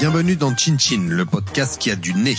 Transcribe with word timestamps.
Bienvenue 0.00 0.34
dans 0.34 0.56
Chin 0.56 0.78
Chin, 0.78 1.08
le 1.10 1.26
podcast 1.26 1.78
qui 1.78 1.90
a 1.90 1.96
du 1.96 2.14
nez. 2.14 2.38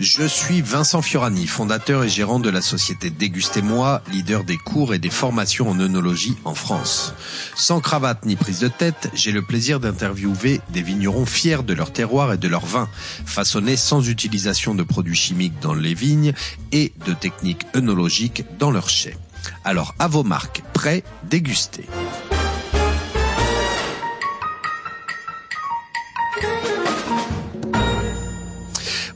Je 0.00 0.22
suis 0.26 0.62
Vincent 0.62 1.02
Fiorani, 1.02 1.46
fondateur 1.46 2.02
et 2.02 2.08
gérant 2.08 2.40
de 2.40 2.48
la 2.48 2.62
société 2.62 3.10
Dégustez-moi, 3.10 4.00
leader 4.10 4.42
des 4.42 4.56
cours 4.56 4.94
et 4.94 4.98
des 4.98 5.10
formations 5.10 5.68
en 5.68 5.78
œnologie 5.78 6.36
en 6.46 6.54
France. 6.54 7.12
Sans 7.56 7.80
cravate 7.80 8.24
ni 8.24 8.36
prise 8.36 8.60
de 8.60 8.68
tête, 8.68 9.10
j'ai 9.12 9.32
le 9.32 9.42
plaisir 9.42 9.78
d'interviewer 9.78 10.62
des 10.70 10.82
vignerons 10.82 11.26
fiers 11.26 11.62
de 11.62 11.74
leur 11.74 11.92
terroir 11.92 12.32
et 12.32 12.38
de 12.38 12.48
leur 12.48 12.64
vin, 12.64 12.88
façonnés 13.26 13.76
sans 13.76 14.08
utilisation 14.08 14.74
de 14.74 14.82
produits 14.82 15.14
chimiques 15.14 15.60
dans 15.60 15.74
les 15.74 15.92
vignes 15.92 16.32
et 16.72 16.94
de 17.06 17.12
techniques 17.12 17.66
œnologiques 17.76 18.44
dans 18.58 18.70
leurs 18.70 18.88
chais. 18.88 19.18
Alors 19.64 19.94
à 19.98 20.08
vos 20.08 20.24
marques, 20.24 20.62
prêts, 20.72 21.02
dégustez. 21.24 21.86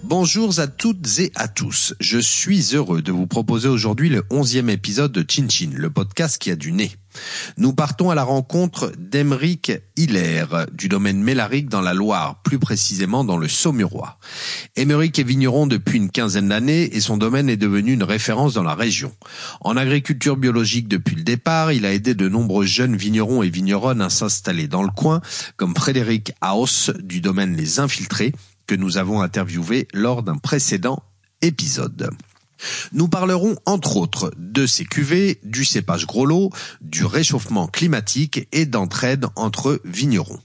Bonjour 0.08 0.58
à 0.58 0.68
toutes 0.68 1.18
et 1.18 1.30
à 1.34 1.48
tous. 1.48 1.94
Je 2.00 2.18
suis 2.18 2.74
heureux 2.74 3.02
de 3.02 3.12
vous 3.12 3.26
proposer 3.26 3.68
aujourd'hui 3.68 4.08
le 4.08 4.24
onzième 4.30 4.70
épisode 4.70 5.12
de 5.12 5.22
Chin 5.28 5.50
Chin, 5.50 5.68
le 5.74 5.90
podcast 5.90 6.38
qui 6.38 6.50
a 6.50 6.56
du 6.56 6.72
nez. 6.72 6.92
Nous 7.58 7.74
partons 7.74 8.08
à 8.08 8.14
la 8.14 8.24
rencontre 8.24 8.90
d'Emeric 8.96 9.70
Hiller 9.98 10.46
du 10.72 10.88
domaine 10.88 11.22
Mélaric 11.22 11.68
dans 11.68 11.82
la 11.82 11.92
Loire, 11.92 12.40
plus 12.42 12.58
précisément 12.58 13.22
dans 13.22 13.36
le 13.36 13.48
Saumurois. 13.48 14.18
Emeric 14.76 15.18
est 15.18 15.24
vigneron 15.24 15.66
depuis 15.66 15.98
une 15.98 16.10
quinzaine 16.10 16.48
d'années 16.48 16.96
et 16.96 17.02
son 17.02 17.18
domaine 17.18 17.50
est 17.50 17.58
devenu 17.58 17.92
une 17.92 18.02
référence 18.02 18.54
dans 18.54 18.62
la 18.62 18.74
région. 18.74 19.12
En 19.60 19.76
agriculture 19.76 20.38
biologique 20.38 20.88
depuis 20.88 21.16
le 21.16 21.22
départ, 21.22 21.70
il 21.70 21.84
a 21.84 21.92
aidé 21.92 22.14
de 22.14 22.30
nombreux 22.30 22.64
jeunes 22.64 22.96
vignerons 22.96 23.42
et 23.42 23.50
vigneronnes 23.50 24.00
à 24.00 24.08
s'installer 24.08 24.68
dans 24.68 24.82
le 24.82 24.88
coin, 24.88 25.20
comme 25.58 25.76
Frédéric 25.76 26.32
Haus 26.42 26.92
du 26.98 27.20
domaine 27.20 27.54
Les 27.54 27.78
Infiltrés, 27.78 28.32
que 28.68 28.76
nous 28.76 28.98
avons 28.98 29.20
interviewé 29.22 29.88
lors 29.92 30.22
d'un 30.22 30.36
précédent 30.36 31.02
épisode. 31.42 32.10
Nous 32.92 33.08
parlerons 33.08 33.56
entre 33.66 33.96
autres 33.96 34.32
de 34.36 34.66
ces 34.66 34.84
cuvées, 34.84 35.40
du 35.42 35.64
cépage 35.64 36.06
gros 36.06 36.26
lot, 36.26 36.50
du 36.80 37.04
réchauffement 37.04 37.66
climatique 37.66 38.46
et 38.52 38.66
d'entraide 38.66 39.26
entre 39.36 39.80
vignerons. 39.84 40.40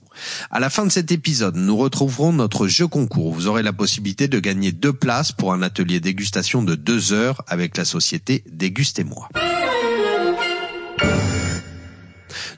À 0.51 0.59
la 0.59 0.69
fin 0.69 0.85
de 0.85 0.91
cet 0.91 1.11
épisode, 1.11 1.55
nous 1.55 1.75
retrouverons 1.75 2.33
notre 2.33 2.67
jeu 2.67 2.88
concours. 2.88 3.33
Vous 3.33 3.47
aurez 3.47 3.63
la 3.63 3.73
possibilité 3.73 4.27
de 4.27 4.39
gagner 4.39 4.71
deux 4.71 4.94
places 4.94 5.31
pour 5.31 5.53
un 5.53 5.61
atelier 5.61 5.99
dégustation 5.99 6.63
de 6.63 6.75
deux 6.75 7.13
heures 7.13 7.44
avec 7.47 7.77
la 7.77 7.85
société 7.85 8.44
Dégustez-moi. 8.47 9.29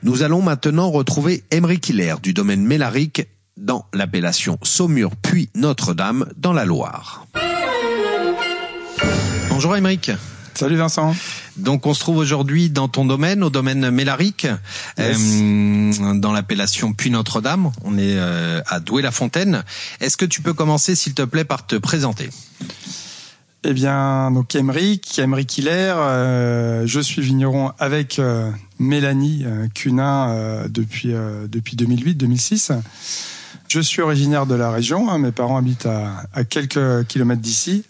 Nous 0.02 0.22
allons 0.22 0.42
maintenant 0.42 0.90
retrouver 0.90 1.44
Emery 1.50 1.80
Hiller 1.88 2.16
du 2.22 2.34
domaine 2.34 2.64
Mélaric 2.64 3.26
dans 3.56 3.86
l'appellation 3.92 4.58
Saumur 4.62 5.10
puis 5.16 5.50
Notre-Dame 5.54 6.26
dans 6.36 6.52
la 6.52 6.64
Loire. 6.64 7.26
Bonjour 9.48 9.76
Émeric. 9.76 10.10
Salut 10.54 10.76
Vincent. 10.76 11.14
Donc 11.56 11.86
on 11.86 11.92
se 11.92 12.00
trouve 12.00 12.16
aujourd'hui 12.16 12.70
dans 12.70 12.88
ton 12.88 13.04
domaine, 13.04 13.42
au 13.42 13.50
domaine 13.50 13.90
Mélaric, 13.90 14.46
euh, 14.98 16.14
dans 16.14 16.32
l'appellation 16.32 16.92
Puy 16.94 17.10
Notre-Dame. 17.10 17.70
On 17.84 17.98
est 17.98 18.16
euh, 18.16 18.62
à 18.66 18.80
Douai-la-Fontaine. 18.80 19.64
Est-ce 20.00 20.16
que 20.16 20.24
tu 20.24 20.40
peux 20.40 20.54
commencer, 20.54 20.94
s'il 20.94 21.14
te 21.14 21.22
plaît, 21.22 21.44
par 21.44 21.66
te 21.66 21.76
présenter? 21.76 22.30
Eh 23.64 23.72
bien, 23.72 24.30
donc 24.30 24.54
Émeric, 24.54 25.18
Émeric 25.18 25.58
Hiller, 25.58 25.94
euh, 25.96 26.86
je 26.86 27.00
suis 27.00 27.20
vigneron 27.20 27.72
avec 27.78 28.20
Mélanie 28.78 29.44
Cunin 29.74 30.68
depuis 30.68 31.12
depuis 31.48 31.76
2008-2006. 31.76 32.72
Je 33.68 33.80
suis 33.80 34.00
originaire 34.00 34.46
de 34.46 34.54
la 34.54 34.70
région. 34.70 35.10
Hein. 35.10 35.18
mes 35.18 35.32
parents 35.32 35.56
habitent 35.56 35.86
à, 35.86 36.24
à 36.32 36.44
quelques 36.44 37.06
kilomètres 37.08 37.42
d'ici, 37.42 37.84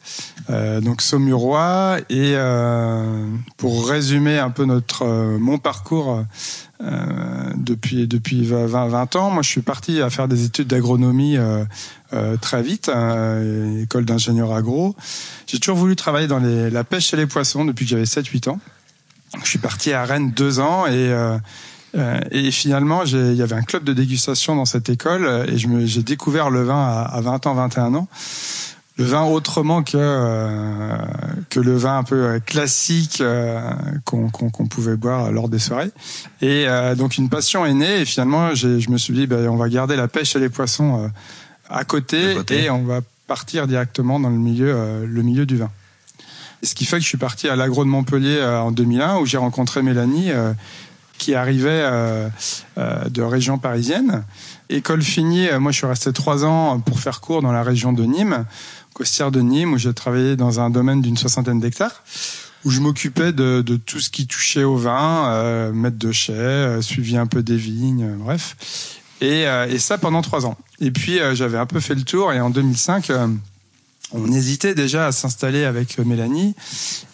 euh, 0.48 0.80
donc 0.80 1.02
Saumurois. 1.02 1.98
Et 2.08 2.32
euh, 2.34 3.26
pour 3.58 3.88
résumer 3.88 4.38
un 4.38 4.50
peu 4.50 4.64
notre 4.64 5.02
euh, 5.02 5.38
mon 5.38 5.58
parcours 5.58 6.24
euh, 6.82 7.52
depuis 7.56 8.06
depuis 8.06 8.46
20, 8.46 8.66
20 8.66 9.16
ans, 9.16 9.30
moi 9.30 9.42
je 9.42 9.50
suis 9.50 9.60
parti 9.60 10.00
à 10.00 10.08
faire 10.08 10.28
des 10.28 10.44
études 10.44 10.68
d'agronomie 10.68 11.36
euh, 11.36 11.66
très 12.40 12.62
vite, 12.62 12.88
hein, 12.88 13.78
école 13.82 14.06
d'ingénieur 14.06 14.54
agro. 14.54 14.96
J'ai 15.46 15.58
toujours 15.58 15.76
voulu 15.76 15.94
travailler 15.94 16.26
dans 16.26 16.38
les, 16.38 16.70
la 16.70 16.84
pêche 16.84 17.12
et 17.12 17.16
les 17.16 17.26
poissons 17.26 17.66
depuis 17.66 17.84
que 17.84 17.90
j'avais 17.90 18.04
7-8 18.04 18.48
ans. 18.48 18.60
Je 19.42 19.48
suis 19.48 19.58
parti 19.58 19.92
à 19.92 20.04
Rennes 20.04 20.32
deux 20.34 20.60
ans 20.60 20.86
et 20.86 21.12
et 22.30 22.50
finalement, 22.50 23.04
il 23.04 23.34
y 23.34 23.42
avait 23.42 23.54
un 23.54 23.62
club 23.62 23.84
de 23.84 23.92
dégustation 23.92 24.56
dans 24.56 24.64
cette 24.64 24.88
école 24.88 25.24
euh, 25.24 25.46
et 25.46 25.56
j'ai 25.86 26.02
découvert 26.02 26.50
le 26.50 26.62
vin 26.62 26.78
à, 26.78 27.02
à, 27.02 27.20
20 27.20 27.46
ans, 27.46 27.54
21 27.54 27.94
ans. 27.94 28.08
Le 28.98 29.04
vin 29.04 29.24
autrement 29.24 29.82
que 29.82 29.96
euh, 29.96 30.96
que 31.50 31.60
le 31.60 31.76
vin 31.76 31.98
un 31.98 32.02
peu 32.02 32.40
classique 32.44 33.22
qu'on 34.04 34.68
pouvait 34.70 34.96
boire 34.96 35.30
lors 35.32 35.50
des 35.50 35.58
soirées. 35.58 35.90
Et 36.40 36.66
donc 36.96 37.18
une 37.18 37.28
passion 37.28 37.66
est 37.66 37.74
née 37.74 38.00
et 38.00 38.04
finalement, 38.06 38.54
je 38.54 38.90
me 38.90 38.96
suis 38.96 39.12
dit, 39.12 39.26
ben, 39.26 39.48
on 39.48 39.56
va 39.56 39.68
garder 39.68 39.96
la 39.96 40.08
pêche 40.08 40.34
et 40.34 40.38
les 40.38 40.48
poissons 40.48 41.10
à 41.68 41.84
côté, 41.84 42.36
et 42.48 42.70
on 42.70 42.84
va 42.84 43.02
partir 43.26 43.66
directement 43.66 44.18
dans 44.18 44.30
le 44.30 44.38
milieu 44.38 45.04
le 45.04 45.22
milieu 45.22 45.44
du 45.44 45.58
vin. 45.58 45.70
ce 46.62 46.74
qui 46.74 46.86
fait 46.86 46.96
que 46.96 47.02
je 47.02 47.08
suis 47.08 47.18
parti 47.18 47.50
à 47.50 47.56
l'agro 47.56 47.84
de 47.84 47.90
Montpellier 47.90 48.42
en 48.42 48.70
2001 48.70 49.18
où 49.18 49.26
j'ai 49.26 49.36
rencontré 49.36 49.82
Mélanie 49.82 50.30
qui 51.18 51.34
arrivait 51.34 51.82
euh, 51.84 52.28
euh, 52.78 53.08
de 53.08 53.22
région 53.22 53.58
parisienne. 53.58 54.24
École 54.68 55.02
finie, 55.02 55.48
euh, 55.48 55.60
moi 55.60 55.72
je 55.72 55.78
suis 55.78 55.86
resté 55.86 56.12
trois 56.12 56.44
ans 56.44 56.80
pour 56.80 57.00
faire 57.00 57.20
cours 57.20 57.42
dans 57.42 57.52
la 57.52 57.62
région 57.62 57.92
de 57.92 58.04
Nîmes, 58.04 58.44
costière 58.92 59.30
de 59.30 59.40
Nîmes, 59.40 59.74
où 59.74 59.78
j'ai 59.78 59.94
travaillé 59.94 60.36
dans 60.36 60.60
un 60.60 60.70
domaine 60.70 61.02
d'une 61.02 61.16
soixantaine 61.16 61.60
d'hectares 61.60 62.02
où 62.64 62.70
je 62.70 62.80
m'occupais 62.80 63.32
de, 63.32 63.62
tout 63.86 64.00
ce 64.00 64.10
qui 64.10 64.26
touchait 64.26 64.64
au 64.64 64.76
vin, 64.76 65.28
euh, 65.28 65.72
maître 65.72 65.98
de 65.98 66.10
chai, 66.10 66.32
euh, 66.32 66.82
suivi 66.82 67.16
un 67.16 67.26
peu 67.26 67.44
des 67.44 67.56
vignes, 67.56 68.16
bref. 68.18 68.56
Et, 69.20 69.46
ça 69.78 69.98
pendant 69.98 70.20
trois 70.20 70.46
ans. 70.46 70.58
Et 70.80 70.90
puis 70.90 71.20
j'avais 71.34 71.58
un 71.58 71.66
peu 71.66 71.78
fait 71.80 71.94
le 71.94 72.02
tour 72.02 72.32
et 72.32 72.40
en 72.40 72.50
2005, 72.50 73.10
on 74.12 74.32
hésitait 74.32 74.74
déjà 74.74 75.08
à 75.08 75.12
s'installer 75.12 75.64
avec 75.64 75.98
Mélanie. 75.98 76.54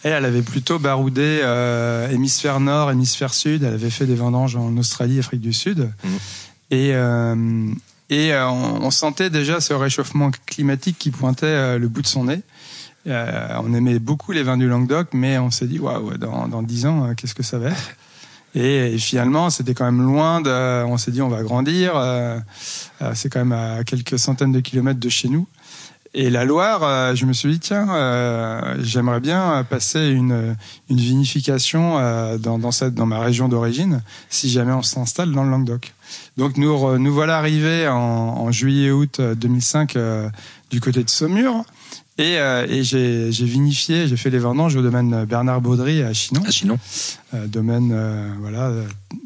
Elle, 0.02 0.12
elle 0.12 0.24
avait 0.24 0.42
plutôt 0.42 0.78
baroudé 0.78 1.40
euh, 1.42 2.10
hémisphère 2.10 2.60
nord, 2.60 2.90
hémisphère 2.90 3.32
sud. 3.32 3.62
Elle 3.62 3.74
avait 3.74 3.90
fait 3.90 4.06
des 4.06 4.14
vendanges 4.14 4.56
en 4.56 4.76
Australie, 4.76 5.18
Afrique 5.18 5.40
du 5.40 5.52
Sud. 5.52 5.90
Mmh. 6.04 6.08
Et, 6.70 6.90
euh, 6.94 7.74
et 8.12 8.34
euh, 8.34 8.46
on, 8.46 8.90
sentait 8.90 9.30
déjà 9.30 9.62
ce 9.62 9.72
réchauffement 9.72 10.30
climatique 10.44 10.98
qui 10.98 11.10
pointait 11.10 11.46
euh, 11.46 11.78
le 11.78 11.88
bout 11.88 12.02
de 12.02 12.06
son 12.06 12.24
nez. 12.24 12.42
Euh, 13.06 13.56
on 13.64 13.72
aimait 13.72 13.98
beaucoup 13.98 14.32
les 14.32 14.42
vins 14.42 14.58
du 14.58 14.68
Languedoc, 14.68 15.08
mais 15.14 15.38
on 15.38 15.50
s'est 15.50 15.66
dit, 15.66 15.78
waouh, 15.78 16.18
dans, 16.18 16.46
dans 16.46 16.62
10 16.62 16.86
ans, 16.86 17.14
qu'est-ce 17.16 17.34
que 17.34 17.42
ça 17.42 17.58
va 17.58 17.70
être? 17.70 17.96
Et, 18.54 18.92
et, 18.92 18.98
finalement, 18.98 19.48
c'était 19.48 19.72
quand 19.72 19.86
même 19.86 20.02
loin 20.02 20.42
de. 20.42 20.84
On 20.84 20.98
s'est 20.98 21.10
dit, 21.10 21.22
on 21.22 21.30
va 21.30 21.42
grandir. 21.42 21.94
c'est 23.14 23.32
quand 23.32 23.38
même 23.38 23.52
à 23.52 23.82
quelques 23.82 24.18
centaines 24.18 24.52
de 24.52 24.60
kilomètres 24.60 25.00
de 25.00 25.08
chez 25.08 25.30
nous. 25.30 25.46
Et 26.14 26.28
la 26.28 26.44
Loire, 26.44 26.82
euh, 26.82 27.14
je 27.14 27.24
me 27.24 27.32
suis 27.32 27.52
dit 27.52 27.58
tiens, 27.58 27.88
euh, 27.90 28.76
j'aimerais 28.82 29.20
bien 29.20 29.64
passer 29.64 30.08
une, 30.08 30.56
une 30.90 30.98
vinification 30.98 31.98
euh, 31.98 32.36
dans, 32.36 32.58
dans, 32.58 32.70
cette, 32.70 32.94
dans 32.94 33.06
ma 33.06 33.18
région 33.20 33.48
d'origine, 33.48 34.02
si 34.28 34.50
jamais 34.50 34.72
on 34.72 34.82
s'installe 34.82 35.32
dans 35.32 35.42
le 35.42 35.50
Languedoc. 35.50 35.94
Donc 36.36 36.58
nous, 36.58 36.98
nous 36.98 37.14
voilà 37.14 37.38
arrivés 37.38 37.88
en, 37.88 37.96
en 37.96 38.52
juillet-août 38.52 39.22
2005 39.22 39.96
du 40.70 40.80
côté 40.82 41.02
de 41.02 41.08
Saumur. 41.08 41.64
Et, 42.18 42.34
et 42.34 42.84
j'ai 42.84 43.30
vinifié, 43.30 44.06
j'ai 44.06 44.16
fait 44.16 44.30
les 44.30 44.38
vendanges 44.38 44.76
au 44.76 44.82
domaine 44.82 45.24
Bernard 45.24 45.60
Baudry 45.60 46.02
à 46.02 46.12
Chinon. 46.12 46.42
À 46.46 46.50
Chinon. 46.50 46.78
domaine, 47.46 48.36
voilà, 48.40 48.70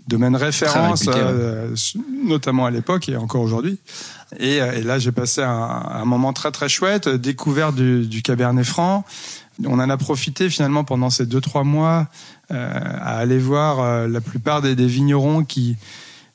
domaine 0.07 0.37
référence, 0.37 1.09
notamment 2.25 2.67
à 2.67 2.71
l'époque 2.71 3.09
et 3.09 3.17
encore 3.17 3.43
aujourd'hui. 3.43 3.79
Et, 4.39 4.61
euh, 4.61 4.73
et 4.73 4.83
là, 4.83 4.99
j'ai 4.99 5.13
passé 5.13 5.43
un, 5.43 5.49
un, 5.51 6.05
moment 6.05 6.33
très 6.33 6.51
très 6.51 6.69
chouette, 6.69 7.09
découvert 7.09 7.73
du, 7.73 8.07
du 8.07 8.23
Cabernet 8.23 8.65
Franc. 8.65 9.05
On 9.65 9.79
en 9.79 9.89
a 9.89 9.97
profité 9.97 10.51
finalement 10.51 10.85
pendant 10.85 11.11
ces 11.11 11.27
deux 11.27 11.41
trois 11.41 11.65
mois 11.65 12.09
euh, 12.51 12.71
à 12.73 13.19
aller 13.19 13.39
voir 13.39 13.81
euh, 13.81 14.09
la 14.09 14.21
plupart 14.21 14.63
des, 14.63 14.75
des, 14.75 14.87
vignerons 14.87 15.45
qui 15.45 15.77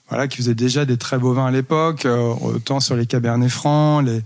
voilà 0.09 0.27
qui 0.27 0.38
faisaient 0.38 0.56
déjà 0.56 0.86
des 0.86 0.98
très 0.98 1.18
beaux 1.18 1.33
vins 1.33 1.45
à 1.45 1.51
l'époque, 1.51 2.06
euh, 2.06 2.33
autant 2.42 2.80
sur 2.80 2.95
les 2.95 3.06
Cabernet 3.06 3.50
Francs, 3.50 4.06
les 4.06 4.21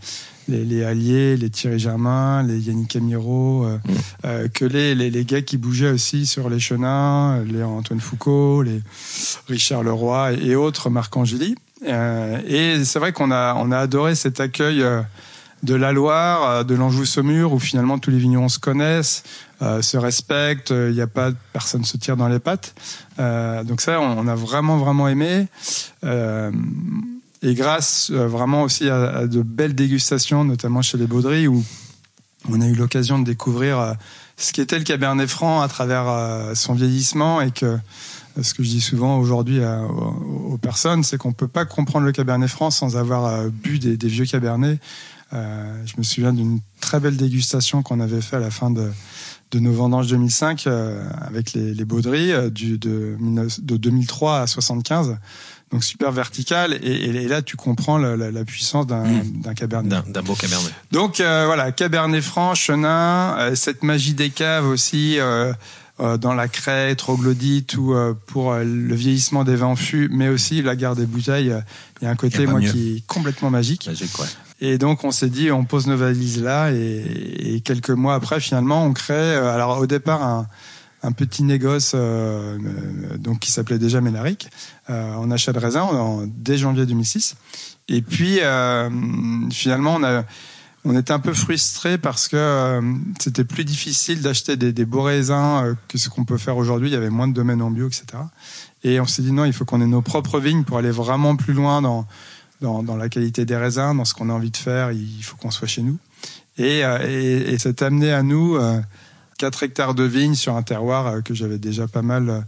les, 0.47 0.63
les 0.63 0.83
Alliés, 0.83 1.37
les 1.37 1.49
Thierry 1.49 1.79
Germain, 1.79 2.43
les 2.43 2.59
Yannick 2.59 2.95
Amiro, 2.95 3.65
euh, 3.65 4.45
mmh. 4.45 4.49
que 4.49 4.65
les, 4.65 4.95
les, 4.95 5.09
les, 5.09 5.25
gars 5.25 5.41
qui 5.41 5.57
bougeaient 5.57 5.91
aussi 5.91 6.25
sur 6.25 6.49
les 6.49 6.59
Chenins, 6.59 7.43
les 7.43 7.63
Antoine 7.63 7.99
Foucault, 7.99 8.61
les 8.61 8.81
Richard 9.47 9.83
Leroy 9.83 10.33
et, 10.33 10.55
autres, 10.55 10.89
Marc 10.89 11.15
Angéli. 11.17 11.55
Euh, 11.87 12.39
et 12.47 12.83
c'est 12.85 12.99
vrai 12.99 13.11
qu'on 13.11 13.31
a, 13.31 13.55
on 13.55 13.71
a 13.71 13.77
adoré 13.79 14.15
cet 14.15 14.39
accueil 14.39 14.81
euh, 14.81 15.01
de 15.63 15.75
la 15.75 15.91
Loire, 15.91 16.63
de 16.63 16.75
l'Anjou-Saumur, 16.75 17.53
où 17.53 17.59
finalement 17.59 17.97
tous 17.97 18.11
les 18.11 18.19
vignerons 18.19 18.49
se 18.49 18.59
connaissent, 18.59 19.23
se 19.61 19.97
respectent, 19.97 20.69
il 20.69 20.93
n'y 20.93 21.01
a 21.01 21.07
pas 21.07 21.31
personne 21.53 21.83
se 21.83 21.97
tire 21.97 22.17
dans 22.17 22.27
les 22.27 22.37
pattes. 22.37 22.75
donc 23.17 23.81
ça, 23.81 23.99
on, 23.99 24.27
a 24.27 24.35
vraiment 24.35 24.77
vraiment 24.77 25.07
aimé. 25.07 25.47
Et 27.45 27.53
grâce 27.53 28.11
vraiment 28.11 28.63
aussi 28.63 28.89
à, 28.89 29.27
de 29.27 29.41
belles 29.41 29.75
dégustations, 29.75 30.43
notamment 30.43 30.81
chez 30.81 30.97
les 30.97 31.07
Baudry, 31.07 31.47
où 31.47 31.63
on 32.49 32.59
a 32.61 32.65
eu 32.65 32.75
l'occasion 32.75 33.19
de 33.19 33.23
découvrir 33.23 33.95
ce 34.37 34.51
qu'était 34.51 34.77
le 34.77 34.83
Cabernet 34.83 35.29
Franc 35.29 35.61
à 35.61 35.67
travers 35.67 36.55
son 36.55 36.73
vieillissement 36.73 37.41
et 37.41 37.51
que 37.51 37.77
ce 38.41 38.53
que 38.53 38.63
je 38.63 38.69
dis 38.69 38.81
souvent 38.81 39.17
aujourd'hui 39.17 39.61
aux, 39.63 40.57
personnes, 40.57 41.03
c'est 41.03 41.17
qu'on 41.17 41.33
peut 41.33 41.47
pas 41.47 41.65
comprendre 41.65 42.05
le 42.05 42.11
Cabernet 42.11 42.49
Franc 42.49 42.71
sans 42.71 42.97
avoir 42.97 43.25
euh, 43.25 43.49
bu 43.49 43.79
des, 43.79 44.07
vieux 44.07 44.25
Cabernets. 44.25 44.79
Euh, 45.33 45.83
je 45.85 45.93
me 45.97 46.03
souviens 46.03 46.33
d'une 46.33 46.59
très 46.81 46.99
belle 46.99 47.17
dégustation 47.17 47.81
qu'on 47.83 47.99
avait 47.99 48.21
fait 48.21 48.37
à 48.37 48.39
la 48.39 48.51
fin 48.51 48.69
de, 48.71 48.91
nos 49.53 49.71
vendanges 49.71 50.07
2005 50.07 50.67
euh, 50.67 51.01
avec 51.21 51.53
les, 51.53 51.73
les 51.73 51.85
Bauderies 51.85 52.51
du, 52.51 52.77
de, 52.77 53.17
de 53.17 53.77
2003 53.77 54.41
à 54.41 54.47
75 54.47 55.17
donc 55.75 55.83
super 55.83 56.11
vertical 56.11 56.79
et, 56.83 57.27
là 57.27 57.41
tu 57.41 57.55
comprends 57.55 57.97
la, 57.97 58.45
puissance 58.45 58.87
d'un 58.87 59.03
mmh. 59.03 59.53
cabernet 59.55 60.11
d'un 60.11 60.21
beau 60.21 60.35
cabernet 60.35 60.71
donc 60.91 61.17
voilà 61.17 61.71
cabernet 61.71 62.21
franc 62.21 62.55
chenin 62.55 63.53
cette 63.55 63.83
magie 63.83 64.13
des 64.13 64.29
caves 64.29 64.65
aussi 64.65 65.19
euh, 66.01 66.17
dans 66.17 66.33
la 66.33 66.49
craie, 66.49 66.93
troglodyte 66.95 67.77
ou 67.77 67.93
euh, 67.93 68.13
pour 68.25 68.51
euh, 68.51 68.65
le 68.65 68.95
vieillissement 68.95 69.45
des 69.45 69.55
vins 69.55 69.67
en 69.67 69.75
fût, 69.77 70.09
mais 70.11 70.27
aussi 70.27 70.61
la 70.61 70.75
garde 70.75 70.99
des 70.99 71.05
bouteilles. 71.05 71.55
Il 72.01 72.03
y 72.03 72.07
a 72.07 72.11
un 72.11 72.17
côté 72.17 72.45
moi 72.45 72.59
qui 72.59 72.97
est 72.97 73.07
complètement 73.07 73.49
magique. 73.49 73.87
Magique, 73.87 74.19
ouais. 74.19 74.27
Et 74.59 74.77
donc 74.77 75.05
on 75.05 75.11
s'est 75.11 75.29
dit 75.29 75.53
on 75.53 75.63
pose 75.63 75.87
nos 75.87 75.95
valises 75.95 76.43
là 76.43 76.69
et, 76.71 77.55
et, 77.55 77.61
quelques 77.61 77.91
mois 77.91 78.15
après 78.15 78.41
finalement 78.41 78.85
on 78.85 78.93
crée 78.93 79.35
alors 79.35 79.79
au 79.79 79.85
départ 79.85 80.23
un, 80.23 80.47
un 81.05 81.11
petit 81.11 81.43
négoce 81.43 81.93
euh, 81.95 82.57
donc 83.17 83.39
qui 83.39 83.51
s'appelait 83.51 83.79
déjà 83.79 84.01
Ménaric 84.01 84.49
euh, 84.89 85.13
en 85.13 85.29
achat 85.31 85.53
de 85.53 85.59
raisin 85.59 85.81
en, 85.81 86.25
dès 86.25 86.57
janvier 86.57 86.85
2006 86.85 87.35
et 87.87 88.01
puis 88.01 88.39
euh, 88.41 88.89
finalement 89.51 89.95
on 89.95 90.03
a 90.03 90.23
on 90.85 90.95
était 90.95 91.11
un 91.11 91.19
peu 91.19 91.33
frustrés 91.33 91.97
parce 91.97 92.27
que 92.27 92.37
euh, 92.37 92.81
c'était 93.19 93.43
plus 93.43 93.65
difficile 93.65 94.21
d'acheter 94.21 94.55
des, 94.55 94.71
des, 94.71 94.85
beaux 94.85 95.01
raisins 95.01 95.61
euh, 95.63 95.73
que 95.87 95.97
ce 95.97 96.09
qu'on 96.09 96.25
peut 96.25 96.37
faire 96.37 96.57
aujourd'hui. 96.57 96.89
Il 96.89 96.93
y 96.93 96.95
avait 96.95 97.09
moins 97.09 97.27
de 97.27 97.33
domaines 97.33 97.61
en 97.61 97.71
bio, 97.71 97.87
etc. 97.87 98.05
Et 98.83 98.99
on 98.99 99.05
s'est 99.07 99.23
dit 99.23 99.31
non, 99.31 99.45
il 99.45 99.53
faut 99.53 99.65
qu'on 99.65 99.81
ait 99.81 99.87
nos 99.87 100.03
propres 100.03 100.39
vignes 100.39 100.63
pour 100.63 100.77
aller 100.77 100.91
vraiment 100.91 101.35
plus 101.35 101.53
loin 101.53 101.81
dans, 101.81 102.05
dans, 102.61 102.83
dans 102.83 102.95
la 102.95 103.09
qualité 103.09 103.45
des 103.45 103.57
raisins, 103.57 103.97
dans 103.97 104.05
ce 104.05 104.13
qu'on 104.13 104.29
a 104.29 104.33
envie 104.33 104.51
de 104.51 104.57
faire. 104.57 104.91
Il 104.91 105.23
faut 105.23 105.35
qu'on 105.37 105.51
soit 105.51 105.67
chez 105.67 105.81
nous. 105.81 105.97
Et, 106.57 106.85
euh, 106.85 106.99
et, 107.03 107.53
et 107.53 107.57
c'est 107.57 107.81
amené 107.81 108.13
à 108.13 108.21
nous 108.21 108.55
4 109.37 109.63
hectares 109.63 109.95
de 109.95 110.03
vignes 110.03 110.35
sur 110.35 110.55
un 110.55 110.63
terroir 110.63 111.23
que 111.23 111.33
j'avais 111.33 111.57
déjà 111.57 111.87
pas 111.87 112.01
mal 112.01 112.45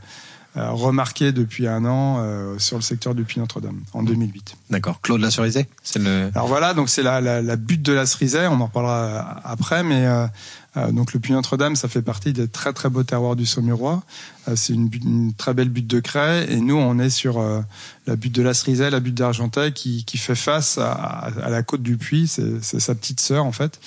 euh, 0.58 0.72
remarqué 0.72 1.34
depuis 1.34 1.68
un 1.68 1.86
an 1.86 2.18
euh, 2.20 2.58
sur 2.58 2.78
le 2.78 2.82
secteur 2.82 3.14
du 3.14 3.26
Puy 3.26 3.40
Notre-Dame 3.40 3.80
en 3.94 4.02
2008. 4.02 4.56
D'accord. 4.72 5.02
Claude 5.02 5.22
La 5.22 5.30
c'est 5.30 6.00
le. 6.00 6.32
Alors 6.34 6.48
voilà, 6.48 6.74
donc 6.74 6.90
c'est 6.90 7.04
la, 7.04 7.22
la, 7.22 7.44
la 7.44 7.56
butte 7.58 7.84
de 7.84 7.94
la. 7.94 8.06
On 8.50 8.62
en 8.62 8.68
parlera 8.68 9.40
après, 9.44 9.84
mais 9.84 10.08
euh, 10.08 10.92
donc 10.92 11.14
le 11.14 11.20
Puy 11.20 11.34
Notre-Dame, 11.34 11.76
ça 11.76 11.88
fait 11.88 12.02
partie 12.02 12.34
des 12.34 12.48
très 12.48 12.74
très 12.74 12.90
beaux 12.90 13.04
terroirs 13.04 13.36
du 13.36 13.46
Saumurois. 13.46 14.02
c'est 14.56 14.74
une, 14.74 14.90
une, 14.94 15.34
très 15.34 15.54
belle 15.54 15.70
butte 15.70 15.88
de 15.88 16.00
craie, 16.00 16.52
et 16.52 16.60
nous 16.60 16.78
on 16.78 16.98
est 16.98 17.12
sur 17.12 17.40
la 18.08 18.16
butte 18.16 18.34
de 18.34 18.42
la 18.42 18.54
la 18.90 19.00
butte 19.00 19.16
d'Argenteuil, 19.16 19.74
qui, 19.74 20.06
qui 20.06 20.18
fait 20.18 20.36
face 20.36 20.80
à, 20.80 20.92
à 20.92 21.50
la 21.50 21.62
côte 21.62 21.84
du 21.84 21.98
Puy. 21.98 22.28
C'est 22.28 22.80
sa 22.80 22.96
petite 22.96 23.20
sœur 23.20 23.46
en 23.46 23.52
fait 23.52 23.80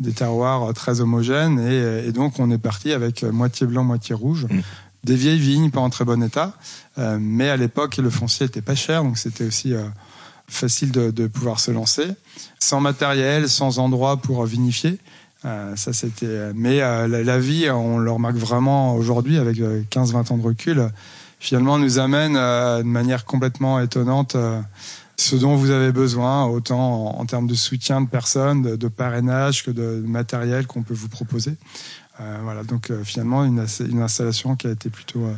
des 0.00 0.12
terroirs 0.12 0.72
très 0.74 1.00
homogènes 1.00 1.58
et, 1.58 2.08
et, 2.08 2.12
donc 2.12 2.38
on 2.38 2.50
est 2.50 2.58
parti 2.58 2.92
avec 2.92 3.22
moitié 3.22 3.66
blanc 3.66 3.84
moitié 3.84 4.14
rouge 4.14 4.44
mmh 4.44 4.60
des 5.06 5.14
vieilles 5.14 5.38
vignes 5.38 5.70
pas 5.70 5.80
en 5.80 5.88
très 5.88 6.04
bon 6.04 6.22
état, 6.22 6.52
euh, 6.98 7.16
mais 7.20 7.48
à 7.48 7.56
l'époque 7.56 7.96
le 7.96 8.10
foncier 8.10 8.46
était 8.46 8.60
pas 8.60 8.74
cher, 8.74 9.04
donc 9.04 9.18
c'était 9.18 9.44
aussi 9.44 9.72
euh, 9.72 9.84
facile 10.48 10.90
de, 10.90 11.26
pouvoir 11.28 11.60
se 11.60 11.70
lancer, 11.70 12.08
sans 12.58 12.80
matériel, 12.80 13.48
sans 13.48 13.78
endroit 13.78 14.16
pour 14.16 14.44
vinifier. 14.44 14.98
Euh, 15.44 15.76
ça 15.76 15.92
c'était, 15.92 16.52
mais 16.54 16.78
la, 16.78 17.38
vie, 17.38 17.70
on 17.70 17.98
le 17.98 18.10
remarque 18.10 18.36
vraiment 18.36 18.96
aujourd'hui 18.96 19.38
avec 19.38 19.58
15-20 19.58 20.32
ans 20.32 20.38
de 20.38 20.42
recul, 20.42 20.90
finalement 21.38 21.78
nous 21.78 21.98
amène 22.00 22.34
de 22.34 22.82
manière 22.82 23.24
complètement 23.24 23.78
étonnante 23.80 24.36
ce 25.18 25.36
dont 25.36 25.56
vous 25.56 25.70
avez 25.70 25.92
besoin, 25.92 26.44
autant 26.44 27.18
en, 27.18 27.26
termes 27.26 27.46
de 27.46 27.54
soutien 27.54 28.00
de 28.00 28.08
personnes, 28.08 28.76
de 28.76 28.88
parrainage 28.88 29.64
que 29.64 29.70
de 29.70 30.02
matériel 30.06 30.66
qu'on 30.66 30.82
peut 30.82 30.94
vous 30.94 31.08
proposer. 31.08 31.56
Euh, 32.20 32.38
voilà, 32.42 32.62
donc 32.64 32.90
euh, 32.90 33.04
finalement 33.04 33.44
une, 33.44 33.66
une, 33.90 34.00
installation 34.00 34.56
qui 34.56 34.66
a 34.66 34.70
été 34.70 34.88
plutôt 34.88 35.24
euh, 35.24 35.34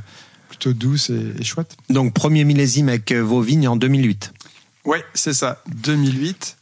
plutôt 0.49 0.73
douce 0.73 1.11
et, 1.11 1.43
chouette. 1.43 1.77
Donc 1.91 2.15
premier 2.15 2.45
millésime 2.45 2.89
avec 2.89 3.13
vos 3.13 3.41
vignes 3.41 3.69
en 3.69 3.77
2008. 3.77 4.33
Oui, 4.85 4.99
c'est 5.13 5.35
ça, 5.35 5.63
2008. 5.69 6.57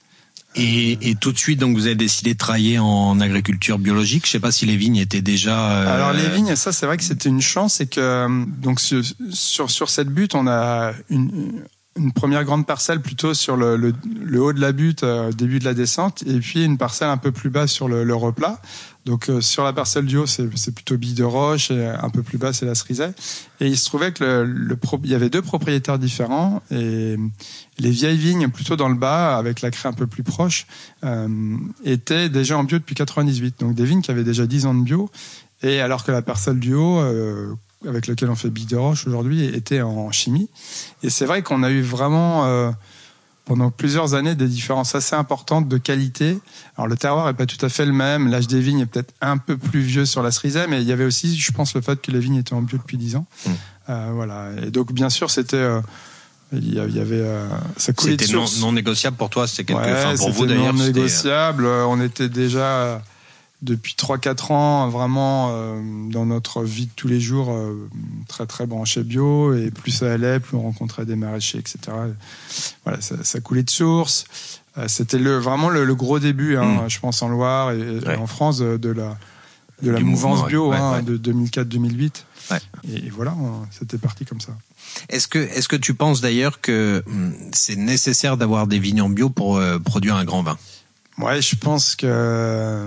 Et, 0.59 1.11
et, 1.11 1.15
tout 1.17 1.33
de 1.33 1.39
suite, 1.39 1.61
donc 1.61 1.77
vous 1.77 1.85
avez 1.85 1.95
décidé 1.95 2.33
de 2.33 2.39
travailler 2.39 2.79
en 2.79 3.21
agriculture 3.21 3.79
biologique. 3.79 4.25
Je 4.25 4.31
sais 4.31 4.41
pas 4.41 4.53
si 4.53 4.65
les 4.65 4.77
vignes 4.77 4.97
étaient 4.97 5.21
déjà. 5.21 5.83
Alors 5.83 6.15
les 6.15 6.31
vignes, 6.31 6.57
ça 6.57 6.73
c'est 6.73 6.87
vrai 6.87 6.97
que 6.97 7.05
c'était 7.05 7.29
une 7.29 7.43
chance, 7.43 7.75
c'est 7.75 7.87
que 7.87 8.45
donc 8.63 8.81
sur, 8.81 9.03
sur, 9.31 9.71
sur 9.71 9.91
cette 9.91 10.09
butte, 10.09 10.35
on 10.35 10.47
a 10.47 10.95
une, 11.11 11.63
une 11.97 12.13
première 12.13 12.45
grande 12.45 12.67
parcelle 12.67 13.01
plutôt 13.01 13.35
sur 13.35 13.57
le, 13.57 13.77
le, 13.77 13.93
le 14.23 14.43
haut 14.43 14.53
de 14.53 14.61
la 14.61 14.73
butte, 14.73 15.05
début 15.37 15.59
de 15.59 15.65
la 15.65 15.75
descente, 15.75 16.23
et 16.27 16.39
puis 16.41 16.65
une 16.65 16.79
parcelle 16.79 17.09
un 17.09 17.17
peu 17.17 17.33
plus 17.33 17.51
bas 17.51 17.67
sur 17.67 17.89
le, 17.89 18.05
le 18.05 18.15
replat. 18.15 18.61
Donc 19.07 19.31
euh, 19.31 19.41
sur 19.41 19.63
la 19.63 19.73
parcelle 19.73 20.05
du 20.05 20.17
haut, 20.17 20.27
c'est 20.27 20.75
plutôt 20.75 20.97
Bille 20.97 21.15
de 21.15 21.23
Roche, 21.23 21.71
et 21.71 21.87
un 21.87 22.11
peu 22.11 22.25
plus 22.25 22.39
bas, 22.39 22.53
c'est 22.53 22.67
la 22.67 22.75
Cerisay. 22.75 23.13
Et 23.61 23.69
il 23.69 23.79
se 23.79 23.85
trouvait 23.85 24.13
que 24.13 24.25
le, 24.25 24.45
le 24.45 24.77
il 25.05 25.11
y 25.11 25.15
avait 25.15 25.31
deux 25.31 25.43
propriétaires 25.43 26.01
différents, 26.01 26.61
et 26.73 27.17
les 27.79 27.91
vieilles 27.91 28.19
vignes, 28.19 28.49
plutôt 28.49 28.75
dans 28.75 28.89
le 28.89 28.97
bas, 28.97 29.39
avec 29.39 29.63
la 29.63 29.71
craie 29.71 29.89
un 29.89 29.93
peu 29.93 30.09
plus 30.09 30.25
proche, 30.25 30.67
euh, 31.05 31.57
étaient 31.85 32.29
déjà 32.29 32.59
en 32.59 32.65
bio 32.65 32.79
depuis 32.79 32.97
98. 32.97 33.61
Donc 33.61 33.77
des 33.77 33.85
vignes 33.85 34.03
qui 34.03 34.11
avaient 34.11 34.25
déjà 34.25 34.45
10 34.45 34.67
ans 34.67 34.75
de 34.75 34.83
bio, 34.83 35.09
et 35.63 35.81
alors 35.81 36.05
que 36.05 36.11
la 36.11 36.21
parcelle 36.21 36.59
du 36.59 36.75
haut, 36.75 36.99
euh, 36.99 37.55
avec 37.87 38.07
laquelle 38.07 38.31
on 38.31 38.37
fait 38.37 38.51
Bille 38.51 38.67
de 38.67 38.77
Roche 38.77 39.07
aujourd'hui, 39.07 39.45
était 39.45 39.83
en 39.83 40.11
chimie. 40.11 40.49
Et 41.03 41.11
c'est 41.11 41.27
vrai 41.27 41.43
qu'on 41.43 41.63
a 41.63 41.71
eu 41.71 41.83
vraiment... 41.83 42.47
Euh, 42.47 42.71
pendant 43.47 43.71
plusieurs 43.71 44.15
années 44.15 44.35
des 44.35 44.49
différences 44.49 44.95
assez 44.95 45.15
importantes 45.15 45.69
de 45.69 45.79
qualité. 45.79 46.39
Alors 46.77 46.89
le 46.89 46.97
terroir 46.97 47.29
est 47.29 47.35
pas 47.35 47.47
tout 47.47 47.65
à 47.65 47.69
fait 47.69 47.87
le 47.87 47.93
même, 47.93 48.29
l'âge 48.29 48.49
des 48.49 48.61
vignes 48.61 48.81
est 48.81 48.87
peut-être 48.87 49.15
un 49.21 49.39
peu 49.39 49.57
plus 49.57 49.81
vieux 49.81 50.05
sur 50.05 50.23
la 50.23 50.33
cerisée, 50.33 50.67
mais 50.69 50.83
il 50.83 50.89
y 50.89 50.93
avait 50.93 51.05
aussi, 51.05 51.39
je 51.39 51.53
pense, 51.53 51.75
le 51.75 51.81
fait 51.81 52.03
que 52.03 52.11
les 52.11 52.19
vignes 52.19 52.37
étaient 52.37 52.55
en 52.55 52.63
bio 52.63 52.77
depuis 52.77 52.99
10 52.99 53.17
ans. 53.17 53.27
Mmh. 53.47 53.51
Euh, 53.89 54.11
voilà. 54.13 54.51
Et 54.67 54.71
donc 54.73 54.93
bien 54.93 55.11
sûr, 55.11 55.31
c'était 55.31 55.57
euh, 55.57 55.81
il 56.53 56.75
y 56.75 56.81
avait 56.81 57.21
euh, 57.21 57.49
ça 57.77 57.93
C'était 57.97 58.33
non, 58.33 58.47
non, 58.59 58.73
négociable 58.73 59.17
pour 59.17 59.31
toi, 59.31 59.47
c'était 59.47 59.73
quelque 59.73 59.85
ouais, 59.85 60.17
pour 60.17 60.31
vous 60.33 60.47
d'ailleurs. 60.47 60.75
Non 60.75 60.85
négociable. 60.85 61.67
On 61.67 62.01
était 62.01 62.29
déjà 62.29 63.01
depuis 63.63 63.95
3-4 63.99 64.53
ans 64.53 64.89
vraiment 64.89 65.49
euh, 65.51 65.81
dans 66.11 66.27
notre 66.27 66.63
vie 66.63 66.87
de 66.87 66.93
tous 66.95 67.09
les 67.09 67.21
jours 67.21 67.51
euh, 67.51 67.89
très 68.29 68.47
très 68.47 68.67
branché 68.67 69.03
bio 69.03 69.55
et 69.55 69.71
plus 69.71 69.93
ça 69.93 70.13
allait 70.13 70.41
plus 70.41 70.57
on 70.57 70.63
rencontrait 70.63 71.07
des 71.07 71.17
maraîchers 71.17 71.59
etc 71.59 71.79
voilà 72.85 73.01
ça, 73.01 73.17
ça 73.23 73.41
coulait 73.41 73.63
de 73.63 73.71
source. 73.71 74.25
Euh, 74.77 74.89
c'était 74.89 75.19
le 75.19 75.39
vraiment 75.39 75.71
le, 75.71 75.95
gros 75.95 76.19
début 76.19 76.57
hein, 76.57 76.85
mm. 76.85 76.91
je 76.91 77.01
pense 77.01 77.23
en 77.23 77.29
Loire 77.29 77.73
et, 77.73 78.17
en 78.17 78.27
France 78.27 78.59
de 78.59 78.91
la 78.91 79.17
de 79.83 79.91
la 79.91 80.01
mouvance 80.01 80.47
bio 80.47 80.73
hein, 80.73 81.03
de 81.03 81.17
2004-2008 81.17 82.11
et, 82.85 83.07
et, 83.07 83.11
voilà 83.11 83.35
c'était 83.71 83.99
parti 83.99 84.27
comme 84.27 84.41
ça. 84.41 84.53
Est-ce 85.09 85.29
que 85.29 85.39
est-ce 85.39 85.69
que 85.69 85.77
tu 85.77 85.95
penses 85.95 86.21
d'ailleurs 86.21 86.61
que 86.61 87.03
hum, 87.07 87.33
c'est 87.53 87.77
nécessaire 87.77 88.37
d'avoir 88.37 88.67
des 88.67 88.79
vignes 88.79 89.03
en 89.03 89.09
bio 89.09 89.31
pour 89.31 89.61
produire 89.85 90.17
un 90.17 90.25
grand 90.25 90.43
vin? 90.43 90.59
Ouais, 91.19 91.41
je 91.41 91.57
pense 91.57 91.97
que 91.97 92.87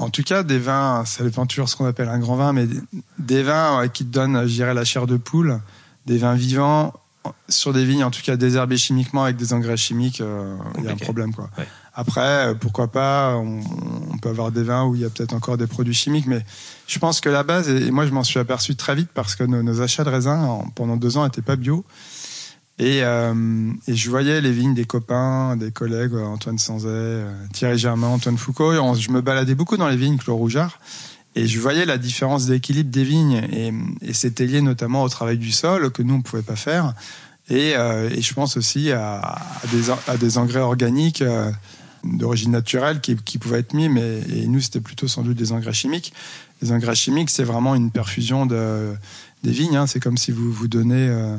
en 0.00 0.08
tout 0.08 0.22
cas, 0.22 0.42
des 0.42 0.58
vins, 0.58 1.04
ça 1.04 1.24
dépend 1.24 1.44
toujours 1.46 1.68
ce 1.68 1.76
qu'on 1.76 1.84
appelle 1.84 2.08
un 2.08 2.18
grand 2.18 2.36
vin, 2.36 2.52
mais 2.52 2.66
des 3.18 3.42
vins 3.42 3.86
qui 3.88 4.04
te 4.04 4.10
donnent, 4.10 4.46
je 4.46 4.54
dirais, 4.54 4.72
la 4.72 4.84
chair 4.84 5.06
de 5.06 5.16
poule, 5.16 5.60
des 6.06 6.16
vins 6.16 6.34
vivants 6.34 6.94
sur 7.48 7.72
des 7.72 7.84
vignes, 7.84 8.04
en 8.04 8.10
tout 8.10 8.22
cas 8.22 8.36
désherbées 8.36 8.78
chimiquement 8.78 9.24
avec 9.24 9.36
des 9.36 9.52
engrais 9.52 9.76
chimiques, 9.76 10.22
euh, 10.22 10.56
il 10.78 10.84
y 10.84 10.88
a 10.88 10.92
un 10.92 10.96
problème 10.96 11.34
quoi. 11.34 11.50
Après, 11.92 12.48
euh, 12.48 12.54
pourquoi 12.54 12.88
pas, 12.88 13.36
on, 13.36 13.60
peut 14.22 14.30
avoir 14.30 14.52
des 14.52 14.62
vins 14.62 14.84
où 14.84 14.94
il 14.94 15.02
y 15.02 15.04
a 15.04 15.10
peut-être 15.10 15.34
encore 15.34 15.58
des 15.58 15.66
produits 15.66 15.94
chimiques, 15.94 16.26
mais 16.26 16.44
je 16.86 16.98
pense 16.98 17.20
que 17.20 17.28
la 17.28 17.42
base, 17.42 17.68
et 17.68 17.90
moi 17.90 18.06
je 18.06 18.12
m'en 18.12 18.24
suis 18.24 18.38
aperçu 18.38 18.76
très 18.76 18.94
vite 18.94 19.10
parce 19.12 19.34
que 19.34 19.44
nos, 19.44 19.80
achats 19.82 20.04
de 20.04 20.10
raisins 20.10 20.62
pendant 20.74 20.96
deux 20.96 21.18
ans 21.18 21.24
n'étaient 21.24 21.42
pas 21.42 21.56
bio. 21.56 21.84
Et, 22.80 23.02
euh, 23.02 23.34
et, 23.86 23.94
je 23.94 24.08
voyais 24.08 24.40
les 24.40 24.52
vignes 24.52 24.72
des 24.72 24.86
copains, 24.86 25.54
des 25.54 25.70
collègues, 25.70 26.14
Antoine 26.14 26.56
Sanzet, 26.56 26.88
euh, 26.88 27.30
Thierry 27.52 27.76
Germain, 27.76 28.06
Antoine 28.06 28.38
Foucault. 28.38 28.72
je 28.94 29.10
me 29.10 29.20
baladais 29.20 29.54
beaucoup 29.54 29.76
dans 29.76 29.86
les 29.86 29.98
vignes 29.98 30.16
Clos 30.16 30.34
Rougeard. 30.34 30.80
Et 31.34 31.46
je 31.46 31.60
voyais 31.60 31.84
la 31.84 31.98
différence 31.98 32.46
d'équilibre 32.46 32.90
des 32.90 33.04
vignes. 33.04 33.42
Et, 33.52 34.14
c'était 34.14 34.46
lié 34.46 34.62
notamment 34.62 35.02
au 35.02 35.10
travail 35.10 35.36
du 35.36 35.52
sol 35.52 35.90
que 35.90 36.02
nous, 36.02 36.14
on 36.14 36.22
pouvait 36.22 36.42
pas 36.42 36.56
faire. 36.56 36.94
Et, 37.50 37.76
euh, 37.76 38.08
je 38.18 38.32
pense 38.32 38.56
aussi 38.56 38.92
à, 38.92 39.38
des, 40.18 40.38
engrais 40.38 40.60
organiques. 40.60 41.20
Euh, 41.20 41.52
d'origine 42.02 42.52
naturelle 42.52 43.02
qui, 43.02 43.14
pouvaient 43.14 43.58
être 43.58 43.74
mis, 43.74 43.90
mais 43.90 44.20
et 44.34 44.46
nous 44.46 44.62
c'était 44.62 44.80
plutôt 44.80 45.06
sans 45.06 45.20
doute 45.20 45.36
des 45.36 45.52
engrais 45.52 45.74
chimiques. 45.74 46.14
Les 46.62 46.72
engrais 46.72 46.94
chimiques, 46.94 47.28
c'est 47.28 47.44
vraiment 47.44 47.74
une 47.74 47.90
perfusion 47.90 48.46
de, 48.46 48.94
des 49.42 49.50
vignes. 49.50 49.76
Hein. 49.76 49.86
C'est 49.86 50.00
comme 50.00 50.16
si 50.16 50.30
vous 50.30 50.50
vous 50.50 50.66
donnez. 50.66 51.08
Euh, 51.10 51.36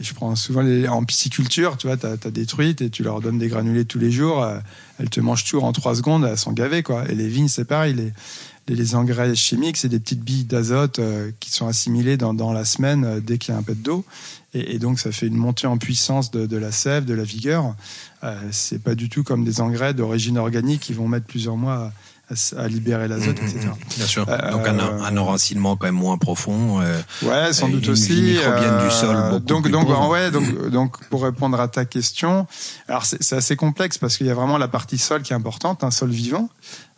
je 0.00 0.12
prends 0.14 0.34
souvent 0.36 0.62
les, 0.62 0.88
en 0.88 1.04
pisciculture, 1.04 1.76
tu 1.76 1.86
vois, 1.86 1.96
t'as 1.96 2.12
as 2.12 2.30
des 2.30 2.46
et 2.60 2.90
tu 2.90 3.02
leur 3.02 3.20
donnes 3.20 3.38
des 3.38 3.48
granulés 3.48 3.84
tous 3.84 3.98
les 3.98 4.10
jours. 4.10 4.42
Euh, 4.42 4.58
elles 4.98 5.10
te 5.10 5.20
mangent 5.20 5.44
tout 5.44 5.58
en 5.58 5.72
trois 5.72 5.94
secondes, 5.94 6.24
elles 6.24 6.38
sont 6.38 6.52
gavées, 6.52 6.82
quoi. 6.82 7.08
Et 7.08 7.14
les 7.14 7.28
vignes, 7.28 7.48
c'est 7.48 7.64
pareil. 7.64 7.94
Les, 7.94 8.12
les, 8.74 8.94
engrais 8.94 9.34
chimiques, 9.34 9.76
c'est 9.76 9.88
des 9.88 10.00
petites 10.00 10.22
billes 10.22 10.44
d'azote 10.44 10.98
euh, 10.98 11.30
qui 11.40 11.50
sont 11.50 11.66
assimilées 11.66 12.16
dans, 12.16 12.52
la 12.52 12.64
semaine 12.64 13.04
euh, 13.04 13.20
dès 13.20 13.38
qu'il 13.38 13.52
y 13.52 13.56
a 13.56 13.58
un 13.58 13.62
peu 13.62 13.74
d'eau. 13.74 14.04
Et, 14.54 14.78
donc, 14.78 14.98
ça 14.98 15.12
fait 15.12 15.26
une 15.26 15.36
montée 15.36 15.66
en 15.66 15.76
puissance 15.76 16.30
de, 16.30 16.46
de 16.46 16.56
la 16.56 16.72
sève, 16.72 17.04
de 17.04 17.14
la 17.14 17.24
vigueur. 17.24 17.74
Euh, 18.24 18.40
c'est 18.52 18.82
pas 18.82 18.94
du 18.94 19.08
tout 19.08 19.22
comme 19.22 19.44
des 19.44 19.60
engrais 19.60 19.92
d'origine 19.92 20.38
organique 20.38 20.80
qui 20.80 20.94
vont 20.94 21.08
mettre 21.08 21.26
plusieurs 21.26 21.56
mois 21.56 21.92
à, 22.30 22.60
à 22.62 22.68
libérer 22.68 23.08
l'azote, 23.08 23.38
etc. 23.38 23.58
Mmh, 23.66 23.68
mmh, 23.70 23.96
bien 23.96 24.06
sûr. 24.06 24.26
Euh, 24.28 24.50
donc 24.50 24.66
un, 24.66 24.78
un, 24.78 25.16
enracinement 25.16 25.76
quand 25.76 25.86
même 25.86 25.94
moins 25.94 26.18
profond. 26.18 26.80
Euh, 26.80 27.00
ouais, 27.22 27.52
sans 27.52 27.68
doute 27.68 27.88
aussi. 27.88 28.38
Microbienne 28.38 28.84
du 28.84 28.90
sol. 28.90 29.16
Beaucoup 29.30 29.40
donc 29.40 29.62
plus 29.62 29.72
donc 29.72 29.86
pauvre. 29.86 30.08
ouais 30.08 30.30
donc 30.30 30.70
donc 30.70 31.04
pour 31.08 31.22
répondre 31.22 31.60
à 31.60 31.68
ta 31.68 31.84
question, 31.84 32.46
alors 32.88 33.04
c'est 33.04 33.36
assez 33.36 33.56
complexe 33.56 33.98
parce 33.98 34.16
qu'il 34.16 34.26
y 34.26 34.30
a 34.30 34.34
vraiment 34.34 34.58
la 34.58 34.68
partie 34.68 34.98
sol 34.98 35.22
qui 35.22 35.32
est 35.32 35.36
importante, 35.36 35.84
un 35.84 35.90
sol 35.90 36.10
vivant. 36.10 36.48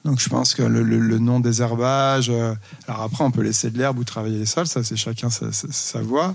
Donc 0.04 0.20
je 0.20 0.28
pense 0.28 0.54
que 0.54 0.62
le, 0.62 0.82
le, 0.82 0.98
le 0.98 1.18
non 1.18 1.40
désherbage. 1.40 2.30
Euh, 2.30 2.54
alors 2.86 3.02
après, 3.02 3.24
on 3.24 3.30
peut 3.30 3.42
laisser 3.42 3.70
de 3.70 3.78
l'herbe 3.78 3.98
ou 3.98 4.04
travailler 4.04 4.38
les 4.38 4.46
sols, 4.46 4.66
ça 4.66 4.82
c'est 4.82 4.96
chacun 4.96 5.28
sa, 5.28 5.52
sa, 5.52 5.66
sa 5.70 6.00
voie. 6.00 6.34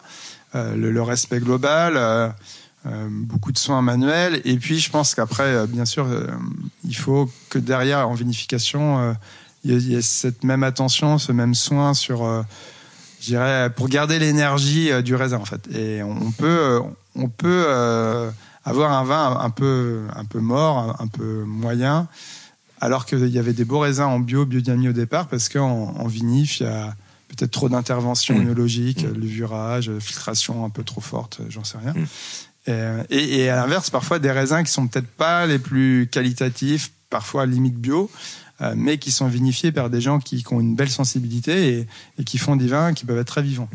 Euh, 0.56 0.76
le, 0.76 0.92
le, 0.92 1.02
respect 1.02 1.40
global, 1.40 1.94
euh, 1.98 2.30
euh, 2.86 3.08
beaucoup 3.10 3.54
de 3.54 3.58
soins 3.58 3.82
manuels. 3.82 4.42
Et 4.44 4.58
puis 4.58 4.80
je 4.80 4.90
pense 4.90 5.16
qu'après, 5.16 5.44
euh, 5.44 5.68
bien 5.68 5.86
sûr, 5.86 6.06
euh, 6.06 6.28
il 6.84 6.96
faut 6.96 7.30
que 7.50 7.58
derrière 7.58 8.10
en 8.10 8.14
vinification, 8.14 9.16
il 9.64 9.80
y, 9.80 9.96
ait 9.96 10.02
cette 10.02 10.44
même 10.44 10.64
attention, 10.64 11.18
ce 11.18 11.32
même 11.32 11.56
soin 11.56 11.94
sur, 11.94 12.26
je 13.22 13.26
dirais, 13.26 13.70
pour 13.74 13.88
garder 13.88 14.20
l'énergie 14.20 14.92
du 15.02 15.16
raisin 15.16 15.38
en 15.38 15.46
fait. 15.46 15.66
Et 15.74 16.04
on 16.04 16.32
peut, 16.32 16.82
on 17.16 17.30
peut 17.30 17.66
avoir 18.66 18.92
un 18.92 19.06
vin 19.06 19.40
un 19.40 19.50
peu, 19.50 20.02
un 20.14 20.26
peu 20.26 20.40
mort, 20.40 20.98
un, 21.00 21.08
peu 21.08 21.44
moyen 21.46 22.10
alors 22.82 23.06
qu'il 23.06 23.30
y 23.30 23.40
avait 23.40 23.54
des 23.54 23.64
beaux 23.64 23.80
raisins 23.80 24.04
en 24.04 24.20
bio, 24.20 24.46
biodynamie 24.46 24.90
au 24.90 24.94
départ, 24.94 25.30
parce 25.30 25.48
qu'en 25.48 25.96
en 25.98 26.08
vinif, 26.08 26.60
il 26.60 26.64
y 26.64 26.70
a 26.70 26.94
peut-être 27.30 27.52
trop 27.52 27.70
d'interventions 27.70 28.38
mmh. 28.38 28.42
œnologiques, 28.42 29.06
mmh. 29.06 29.14
levurage, 29.14 29.92
filtration 30.00 30.66
un 30.66 30.70
peu 30.70 30.84
trop 30.84 31.00
forte, 31.00 31.40
j'en 31.48 31.64
sais 31.64 31.78
rien. 31.78 31.94
Mmh. 31.94 32.06
Et, 32.68 33.42
et, 33.42 33.50
à 33.50 33.58
l'inverse, 33.58 33.90
parfois 33.90 34.20
des 34.20 34.32
raisins 34.32 34.64
qui 34.64 34.72
sont 34.72 34.88
peut-être 34.88 35.08
pas 35.08 35.46
les 35.46 35.60
plus 35.60 36.08
qualitatifs, 36.10 36.92
parfois 37.10 37.46
limite 37.46 37.76
bio, 37.76 38.10
euh, 38.62 38.74
mais 38.78 38.98
qui 38.98 39.12
sont 39.12 39.28
vinifiés 39.28 39.72
par 39.72 39.90
des 39.90 40.00
gens 40.00 40.20
qui, 40.20 40.44
qui 40.44 40.54
ont 40.54 40.62
une 40.62 40.76
belle 40.76 40.90
sensibilité 40.90 41.80
et, 41.80 41.88
et, 42.20 42.24
qui 42.24 42.38
font 42.38 42.56
des 42.56 42.68
vins 42.68 42.94
qui 42.94 43.06
peuvent 43.06 43.18
être 43.18 43.28
très 43.28 43.42
vivants. 43.42 43.70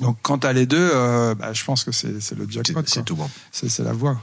Donc, 0.00 0.18
quant 0.22 0.36
à 0.36 0.52
les 0.52 0.66
deux, 0.66 0.90
euh, 0.94 1.34
bah, 1.34 1.52
je 1.52 1.64
pense 1.64 1.84
que 1.84 1.92
c'est 1.92 2.34
le 2.34 2.46
jackpot. 2.48 2.82
C'est 2.86 3.04
tout 3.04 3.16
bon. 3.16 3.28
C'est 3.52 3.78
la 3.80 3.92
voie. 3.92 4.20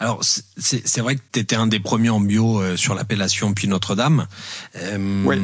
Alors 0.00 0.20
c'est 0.22 1.00
vrai 1.00 1.16
que 1.16 1.20
tu 1.32 1.40
étais 1.40 1.56
un 1.56 1.66
des 1.66 1.80
premiers 1.80 2.10
en 2.10 2.20
bio 2.20 2.60
euh, 2.60 2.76
sur 2.76 2.94
l'appellation 2.94 3.52
Puy 3.52 3.68
Notre-Dame. 3.68 4.26
Euh, 4.76 5.22
oui, 5.24 5.36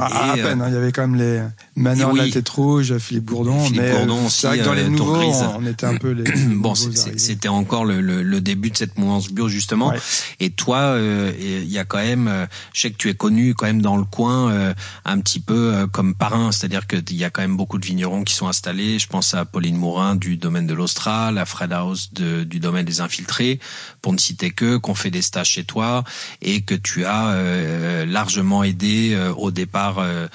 à, 0.00 0.32
à, 0.32 0.36
peine. 0.36 0.60
Hein, 0.60 0.66
il 0.68 0.74
y 0.74 0.76
avait 0.76 0.92
quand 0.92 1.06
même 1.06 1.16
les 1.16 1.42
Manor 1.76 2.12
oui. 2.12 2.20
la 2.20 2.30
Tête 2.30 2.48
Rouge, 2.48 2.96
Philippe 2.98 3.24
Bourdon. 3.24 3.64
Philippe 3.64 3.82
mais 3.82 3.92
Bourdon 3.92 4.28
c'est 4.28 4.46
vrai 4.46 4.58
que 4.58 4.64
dans 4.64 4.72
les 4.72 4.88
nouveaux, 4.88 5.16
on, 5.16 5.56
on, 5.62 5.66
était 5.66 5.86
un 5.86 5.96
peu 5.96 6.10
les. 6.10 6.24
bon, 6.54 6.74
c'était 6.74 7.48
encore 7.48 7.84
le, 7.84 8.00
le, 8.00 8.22
le, 8.22 8.40
début 8.40 8.70
de 8.70 8.76
cette 8.76 8.98
mouvance 8.98 9.30
bio 9.30 9.48
justement. 9.48 9.88
Ouais. 9.88 9.98
Et 10.40 10.50
toi, 10.50 10.78
euh, 10.78 11.32
il 11.38 11.70
y 11.70 11.78
a 11.78 11.84
quand 11.84 11.98
même, 11.98 12.28
euh, 12.28 12.46
je 12.72 12.82
sais 12.82 12.90
que 12.90 12.96
tu 12.96 13.08
es 13.08 13.14
connu 13.14 13.54
quand 13.54 13.66
même 13.66 13.82
dans 13.82 13.96
le 13.96 14.04
coin 14.04 14.50
euh, 14.50 14.74
un 15.04 15.20
petit 15.20 15.40
peu 15.40 15.74
euh, 15.74 15.86
comme 15.86 16.14
parrain, 16.14 16.52
c'est-à-dire 16.52 16.86
qu'il 16.86 17.16
y 17.16 17.24
a 17.24 17.30
quand 17.30 17.42
même 17.42 17.56
beaucoup 17.56 17.78
de 17.78 17.86
vignerons 17.86 18.24
qui 18.24 18.34
sont 18.34 18.48
installés. 18.48 18.98
Je 18.98 19.06
pense 19.06 19.34
à 19.34 19.44
Pauline 19.44 19.76
Mourin 19.76 20.16
du 20.16 20.36
domaine 20.36 20.66
de 20.66 20.74
l'Austral, 20.74 21.38
à 21.38 21.44
Fred 21.44 21.72
House 21.72 22.12
de, 22.12 22.44
du 22.44 22.60
domaine 22.60 22.84
des 22.84 23.00
infiltrés, 23.00 23.60
pour 24.02 24.12
ne 24.12 24.18
citer 24.18 24.50
que, 24.50 24.76
qu'on 24.76 24.94
fait 24.94 25.10
des 25.10 25.22
stages 25.22 25.50
chez 25.50 25.64
toi 25.64 26.04
et 26.42 26.62
que 26.62 26.74
tu 26.74 27.04
as 27.04 27.28
euh, 27.28 28.06
largement 28.06 28.62
aidé 28.62 29.12
euh, 29.14 29.32
au 29.34 29.50
départ 29.50 29.98
euh, 29.98 30.28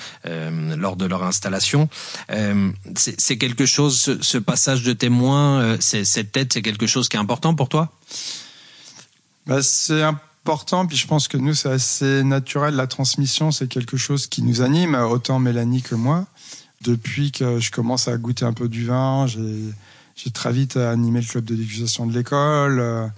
lors 0.75 0.95
de 0.95 1.05
leur 1.05 1.23
installation. 1.23 1.89
c'est 2.95 3.38
quelque 3.38 3.65
chose, 3.65 4.19
ce, 4.21 4.38
passage 4.38 4.83
de 4.83 4.93
témoin, 4.93 5.77
cette 5.79 6.31
tête, 6.31 6.53
c'est 6.53 6.61
quelque 6.61 6.88
chose 6.88 7.09
qui 7.09 7.17
est 7.17 7.19
important 7.19 7.53
pour 7.55 7.69
toi? 7.69 7.91
Bah, 9.47 9.61
C'est 9.61 10.03
important, 10.03 10.88
puis 10.88 10.97
je 10.97 11.07
pense 11.07 11.27
que 11.27 11.38
nous, 11.38 11.53
c'est 11.53 11.69
assez 11.69 12.23
naturel. 12.23 12.75
La 12.75 12.88
transmission, 12.88 13.51
c'est 13.51 13.67
quelque 13.67 13.97
chose 13.97 14.27
qui 14.27 14.41
nous 14.41 14.61
anime, 14.61 14.95
autant 14.95 15.39
Mélanie 15.39 15.81
que 15.81 15.95
moi. 15.95 16.25
Depuis 16.81 17.31
que 17.31 17.59
je 17.59 17.71
commence 17.71 18.07
à 18.07 18.17
goûter 18.17 18.45
un 18.45 18.53
peu 18.53 18.67
du 18.67 18.85
vin, 18.85 19.27
j'ai 19.27 19.71
très 20.34 20.51
vite 20.51 20.77
animé 20.77 21.22
le 21.22 21.25
club 21.25 21.46
de 21.46 21.56
dégustation 21.56 22.06
de 22.06 22.13
l'école. 22.13 23.12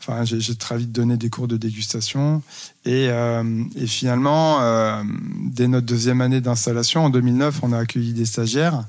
Enfin, 0.00 0.24
j'ai 0.24 0.54
très 0.54 0.78
vite 0.78 0.92
donné 0.92 1.18
des 1.18 1.28
cours 1.28 1.46
de 1.46 1.58
dégustation. 1.58 2.42
Et, 2.86 3.08
euh, 3.10 3.64
et 3.76 3.86
finalement, 3.86 4.62
euh, 4.62 5.02
dès 5.44 5.68
notre 5.68 5.86
deuxième 5.86 6.22
année 6.22 6.40
d'installation, 6.40 7.04
en 7.04 7.10
2009, 7.10 7.60
on 7.62 7.72
a 7.72 7.78
accueilli 7.78 8.14
des 8.14 8.24
stagiaires. 8.24 8.84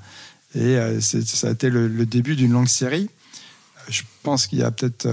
Et 0.55 0.77
euh, 0.77 1.01
ça 1.01 1.47
a 1.49 1.51
été 1.51 1.69
le, 1.69 1.89
le 1.89 2.05
début 2.05 2.37
d'une 2.37 2.53
longue 2.53 2.69
série. 2.69 3.09
Je 3.89 4.03
pense 4.23 4.47
qu'il 4.47 4.59
y 4.59 4.63
a 4.63 4.71
peut-être 4.71 5.07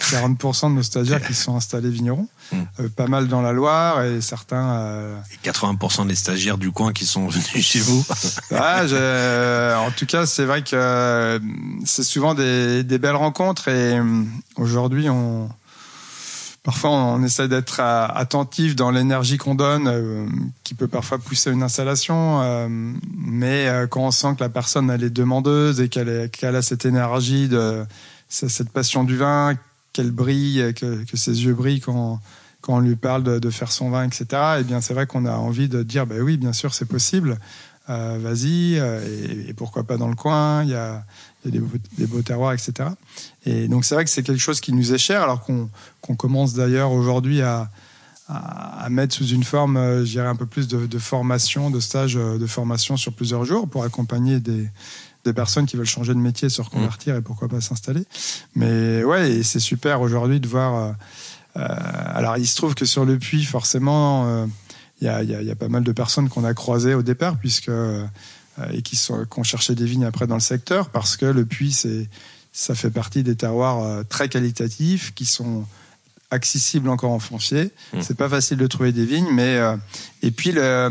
40% 0.00 0.70
de 0.70 0.74
nos 0.74 0.82
stagiaires 0.82 1.24
qui 1.24 1.34
sont 1.34 1.54
installés 1.54 1.90
vignerons, 1.90 2.28
mmh. 2.52 2.56
euh, 2.80 2.88
pas 2.88 3.06
mal 3.06 3.28
dans 3.28 3.42
la 3.42 3.52
Loire 3.52 4.02
et 4.04 4.20
certains. 4.20 4.76
Euh... 4.78 5.18
Et 5.32 5.48
80% 5.48 6.06
des 6.06 6.14
stagiaires 6.14 6.58
du 6.58 6.70
coin 6.70 6.92
qui 6.92 7.06
sont 7.06 7.26
venus 7.28 7.66
chez 7.66 7.80
vous. 7.80 8.04
ouais, 8.50 9.74
en 9.76 9.90
tout 9.90 10.06
cas, 10.06 10.26
c'est 10.26 10.44
vrai 10.44 10.62
que 10.62 10.76
euh, 10.76 11.38
c'est 11.84 12.02
souvent 12.02 12.34
des, 12.34 12.82
des, 12.82 12.98
belles 12.98 13.16
rencontres 13.16 13.68
et 13.68 13.98
euh, 13.98 14.22
aujourd'hui, 14.56 15.08
on 15.08 15.48
parfois 16.62 16.90
on 16.90 17.22
essaie 17.22 17.46
d'être 17.46 17.78
attentif 17.78 18.74
dans 18.74 18.90
l'énergie 18.90 19.38
qu'on 19.38 19.54
donne, 19.54 19.86
euh, 19.86 20.26
qui 20.64 20.74
peut 20.74 20.88
parfois 20.88 21.18
pousser 21.18 21.52
une 21.52 21.62
installation, 21.62 22.42
euh, 22.42 22.66
mais 22.68 23.70
quand 23.88 24.00
on 24.00 24.10
sent 24.10 24.34
que 24.36 24.42
la 24.42 24.48
personne 24.48 24.90
elle 24.90 25.04
est 25.04 25.10
demandeuse 25.10 25.80
et 25.80 25.88
qu'elle 25.88 26.28
qu 26.30 26.44
a 26.44 26.62
cette 26.62 26.84
énergie 26.84 27.48
de 27.48 27.84
cette 28.28 28.70
passion 28.70 29.04
du 29.04 29.16
vin 29.16 29.54
qu'elle 29.96 30.10
brille, 30.10 30.72
que, 30.74 31.04
ses 31.14 31.44
yeux 31.44 31.54
brillent 31.54 31.80
quand, 31.80 32.20
quand 32.60 32.76
on 32.76 32.80
lui 32.80 32.96
parle 32.96 33.40
de, 33.40 33.50
faire 33.50 33.72
son 33.72 33.90
vin, 33.90 34.04
etc. 34.04 34.26
Et 34.32 34.60
eh 34.60 34.64
bien, 34.64 34.80
c'est 34.80 34.94
vrai 34.94 35.06
qu'on 35.06 35.24
a 35.24 35.36
envie 35.36 35.68
de 35.68 35.82
dire, 35.82 36.06
ben 36.06 36.20
oui, 36.20 36.36
bien 36.36 36.52
sûr, 36.52 36.74
c'est 36.74 36.84
possible. 36.84 37.38
Euh, 37.88 38.18
Vas-y, 38.20 38.78
euh, 38.78 39.48
et, 39.48 39.54
pourquoi 39.54 39.84
pas 39.84 39.96
dans 39.96 40.08
le 40.08 40.16
coin 40.16 40.64
Il 40.64 40.70
y 40.70 40.74
a, 40.74 41.04
des, 41.44 41.60
beaux, 41.60 42.22
terroirs, 42.22 42.52
etc. 42.52 42.90
Et 43.44 43.68
donc, 43.68 43.84
c'est 43.84 43.94
vrai 43.94 44.04
que 44.04 44.10
c'est 44.10 44.24
quelque 44.24 44.40
chose 44.40 44.60
qui 44.60 44.72
nous 44.72 44.92
est 44.92 44.98
cher, 44.98 45.22
alors 45.22 45.42
qu'on 45.42 45.70
qu 46.02 46.16
commence 46.16 46.54
d'ailleurs 46.54 46.90
aujourd'hui 46.90 47.42
à, 47.42 47.70
à, 48.28 48.84
à, 48.84 48.88
mettre 48.90 49.14
sous 49.14 49.28
une 49.28 49.44
forme, 49.44 49.76
euh, 49.76 50.04
je 50.04 50.10
dirais, 50.10 50.26
un 50.26 50.34
peu 50.34 50.46
plus 50.46 50.66
de, 50.66 50.86
de 50.86 50.98
formation, 50.98 51.70
de 51.70 51.78
stage 51.78 52.16
euh, 52.16 52.38
de 52.38 52.46
formation 52.46 52.96
sur 52.96 53.12
plusieurs 53.12 53.44
jours 53.44 53.68
pour 53.68 53.84
accompagner 53.84 54.40
des, 54.40 54.68
des 55.26 55.34
personnes 55.34 55.66
qui 55.66 55.76
veulent 55.76 55.86
changer 55.86 56.14
de 56.14 56.18
métier, 56.18 56.48
se 56.48 56.62
reconvertir 56.62 57.14
mmh. 57.14 57.18
et 57.18 57.20
pourquoi 57.20 57.48
pas 57.48 57.60
s'installer. 57.60 58.04
Mais 58.54 59.04
ouais, 59.04 59.42
c'est 59.42 59.60
super 59.60 60.00
aujourd'hui 60.00 60.40
de 60.40 60.48
voir. 60.48 60.74
Euh, 60.74 60.92
euh, 61.56 61.66
alors, 62.14 62.36
il 62.36 62.46
se 62.46 62.56
trouve 62.56 62.74
que 62.74 62.84
sur 62.84 63.04
le 63.04 63.18
puits, 63.18 63.44
forcément, 63.44 64.46
il 65.00 65.08
euh, 65.08 65.22
y, 65.22 65.32
a, 65.34 65.40
y, 65.42 65.44
y, 65.46 65.50
a, 65.50 65.54
pas 65.54 65.68
mal 65.68 65.84
de 65.84 65.92
personnes 65.92 66.28
qu'on 66.28 66.44
a 66.44 66.54
croisées 66.54 66.94
au 66.94 67.02
départ, 67.02 67.38
puisque 67.38 67.68
euh, 67.68 68.06
et 68.72 68.82
qui 68.82 68.96
sont 68.96 69.24
qui 69.30 69.38
ont 69.38 69.42
cherché 69.42 69.74
des 69.74 69.84
vignes 69.84 70.04
après 70.04 70.26
dans 70.26 70.34
le 70.34 70.40
secteur, 70.40 70.88
parce 70.90 71.16
que 71.16 71.26
le 71.26 71.44
puits, 71.44 71.72
c'est 71.72 72.08
ça 72.52 72.74
fait 72.74 72.90
partie 72.90 73.22
des 73.22 73.36
terroirs 73.36 74.02
très 74.08 74.30
qualitatifs 74.30 75.12
qui 75.14 75.26
sont 75.26 75.66
accessibles 76.30 76.88
encore 76.88 77.10
en 77.10 77.18
foncier. 77.18 77.70
Mmh. 77.92 78.00
C'est 78.00 78.16
pas 78.16 78.30
facile 78.30 78.56
de 78.56 78.66
trouver 78.66 78.92
des 78.92 79.04
vignes, 79.04 79.28
mais 79.30 79.60
et 80.22 80.30
puis 80.30 80.52
le 80.52 80.88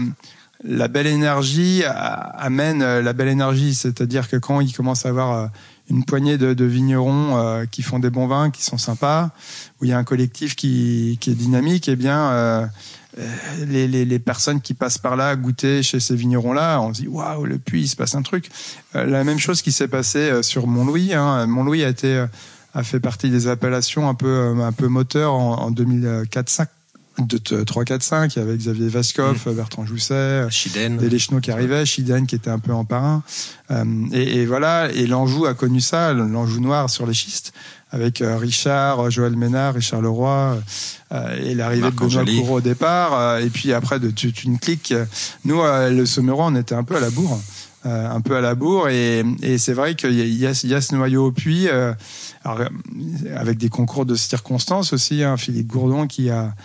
la 0.63 0.87
belle 0.87 1.07
énergie 1.07 1.83
amène 1.85 2.79
la 2.79 3.13
belle 3.13 3.27
énergie, 3.27 3.75
c'est-à-dire 3.75 4.29
que 4.29 4.37
quand 4.37 4.61
il 4.61 4.73
commence 4.73 5.05
à 5.05 5.09
avoir 5.09 5.51
une 5.89 6.03
poignée 6.03 6.37
de, 6.37 6.65
vignerons 6.65 7.37
euh, 7.37 7.65
qui 7.65 7.81
font 7.81 7.99
des 7.99 8.09
bons 8.09 8.27
vins, 8.27 8.49
qui 8.49 8.63
sont 8.63 8.77
sympas, 8.77 9.31
où 9.79 9.85
il 9.85 9.91
y 9.91 9.93
a 9.93 9.97
un 9.97 10.03
collectif 10.03 10.55
qui, 10.55 11.19
est 11.25 11.29
dynamique, 11.29 11.87
eh 11.89 11.95
bien 11.95 12.31
euh, 12.31 12.65
les, 13.67 14.19
personnes 14.19 14.61
qui 14.61 14.73
passent 14.73 14.97
par 14.97 15.15
là 15.15 15.35
goûter 15.35 15.83
chez 15.83 15.99
ces 15.99 16.15
vignerons-là, 16.15 16.81
on 16.81 16.93
se 16.93 17.01
dit 17.01 17.07
waouh 17.07 17.45
le 17.45 17.59
puits, 17.59 17.83
il 17.83 17.87
se 17.87 17.95
passe 17.95 18.15
un 18.15 18.23
truc. 18.23 18.49
Euh, 18.95 19.05
la 19.05 19.23
même 19.23 19.39
chose 19.39 19.61
qui 19.61 19.71
s'est 19.71 19.87
passé 19.87 20.41
sur 20.41 20.65
Montlouis. 20.67 21.13
Hein. 21.13 21.45
Montlouis 21.45 21.83
a 21.83 22.83
fait 22.83 22.99
partie 22.99 23.29
des 23.29 23.47
appellations 23.47 24.09
un 24.09 24.15
peu 24.15 24.55
un 24.59 24.71
peu 24.71 24.87
moteur 24.87 25.33
en, 25.33 25.59
en 25.59 25.71
2004 25.71 26.49
5 26.49 26.69
de 27.19 27.63
3, 27.63 27.85
4, 27.85 28.03
5. 28.03 28.35
Il 28.35 28.39
y 28.39 28.41
avait 28.41 28.57
Xavier 28.57 28.87
Vaskov, 28.87 29.53
Bertrand 29.53 29.85
Jousset, 29.85 30.47
Chiden. 30.49 30.97
des 30.97 31.17
qui 31.17 31.51
arrivaient, 31.51 31.85
Chiden 31.85 32.27
qui 32.27 32.35
était 32.35 32.49
un 32.49 32.59
peu 32.59 32.73
en 32.73 32.85
parrain. 32.85 33.23
Euh, 33.71 33.83
et, 34.11 34.41
et, 34.41 34.45
voilà, 34.45 34.89
et 34.91 35.07
l'Anjou 35.07 35.45
a 35.45 35.53
connu 35.53 35.81
ça, 35.81 36.13
l'Anjou 36.13 36.59
noir 36.59 36.89
sur 36.89 37.07
les 37.07 37.13
schistes, 37.13 37.53
avec 37.91 38.21
euh, 38.21 38.37
Richard, 38.37 39.09
Joël 39.09 39.35
Ménard, 39.35 39.75
Richard 39.75 40.01
Leroy, 40.01 40.57
euh, 41.11 41.37
et 41.43 41.55
l'arrivée 41.55 41.89
de 41.91 41.95
Benoît 41.95 42.25
Courreau 42.25 42.57
au 42.57 42.61
départ, 42.61 43.13
euh, 43.13 43.39
et 43.39 43.49
puis 43.49 43.73
après 43.73 43.99
de 43.99 44.11
toute 44.11 44.43
une 44.43 44.59
clique. 44.59 44.93
Nous, 45.45 45.61
le 45.63 46.05
Sommerois, 46.05 46.47
on 46.47 46.55
était 46.55 46.75
un 46.75 46.83
peu 46.83 46.95
à 46.95 46.99
la 46.99 47.09
bourre. 47.09 47.39
Euh, 47.85 48.09
un 48.09 48.19
peu 48.21 48.35
à 48.35 48.41
la 48.41 48.55
bourre 48.55 48.89
et, 48.89 49.23
et 49.43 49.59
c'est 49.59 49.73
vrai 49.73 49.93
qu'il 49.93 50.13
y, 50.13 50.37
y, 50.39 50.45
a 50.47 50.53
ce 50.81 50.95
noyau 50.95 51.27
au 51.27 51.31
puits 51.31 51.67
euh, 51.67 51.93
alors, 52.43 52.61
avec 53.35 53.59
des 53.59 53.69
concours 53.69 54.07
de 54.07 54.15
circonstances 54.15 54.91
aussi 54.91 55.23
hein, 55.23 55.37
Philippe 55.37 55.67
Gourdon 55.67 56.07
qui 56.07 56.31
a 56.31 56.55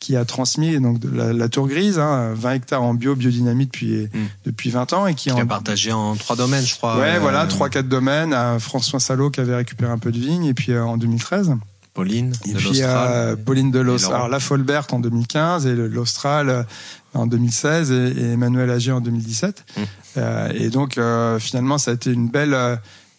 qui 0.00 0.16
a 0.16 0.24
transmis 0.24 0.80
donc 0.80 0.98
de 0.98 1.14
la, 1.14 1.32
la, 1.32 1.48
tour 1.48 1.68
grise, 1.68 1.98
hein, 1.98 2.32
20 2.34 2.52
hectares 2.54 2.82
en 2.82 2.94
bio 2.94 3.14
biodynamie 3.14 3.66
depuis 3.66 4.08
mm. 4.12 4.26
depuis 4.46 4.70
20 4.70 4.92
ans 4.94 5.06
et 5.06 5.14
qui, 5.14 5.28
qui 5.28 5.32
en... 5.32 5.38
a 5.38 5.46
partagé 5.46 5.92
en 5.92 6.16
trois 6.16 6.36
domaines, 6.36 6.64
je 6.64 6.74
crois. 6.74 6.98
Ouais, 6.98 7.16
euh... 7.16 7.20
voilà, 7.20 7.46
trois 7.46 7.68
quatre 7.68 7.88
domaines. 7.88 8.32
À 8.32 8.58
François 8.58 8.98
Salot 8.98 9.30
qui 9.30 9.40
avait 9.40 9.54
récupéré 9.54 9.92
un 9.92 9.98
peu 9.98 10.10
de 10.10 10.18
vigne 10.18 10.46
et 10.46 10.54
puis 10.54 10.72
euh, 10.72 10.82
en 10.82 10.96
2013. 10.96 11.54
Pauline 11.92 12.32
et 12.46 12.52
de 12.52 12.56
puis 12.56 12.82
euh, 12.82 13.36
Pauline 13.36 13.70
de 13.70 13.80
l'Austral. 13.80 14.14
Alors 14.14 14.28
la 14.28 14.40
Folbert 14.40 14.86
en 14.92 15.00
2015 15.00 15.66
et 15.66 15.74
l'Austral 15.74 16.66
en 17.14 17.26
2016 17.26 17.90
et, 17.90 17.94
et, 17.94 18.30
Emmanuel 18.32 18.70
Ager 18.70 18.92
en 18.92 19.00
2017. 19.00 19.64
Mmh. 19.76 19.80
Euh, 20.16 20.52
et 20.54 20.70
donc 20.70 20.98
euh, 20.98 21.38
finalement 21.38 21.78
ça 21.78 21.90
a 21.90 21.94
été 21.94 22.12
une 22.12 22.28
belle 22.28 22.56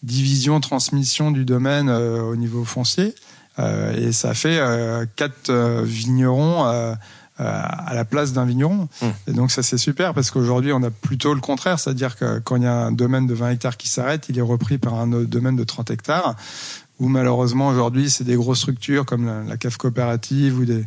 division 0.03 0.59
transmission 0.59 1.31
du 1.31 1.45
domaine 1.45 1.89
euh, 1.89 2.21
au 2.21 2.35
niveau 2.35 2.65
foncier 2.65 3.13
et 3.57 4.11
ça 4.11 4.33
fait 4.33 4.59
quatre 5.15 5.51
vignerons 5.83 6.63
à 6.63 7.93
la 7.93 8.05
place 8.05 8.33
d'un 8.33 8.45
vigneron. 8.45 8.87
Mmh. 9.01 9.05
Et 9.27 9.33
donc 9.33 9.51
ça 9.51 9.63
c'est 9.63 9.77
super 9.77 10.13
parce 10.13 10.31
qu'aujourd'hui 10.31 10.73
on 10.73 10.83
a 10.83 10.91
plutôt 10.91 11.33
le 11.33 11.41
contraire, 11.41 11.79
c'est-à-dire 11.79 12.15
que 12.15 12.39
quand 12.39 12.55
il 12.55 12.63
y 12.63 12.67
a 12.67 12.73
un 12.73 12.91
domaine 12.91 13.27
de 13.27 13.33
20 13.33 13.51
hectares 13.51 13.77
qui 13.77 13.89
s'arrête, 13.89 14.29
il 14.29 14.37
est 14.37 14.43
repris 14.43 14.77
par 14.77 14.95
un 14.95 15.11
autre 15.13 15.29
domaine 15.29 15.55
de 15.55 15.63
30 15.63 15.91
hectares 15.91 16.35
où 16.99 17.07
malheureusement 17.07 17.67
aujourd'hui 17.69 18.09
c'est 18.09 18.23
des 18.23 18.35
grosses 18.35 18.59
structures 18.59 19.05
comme 19.05 19.25
la, 19.25 19.43
la 19.43 19.57
cave 19.57 19.75
coopérative 19.77 20.59
ou 20.59 20.65
des 20.65 20.85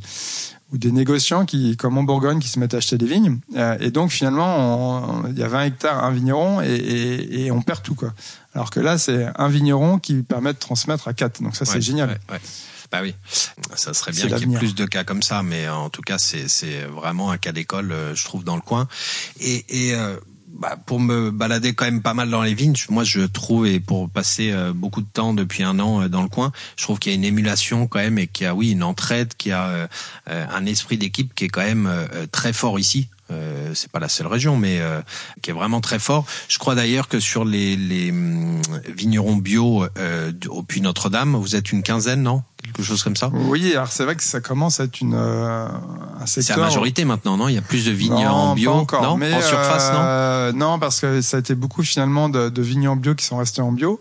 ou 0.75 0.79
des 0.79 0.91
négociants 0.91 1.47
qui, 1.47 1.77
comme 1.77 1.97
en 1.97 2.03
Bourgogne, 2.03 2.41
qui 2.41 2.49
se 2.49 2.59
mettent 2.59 2.75
à 2.75 2.79
acheter 2.79 2.99
des 2.99 3.07
vignes. 3.07 3.39
Euh, 3.57 3.79
et 3.81 3.91
donc 3.91 4.11
finalement, 4.11 5.23
il 5.29 5.39
y 5.39 5.43
a 5.43 5.49
20 5.49 5.63
hectares, 5.63 6.03
un 6.03 6.11
vigneron, 6.11 6.61
et, 6.61 6.67
et, 6.67 7.45
et, 7.45 7.51
on 7.53 7.63
perd 7.63 7.83
tout. 7.83 7.95
quoi. 7.95 8.13
Alors 8.55 8.71
que 8.71 8.81
là, 8.81 8.99
c'est 8.99 9.29
un 9.37 9.49
vigneron 9.49 9.99
qui 9.99 10.23
permet 10.23 10.53
de 10.53 10.59
transmettre 10.59 11.07
à 11.07 11.15
quatre. 11.15 11.41
Donc 11.43 11.55
ça, 11.55 11.65
c'est 11.65 11.77
ouais, 11.77 11.81
génial. 11.81 12.09
Ouais, 12.09 12.19
ouais. 12.33 12.41
Bah 12.91 13.01
oui, 13.03 13.15
ça 13.75 13.95
serait 13.95 14.13
bien 14.13 14.29
qu'il 14.29 14.51
y 14.51 14.55
ait 14.55 14.59
plus 14.59 14.75
de 14.75 14.85
cas 14.85 15.05
comme 15.05 15.23
ça, 15.23 15.43
mais 15.43 15.69
en 15.69 15.91
tout 15.91 16.03
cas, 16.03 16.17
c'est 16.19 16.85
vraiment 16.85 17.31
un 17.31 17.39
cas 17.39 17.53
d'école, 17.53 17.95
je 18.15 18.25
trouve, 18.25 18.45
dans 18.45 18.57
le 18.57 18.63
coin. 18.63 18.87
Et, 19.41 19.65
et 19.69 19.95
euh, 19.95 20.17
bah, 20.55 20.77
pour 20.87 21.01
me 21.01 21.33
balader 21.33 21.75
quand 21.75 21.85
même 21.85 22.01
pas 22.01 22.15
mal 22.15 22.31
dans 22.31 22.43
les 22.43 22.55
vignes, 22.55 22.77
moi 22.89 23.03
je 23.03 23.23
trouve 23.23 23.67
et 23.67 23.81
pour 23.81 24.09
passer 24.09 24.53
euh, 24.53 24.73
beaucoup 24.73 25.01
de 25.01 25.09
temps 25.13 25.35
depuis 25.35 25.65
un 25.65 25.81
an 25.81 26.03
euh, 26.03 26.09
dans 26.09 26.23
le 26.23 26.29
coin, 26.29 26.53
je 26.77 26.85
trouve 26.85 27.01
qu'il 27.01 27.11
y 27.11 27.15
a 27.15 27.17
une 27.17 27.25
émulation 27.25 27.89
quand 27.89 27.99
même 27.99 28.19
et 28.19 28.29
qu'il 28.29 28.45
y 28.45 28.47
a 28.47 28.55
oui 28.55 28.71
une 28.71 28.85
entraide, 28.85 29.35
qu'il 29.35 29.51
y 29.51 29.53
a 29.53 29.67
euh, 29.67 29.87
un 30.27 30.65
esprit 30.67 30.97
d'équipe 30.97 31.35
qui 31.35 31.47
est 31.47 31.49
quand 31.49 31.65
même 31.65 31.91
très 32.31 32.53
fort 32.53 32.79
ici. 32.79 33.09
Euh, 33.31 33.73
c'est 33.75 33.91
pas 33.91 34.01
la 34.01 34.09
seule 34.09 34.27
région, 34.27 34.57
mais 34.57 34.81
euh, 34.81 35.01
qui 35.41 35.51
est 35.51 35.55
vraiment 35.55 35.81
très 35.81 35.99
fort. 35.99 36.27
Je 36.49 36.59
crois 36.59 36.75
d'ailleurs 36.75 37.09
que 37.09 37.21
sur 37.21 37.45
les, 37.45 37.75
les 37.77 38.11
hum, 38.11 38.61
vignerons 38.95 39.37
bio 39.37 39.87
euh, 39.99 40.33
au 40.49 40.63
Puy 40.63 40.81
Notre-Dame, 40.83 41.35
vous 41.37 41.57
êtes 41.57 41.73
une 41.73 41.83
quinzaine, 41.83 42.23
non? 42.23 42.43
Quelque 42.63 42.83
chose 42.83 43.03
comme 43.03 43.17
ça? 43.17 43.31
Oui, 43.33 43.73
alors 43.73 43.89
c'est 43.89 44.05
vrai 44.05 44.17
que 44.17 44.23
ça 44.23 44.41
commence 44.41 44.81
à 44.81 44.85
être 44.85 45.01
une 45.01 45.15
euh, 45.15 45.67
un 46.21 46.27
secteur. 46.27 46.57
C'est 46.57 46.61
la 46.61 46.67
majorité 46.67 47.05
maintenant, 47.05 47.37
non? 47.37 47.49
Il 47.49 47.55
y 47.55 47.59
a 47.59 47.63
plus 47.63 47.87
de 47.87 47.93
vignerons 47.93 48.55
bio, 48.55 48.73
encore, 48.73 49.03
non? 49.03 49.17
mais 49.17 49.33
En 49.33 49.41
surface, 49.41 49.93
non? 49.93 50.53
Non, 50.59 50.79
parce 50.79 51.01
que 51.01 51.21
ça 51.21 51.39
a 51.39 51.41
été 51.41 51.55
beaucoup 51.55 51.83
finalement 51.83 52.29
de, 52.29 52.49
de 52.49 52.63
vignerons 52.63 52.97
bio 52.97 53.15
qui 53.15 53.25
sont 53.25 53.39
restés 53.39 53.63
en 53.63 53.73
bio 53.73 54.01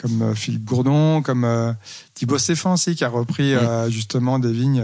comme 0.00 0.22
euh, 0.22 0.34
Philippe 0.34 0.64
Gourdon, 0.64 1.22
comme 1.22 1.44
euh, 1.44 1.72
Thibaut 2.14 2.38
Stéphane 2.38 2.72
aussi, 2.72 2.94
qui 2.94 3.04
a 3.04 3.08
repris 3.08 3.54
euh, 3.54 3.90
justement 3.90 4.38
des 4.38 4.52
vignes 4.52 4.82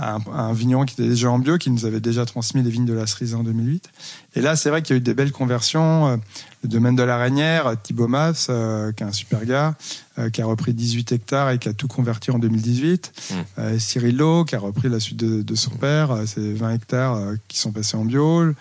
un, 0.00 0.18
un, 0.32 0.52
vigneron 0.52 0.84
qui 0.84 0.94
était 0.94 1.08
déjà 1.08 1.30
en 1.30 1.38
bio, 1.38 1.58
qui 1.58 1.70
nous 1.70 1.84
avait 1.84 2.00
déjà 2.00 2.24
transmis 2.24 2.62
les 2.62 2.70
vignes 2.70 2.86
de 2.86 2.92
la 2.92 3.06
cerise 3.06 3.34
en 3.34 3.42
2008. 3.42 3.90
Et 4.34 4.40
là, 4.40 4.56
c'est 4.56 4.70
vrai 4.70 4.82
qu'il 4.82 4.94
y 4.94 4.98
a 4.98 4.98
eu 4.98 5.02
des 5.02 5.14
belles 5.14 5.32
conversions. 5.32 6.20
Le 6.64 6.68
domaine 6.68 6.96
de 6.96 7.04
la 7.04 7.18
Reynière, 7.18 7.76
Thibaut 7.80 8.08
Mas, 8.08 8.48
euh, 8.50 8.90
qui 8.90 9.04
est 9.04 9.06
un 9.06 9.12
super 9.12 9.44
gars, 9.44 9.76
euh, 10.18 10.28
qui 10.28 10.42
a 10.42 10.46
repris 10.46 10.74
18 10.74 11.12
hectares 11.12 11.50
et 11.50 11.58
qui 11.58 11.68
a 11.68 11.72
tout 11.72 11.86
converti 11.86 12.32
en 12.32 12.40
2018. 12.40 13.12
Mmh. 13.12 13.34
Euh, 13.58 13.78
Cyril 13.78 14.16
Lowe, 14.16 14.44
qui 14.44 14.56
a 14.56 14.58
repris 14.58 14.88
la 14.88 14.98
suite 14.98 15.18
de, 15.18 15.42
de 15.42 15.54
son 15.54 15.70
père, 15.70 16.16
c'est 16.26 16.52
20 16.52 16.74
hectares 16.74 17.16
qui 17.46 17.58
sont 17.58 17.70
passés 17.70 17.96
en 17.96 18.04
bio. 18.04 18.42
Le 18.44 18.54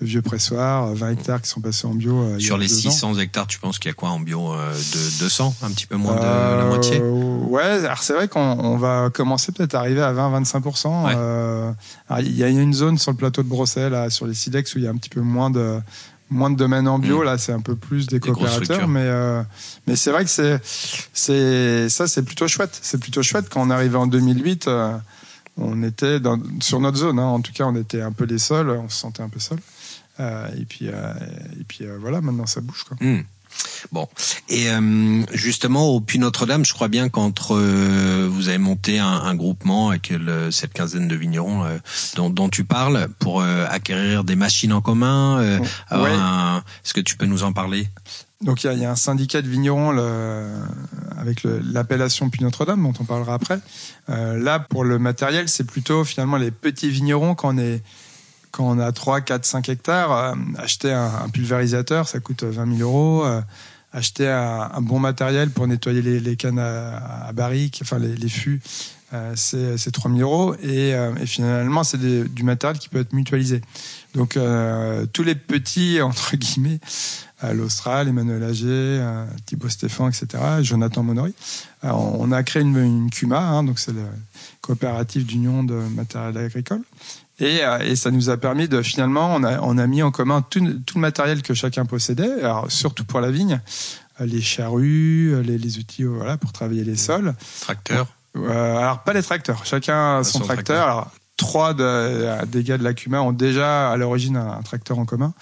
vieux 0.00 0.22
pressoir, 0.22 0.92
20 0.94 1.10
hectares 1.10 1.40
qui 1.40 1.48
sont 1.48 1.60
passés 1.60 1.86
en 1.86 1.94
bio. 1.94 2.40
Sur 2.40 2.58
les 2.58 2.66
600 2.66 3.12
ans. 3.12 3.18
hectares, 3.20 3.46
tu 3.46 3.60
penses 3.60 3.78
qu'il 3.78 3.88
y 3.88 3.92
a 3.92 3.94
quoi 3.94 4.08
en 4.08 4.18
bio 4.18 4.52
de 4.52 5.20
200, 5.20 5.54
un 5.62 5.70
petit 5.70 5.86
peu 5.86 5.94
moins 5.94 6.16
de 6.16 6.20
la 6.20 6.64
moitié? 6.64 7.00
Ouais, 7.00 7.62
alors 7.62 8.02
c'est 8.02 8.14
vrai 8.14 8.26
qu'on 8.26 8.40
on 8.40 8.76
va 8.76 9.10
commencer 9.14 9.52
peut-être 9.52 9.76
à 9.76 9.78
arriver 9.78 10.02
à 10.02 10.12
20-25%. 10.12 11.04
Ouais. 11.04 12.24
il 12.24 12.36
y 12.36 12.42
a 12.42 12.48
une 12.48 12.74
zone 12.74 12.98
sur 12.98 13.12
le 13.12 13.16
plateau 13.16 13.44
de 13.44 13.88
là, 13.88 14.10
sur 14.10 14.26
les 14.26 14.34
Silex, 14.34 14.74
où 14.74 14.78
il 14.78 14.84
y 14.84 14.88
a 14.88 14.90
un 14.90 14.96
petit 14.96 15.10
peu 15.10 15.20
moins 15.20 15.50
de 15.50 15.78
moins 16.30 16.50
de 16.50 16.56
domaines 16.56 16.88
en 16.88 16.98
bio. 16.98 17.22
Mmh. 17.22 17.24
Là, 17.24 17.38
c'est 17.38 17.52
un 17.52 17.60
peu 17.60 17.76
plus 17.76 18.06
des, 18.06 18.18
des 18.18 18.20
coopérateurs, 18.20 18.88
mais 18.88 19.04
euh, 19.04 19.42
mais 19.86 19.96
c'est 19.96 20.10
vrai 20.10 20.24
que 20.24 20.30
c'est 20.30 20.60
c'est 21.12 21.88
ça, 21.88 22.06
c'est 22.06 22.22
plutôt 22.22 22.48
chouette. 22.48 22.78
C'est 22.82 22.98
plutôt 22.98 23.22
chouette 23.22 23.48
quand 23.48 23.66
on 23.66 23.70
arrivait 23.70 23.98
en 23.98 24.06
2008. 24.06 24.68
Euh, 24.68 24.96
on 25.56 25.82
était 25.84 26.18
dans, 26.18 26.40
sur 26.60 26.80
notre 26.80 26.96
zone. 26.96 27.18
Hein, 27.18 27.26
en 27.26 27.40
tout 27.40 27.52
cas, 27.52 27.64
on 27.64 27.76
était 27.76 28.00
un 28.00 28.12
peu 28.12 28.24
les 28.24 28.38
seuls. 28.38 28.70
On 28.70 28.88
se 28.88 28.98
sentait 28.98 29.22
un 29.22 29.28
peu 29.28 29.40
seul. 29.40 29.58
Euh, 30.20 30.48
et 30.58 30.64
puis 30.64 30.86
et 30.86 31.64
puis 31.66 31.86
voilà, 32.00 32.20
maintenant 32.20 32.46
ça 32.46 32.60
bouge 32.60 32.84
quoi. 32.84 32.96
Mmh. 33.00 33.22
Bon, 33.92 34.08
et 34.48 34.70
euh, 34.70 35.22
justement 35.32 35.88
au 35.90 36.00
Puy 36.00 36.18
Notre-Dame, 36.18 36.64
je 36.64 36.72
crois 36.72 36.88
bien 36.88 37.08
qu'entre 37.08 37.54
euh, 37.54 38.28
vous 38.30 38.48
avez 38.48 38.58
monté 38.58 38.98
un, 38.98 39.06
un 39.06 39.34
groupement 39.34 39.90
avec 39.90 40.10
le, 40.10 40.50
cette 40.50 40.72
quinzaine 40.72 41.08
de 41.08 41.14
vignerons 41.14 41.64
euh, 41.64 41.78
dont, 42.16 42.30
dont, 42.30 42.48
tu 42.48 42.64
parles 42.64 43.08
pour 43.18 43.42
acquérir 43.42 44.24
des 44.24 44.36
machines 44.36 44.72
en 44.72 44.80
commun. 44.80 45.60
Ouais. 45.90 46.12
Est-ce 46.84 46.94
que 46.94 47.00
tu 47.00 47.16
peux 47.16 47.26
nous 47.26 47.42
en 47.42 47.52
parler? 47.52 47.88
Donc 48.40 48.64
il 48.64 48.72
y, 48.72 48.76
y, 48.80 48.84
a 48.84 48.90
un 48.90 48.96
syndicat 48.96 49.42
de 49.42 49.48
vignerons 49.48 49.90
le, 49.92 50.46
avec 51.18 51.42
l'appellation 51.44 52.28
Puy 52.30 52.42
Notre-Dame 52.42 52.82
dont 52.82 52.92
on 53.00 53.04
parlera 53.04 53.34
après. 53.34 53.60
là 54.08 54.58
pour 54.58 54.84
le 54.84 54.98
matériel, 54.98 55.48
c'est 55.48 55.64
plutôt 55.64 56.04
finalement 56.04 56.36
les 56.36 56.50
petits 56.50 56.90
vignerons 56.90 57.34
qu'on 57.34 57.58
est 57.58 57.82
quand 58.54 58.70
on 58.70 58.78
a 58.78 58.92
3, 58.92 59.20
4, 59.20 59.44
5 59.44 59.68
hectares, 59.68 60.12
euh, 60.12 60.34
acheter 60.58 60.92
un, 60.92 61.28
pulvérisateur, 61.32 62.06
ça 62.06 62.20
coûte 62.20 62.44
20 62.44 62.76
000 62.76 62.88
euros. 62.88 63.24
Euh, 63.24 63.40
acheter 63.94 64.28
un, 64.28 64.80
bon 64.80 64.98
matériel 64.98 65.50
pour 65.50 65.66
nettoyer 65.66 66.02
les, 66.02 66.36
cannes 66.36 66.58
à, 66.58 67.26
à, 67.28 67.32
barriques, 67.32 67.78
enfin 67.82 67.98
les, 67.98 68.28
fûts, 68.28 68.60
euh, 69.12 69.34
c'est 69.36 69.90
3 69.92 70.10
000 70.10 70.20
euros. 70.20 70.54
Et, 70.56 70.94
euh, 70.94 71.14
finalement, 71.26 71.84
c'est 71.84 71.98
du 71.98 72.42
matériel 72.42 72.78
qui 72.78 72.88
peut 72.88 72.98
être 72.98 73.12
mutualisé. 73.12 73.62
Donc, 74.14 74.36
euh, 74.36 75.06
tous 75.06 75.22
les 75.22 75.36
petits, 75.36 76.00
entre 76.02 76.36
guillemets, 76.36 76.80
l'Austral, 77.52 78.08
Emmanuel 78.08 78.42
Ager, 78.42 79.04
Thibaut 79.44 79.68
Stéphane, 79.68 80.08
etc., 80.08 80.42
Jonathan 80.62 81.02
Monori, 81.02 81.34
on 81.82 82.32
a 82.32 82.42
créé 82.42 82.62
une, 82.62 82.74
une 82.78 83.10
CUMA, 83.10 83.38
hein, 83.38 83.64
donc 83.64 83.78
c'est 83.78 83.92
la 83.92 84.08
coopérative 84.62 85.26
d'union 85.26 85.62
de 85.62 85.74
matériel 85.74 86.38
agricole. 86.38 86.80
Et, 87.40 87.62
et, 87.80 87.96
ça 87.96 88.10
nous 88.12 88.30
a 88.30 88.36
permis 88.36 88.68
de 88.68 88.80
finalement, 88.80 89.34
on 89.34 89.42
a, 89.42 89.60
on 89.60 89.76
a 89.76 89.86
mis 89.88 90.02
en 90.02 90.12
commun 90.12 90.42
tout, 90.42 90.60
tout, 90.86 90.98
le 90.98 91.00
matériel 91.00 91.42
que 91.42 91.52
chacun 91.52 91.84
possédait, 91.84 92.42
alors 92.42 92.70
surtout 92.70 93.04
pour 93.04 93.20
la 93.20 93.32
vigne, 93.32 93.60
les 94.20 94.40
charrues, 94.40 95.42
les, 95.42 95.58
les 95.58 95.78
outils 95.78 96.04
voilà, 96.04 96.36
pour 96.36 96.52
travailler 96.52 96.84
les 96.84 96.96
sols. 96.96 97.34
Tracteurs 97.60 98.06
euh, 98.36 98.76
Alors 98.76 99.02
pas 99.02 99.12
les 99.12 99.22
tracteurs, 99.22 99.64
chacun 99.64 100.18
a 100.18 100.24
son, 100.24 100.38
son 100.38 100.44
tracteur. 100.44 100.76
tracteur. 100.76 100.88
Alors 100.88 101.10
trois 101.36 101.74
de, 101.74 102.44
des 102.46 102.62
gars 102.62 102.78
de 102.78 102.84
la 102.84 102.94
CUMA 102.94 103.20
ont 103.20 103.32
déjà 103.32 103.90
à 103.90 103.96
l'origine 103.96 104.36
un, 104.36 104.52
un, 104.52 104.62
tracteur 104.62 104.98
en 104.98 105.04
commun, 105.04 105.34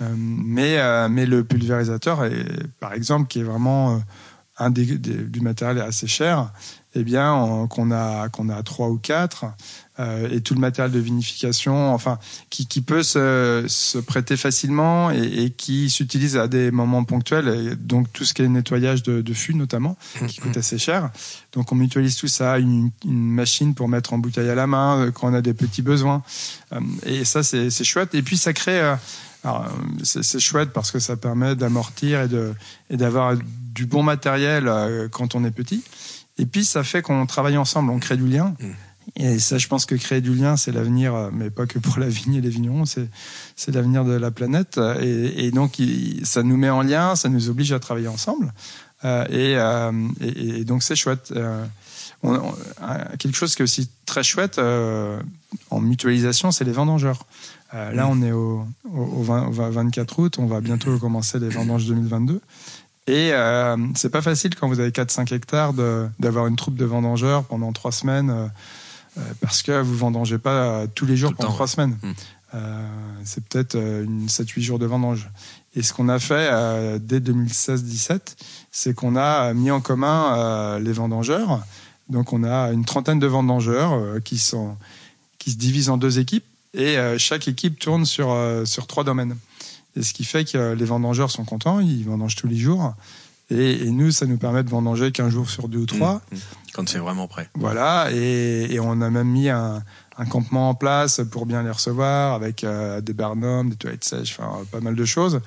euh, 0.00 0.04
mais, 0.16 0.78
euh, 0.78 1.08
mais 1.08 1.26
le 1.26 1.44
pulvérisateur, 1.44 2.24
est, 2.24 2.46
par 2.80 2.92
exemple, 2.92 3.28
qui 3.28 3.40
est 3.40 3.44
vraiment 3.44 4.00
un 4.58 4.70
des, 4.70 4.98
des, 4.98 5.14
du 5.14 5.40
matériel 5.40 5.80
assez 5.82 6.06
cher, 6.06 6.50
eh 6.94 7.04
bien 7.04 7.66
qu'on 7.68 7.90
a 7.90 8.28
qu'on 8.30 8.48
a 8.48 8.62
trois 8.62 8.88
ou 8.88 8.96
quatre 8.96 9.44
euh, 9.98 10.30
et 10.30 10.40
tout 10.40 10.54
le 10.54 10.60
matériel 10.60 10.92
de 10.92 10.98
vinification, 10.98 11.92
enfin 11.92 12.18
qui, 12.48 12.66
qui 12.66 12.80
peut 12.80 13.02
se, 13.02 13.64
se 13.68 13.98
prêter 13.98 14.36
facilement 14.36 15.10
et, 15.10 15.44
et 15.44 15.50
qui 15.50 15.90
s'utilise 15.90 16.36
à 16.38 16.48
des 16.48 16.70
moments 16.70 17.04
ponctuels. 17.04 17.48
Et 17.48 17.76
donc 17.76 18.10
tout 18.12 18.24
ce 18.24 18.32
qui 18.32 18.42
est 18.42 18.48
nettoyage 18.48 19.02
de, 19.02 19.20
de 19.20 19.34
fûts 19.34 19.54
notamment, 19.54 19.96
qui 20.26 20.40
coûte 20.40 20.56
assez 20.56 20.78
cher. 20.78 21.10
Donc 21.52 21.70
on 21.72 21.74
mutualise 21.74 22.16
tout 22.16 22.28
ça, 22.28 22.58
une, 22.58 22.90
une 23.04 23.30
machine 23.30 23.74
pour 23.74 23.88
mettre 23.88 24.14
en 24.14 24.18
bouteille 24.18 24.48
à 24.48 24.54
la 24.54 24.66
main 24.66 24.98
euh, 24.98 25.10
quand 25.10 25.30
on 25.30 25.34
a 25.34 25.42
des 25.42 25.54
petits 25.54 25.82
besoins. 25.82 26.22
Euh, 26.72 26.80
et 27.04 27.24
ça 27.24 27.42
c'est 27.42 27.84
chouette. 27.84 28.14
Et 28.14 28.22
puis 28.22 28.38
ça 28.38 28.54
crée 28.54 28.80
euh, 28.80 28.96
c'est 30.02 30.40
chouette 30.40 30.70
parce 30.72 30.90
que 30.90 30.98
ça 30.98 31.16
permet 31.16 31.56
d'amortir 31.56 32.28
et 32.90 32.96
d'avoir 32.96 33.36
du 33.36 33.86
bon 33.86 34.02
matériel 34.02 34.68
euh, 34.68 35.08
quand 35.08 35.34
on 35.34 35.44
est 35.44 35.50
petit. 35.50 35.82
Et 36.38 36.46
puis 36.46 36.64
ça 36.64 36.82
fait 36.82 37.02
qu'on 37.02 37.26
travaille 37.26 37.56
ensemble, 37.56 37.90
on 37.90 37.98
crée 37.98 38.16
du 38.16 38.26
lien. 38.26 38.54
Et 39.14 39.38
ça, 39.38 39.56
je 39.56 39.68
pense 39.68 39.86
que 39.86 39.94
créer 39.94 40.20
du 40.20 40.34
lien, 40.34 40.56
c'est 40.56 40.72
l'avenir, 40.72 41.14
euh, 41.14 41.30
mais 41.32 41.48
pas 41.48 41.66
que 41.66 41.78
pour 41.78 41.98
la 41.98 42.08
vigne 42.08 42.34
et 42.34 42.40
les 42.40 42.48
vignerons, 42.48 42.84
c'est 42.86 43.08
l'avenir 43.68 44.04
de 44.04 44.12
la 44.12 44.30
planète. 44.30 44.80
Et, 45.00 45.46
et 45.46 45.50
donc, 45.52 45.80
ça 46.24 46.42
nous 46.42 46.56
met 46.56 46.70
en 46.70 46.82
lien, 46.82 47.14
ça 47.14 47.28
nous 47.28 47.48
oblige 47.48 47.72
à 47.72 47.78
travailler 47.78 48.08
ensemble. 48.08 48.52
Euh, 49.04 49.24
et, 49.28 49.56
euh, 49.56 49.92
et, 50.20 50.60
et, 50.60 50.64
donc, 50.64 50.82
c'est 50.82 50.96
chouette. 50.96 51.32
Euh, 51.34 51.64
on, 52.22 52.54
quelque 53.18 53.36
chose 53.36 53.54
qui 53.54 53.62
est 53.62 53.64
aussi 53.64 53.88
très 54.06 54.22
chouette 54.22 54.58
en 54.58 55.80
mutualisation, 55.80 56.50
c'est 56.50 56.64
les 56.64 56.72
vendangeurs. 56.72 57.26
Euh, 57.74 57.92
là, 57.92 58.08
on 58.08 58.22
est 58.22 58.32
au, 58.32 58.64
au, 58.84 59.02
au, 59.02 59.22
20, 59.22 59.48
au, 59.48 59.50
24 59.50 60.18
août, 60.18 60.36
on 60.38 60.46
va 60.46 60.60
bientôt 60.60 60.96
commencer 60.98 61.38
les 61.38 61.48
vendanges 61.48 61.86
2022. 61.86 62.40
Et 63.06 63.30
euh, 63.32 63.76
c'est 63.94 64.10
pas 64.10 64.22
facile 64.22 64.54
quand 64.56 64.68
vous 64.68 64.80
avez 64.80 64.90
4-5 64.90 65.32
hectares 65.32 65.72
d'avoir 66.18 66.46
une 66.48 66.56
troupe 66.56 66.76
de 66.76 66.84
vendangeurs 66.84 67.44
pendant 67.44 67.72
trois 67.72 67.92
semaines 67.92 68.30
euh, 68.30 69.20
parce 69.40 69.62
que 69.62 69.80
vous 69.80 69.96
vendangez 69.96 70.38
pas 70.38 70.86
tous 70.94 71.06
les 71.06 71.16
jours 71.16 71.32
pendant 71.34 71.52
trois 71.52 71.68
semaines. 71.68 71.96
Mmh. 72.02 72.12
Euh, 72.54 72.86
c'est 73.24 73.44
peut-être 73.44 73.76
une 73.76 74.26
7-8 74.26 74.60
jours 74.60 74.78
de 74.78 74.86
vendange. 74.86 75.30
Et 75.74 75.82
ce 75.82 75.92
qu'on 75.92 76.08
a 76.08 76.18
fait 76.18 76.50
dès 77.00 77.20
2016-17, 77.20 78.20
c'est 78.72 78.94
qu'on 78.94 79.14
a 79.14 79.52
mis 79.52 79.70
en 79.70 79.80
commun 79.80 80.78
les 80.78 80.92
vendangeurs. 80.92 81.64
Donc 82.08 82.32
on 82.32 82.44
a 82.44 82.72
une 82.72 82.84
trentaine 82.84 83.18
de 83.18 83.26
vendangeurs 83.26 84.22
qui 84.24 84.38
sont 84.38 84.76
qui 85.38 85.52
se 85.52 85.56
divisent 85.56 85.90
en 85.90 85.96
deux 85.96 86.18
équipes 86.18 86.46
et 86.76 86.96
chaque 87.18 87.48
équipe 87.48 87.78
tourne 87.78 88.04
sur 88.04 88.36
sur 88.64 88.86
trois 88.86 89.02
domaines. 89.04 89.36
Et 89.96 90.02
ce 90.02 90.12
qui 90.12 90.24
fait 90.24 90.44
que 90.44 90.74
les 90.74 90.84
vendangeurs 90.84 91.30
sont 91.30 91.44
contents, 91.44 91.80
ils 91.80 92.04
vendangent 92.04 92.36
tous 92.36 92.48
les 92.48 92.56
jours. 92.56 92.94
Et, 93.50 93.86
et 93.86 93.90
nous, 93.90 94.10
ça 94.10 94.26
nous 94.26 94.38
permet 94.38 94.64
de 94.64 94.68
vendanger 94.68 95.12
qu'un 95.12 95.30
jour 95.30 95.48
sur 95.48 95.68
deux 95.68 95.78
ou 95.78 95.86
trois. 95.86 96.14
Mmh, 96.14 96.34
mmh. 96.34 96.40
Quand 96.74 96.88
c'est 96.88 96.98
vraiment 96.98 97.28
prêt. 97.28 97.48
Voilà, 97.54 98.08
et, 98.12 98.66
et, 98.70 98.80
on 98.80 99.00
a 99.00 99.08
même 99.08 99.28
mis 99.28 99.48
un, 99.48 99.82
un, 100.18 100.26
campement 100.26 100.70
en 100.70 100.74
place 100.74 101.20
pour 101.30 101.46
bien 101.46 101.62
les 101.62 101.70
recevoir, 101.70 102.34
avec 102.34 102.64
euh, 102.64 103.00
des 103.00 103.12
barnums, 103.12 103.70
des 103.70 103.76
toilettes 103.76 104.04
sèches, 104.04 104.36
enfin 104.38 104.64
pas 104.70 104.80
mal 104.80 104.96
de 104.96 105.04
choses. 105.04 105.40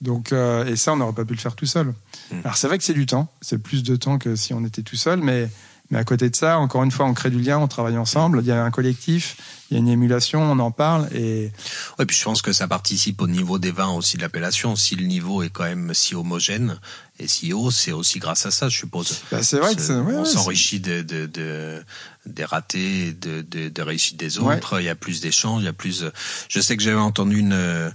Donc, 0.00 0.32
euh, 0.32 0.66
et 0.66 0.76
ça, 0.76 0.92
on 0.92 0.96
n'aurait 0.96 1.14
pas 1.14 1.24
pu 1.24 1.34
le 1.34 1.38
faire 1.38 1.54
tout 1.54 1.64
seul. 1.64 1.86
Mmh. 1.86 2.36
Alors 2.42 2.56
c'est 2.56 2.66
vrai 2.66 2.76
que 2.76 2.84
c'est 2.84 2.92
du 2.92 3.06
temps, 3.06 3.28
c'est 3.40 3.58
plus 3.58 3.84
de 3.84 3.94
temps 3.96 4.18
que 4.18 4.34
si 4.34 4.52
on 4.52 4.64
était 4.64 4.82
tout 4.82 4.96
seul, 4.96 5.20
mais 5.20 5.48
mais 5.94 6.00
à 6.00 6.04
côté 6.04 6.28
de 6.28 6.34
ça, 6.34 6.58
encore 6.58 6.82
une 6.82 6.90
fois, 6.90 7.06
on 7.06 7.14
crée 7.14 7.30
du 7.30 7.40
lien, 7.40 7.58
on 7.58 7.68
travaille 7.68 7.96
ensemble. 7.96 8.40
Il 8.42 8.48
y 8.48 8.50
a 8.50 8.64
un 8.64 8.72
collectif, 8.72 9.36
il 9.70 9.74
y 9.74 9.76
a 9.76 9.78
une 9.78 9.86
émulation, 9.86 10.42
on 10.42 10.58
en 10.58 10.72
parle 10.72 11.08
et. 11.14 11.52
Ouais, 12.00 12.04
puis 12.04 12.16
je 12.16 12.24
pense 12.24 12.42
que 12.42 12.52
ça 12.52 12.66
participe 12.66 13.22
au 13.22 13.28
niveau 13.28 13.60
des 13.60 13.70
vins 13.70 13.92
aussi 13.92 14.16
de 14.16 14.22
l'appellation. 14.22 14.74
Si 14.74 14.96
le 14.96 15.06
niveau 15.06 15.44
est 15.44 15.50
quand 15.50 15.62
même 15.62 15.94
si 15.94 16.16
homogène 16.16 16.80
et 17.20 17.28
si 17.28 17.52
haut, 17.52 17.70
c'est 17.70 17.92
aussi 17.92 18.18
grâce 18.18 18.44
à 18.44 18.50
ça, 18.50 18.68
je 18.68 18.76
suppose. 18.76 19.20
Bah, 19.30 19.44
c'est 19.44 19.58
vrai 19.58 19.76
que 19.76 19.80
c'est. 19.80 19.94
Ouais, 19.94 20.16
on 20.16 20.24
s'enrichit 20.24 20.80
de, 20.80 21.02
de, 21.02 21.26
de, 21.26 21.80
des 22.26 22.44
ratés, 22.44 23.12
de, 23.12 23.42
de, 23.42 23.68
de 23.68 23.82
réussites 23.82 24.16
des 24.16 24.38
autres. 24.38 24.74
Ouais. 24.74 24.82
Il 24.82 24.86
y 24.86 24.88
a 24.88 24.96
plus 24.96 25.20
d'échanges, 25.20 25.62
il 25.62 25.66
y 25.66 25.68
a 25.68 25.72
plus. 25.72 26.04
Je 26.48 26.60
sais 26.60 26.76
que 26.76 26.82
j'avais 26.82 26.96
entendu 26.96 27.38
une 27.38 27.92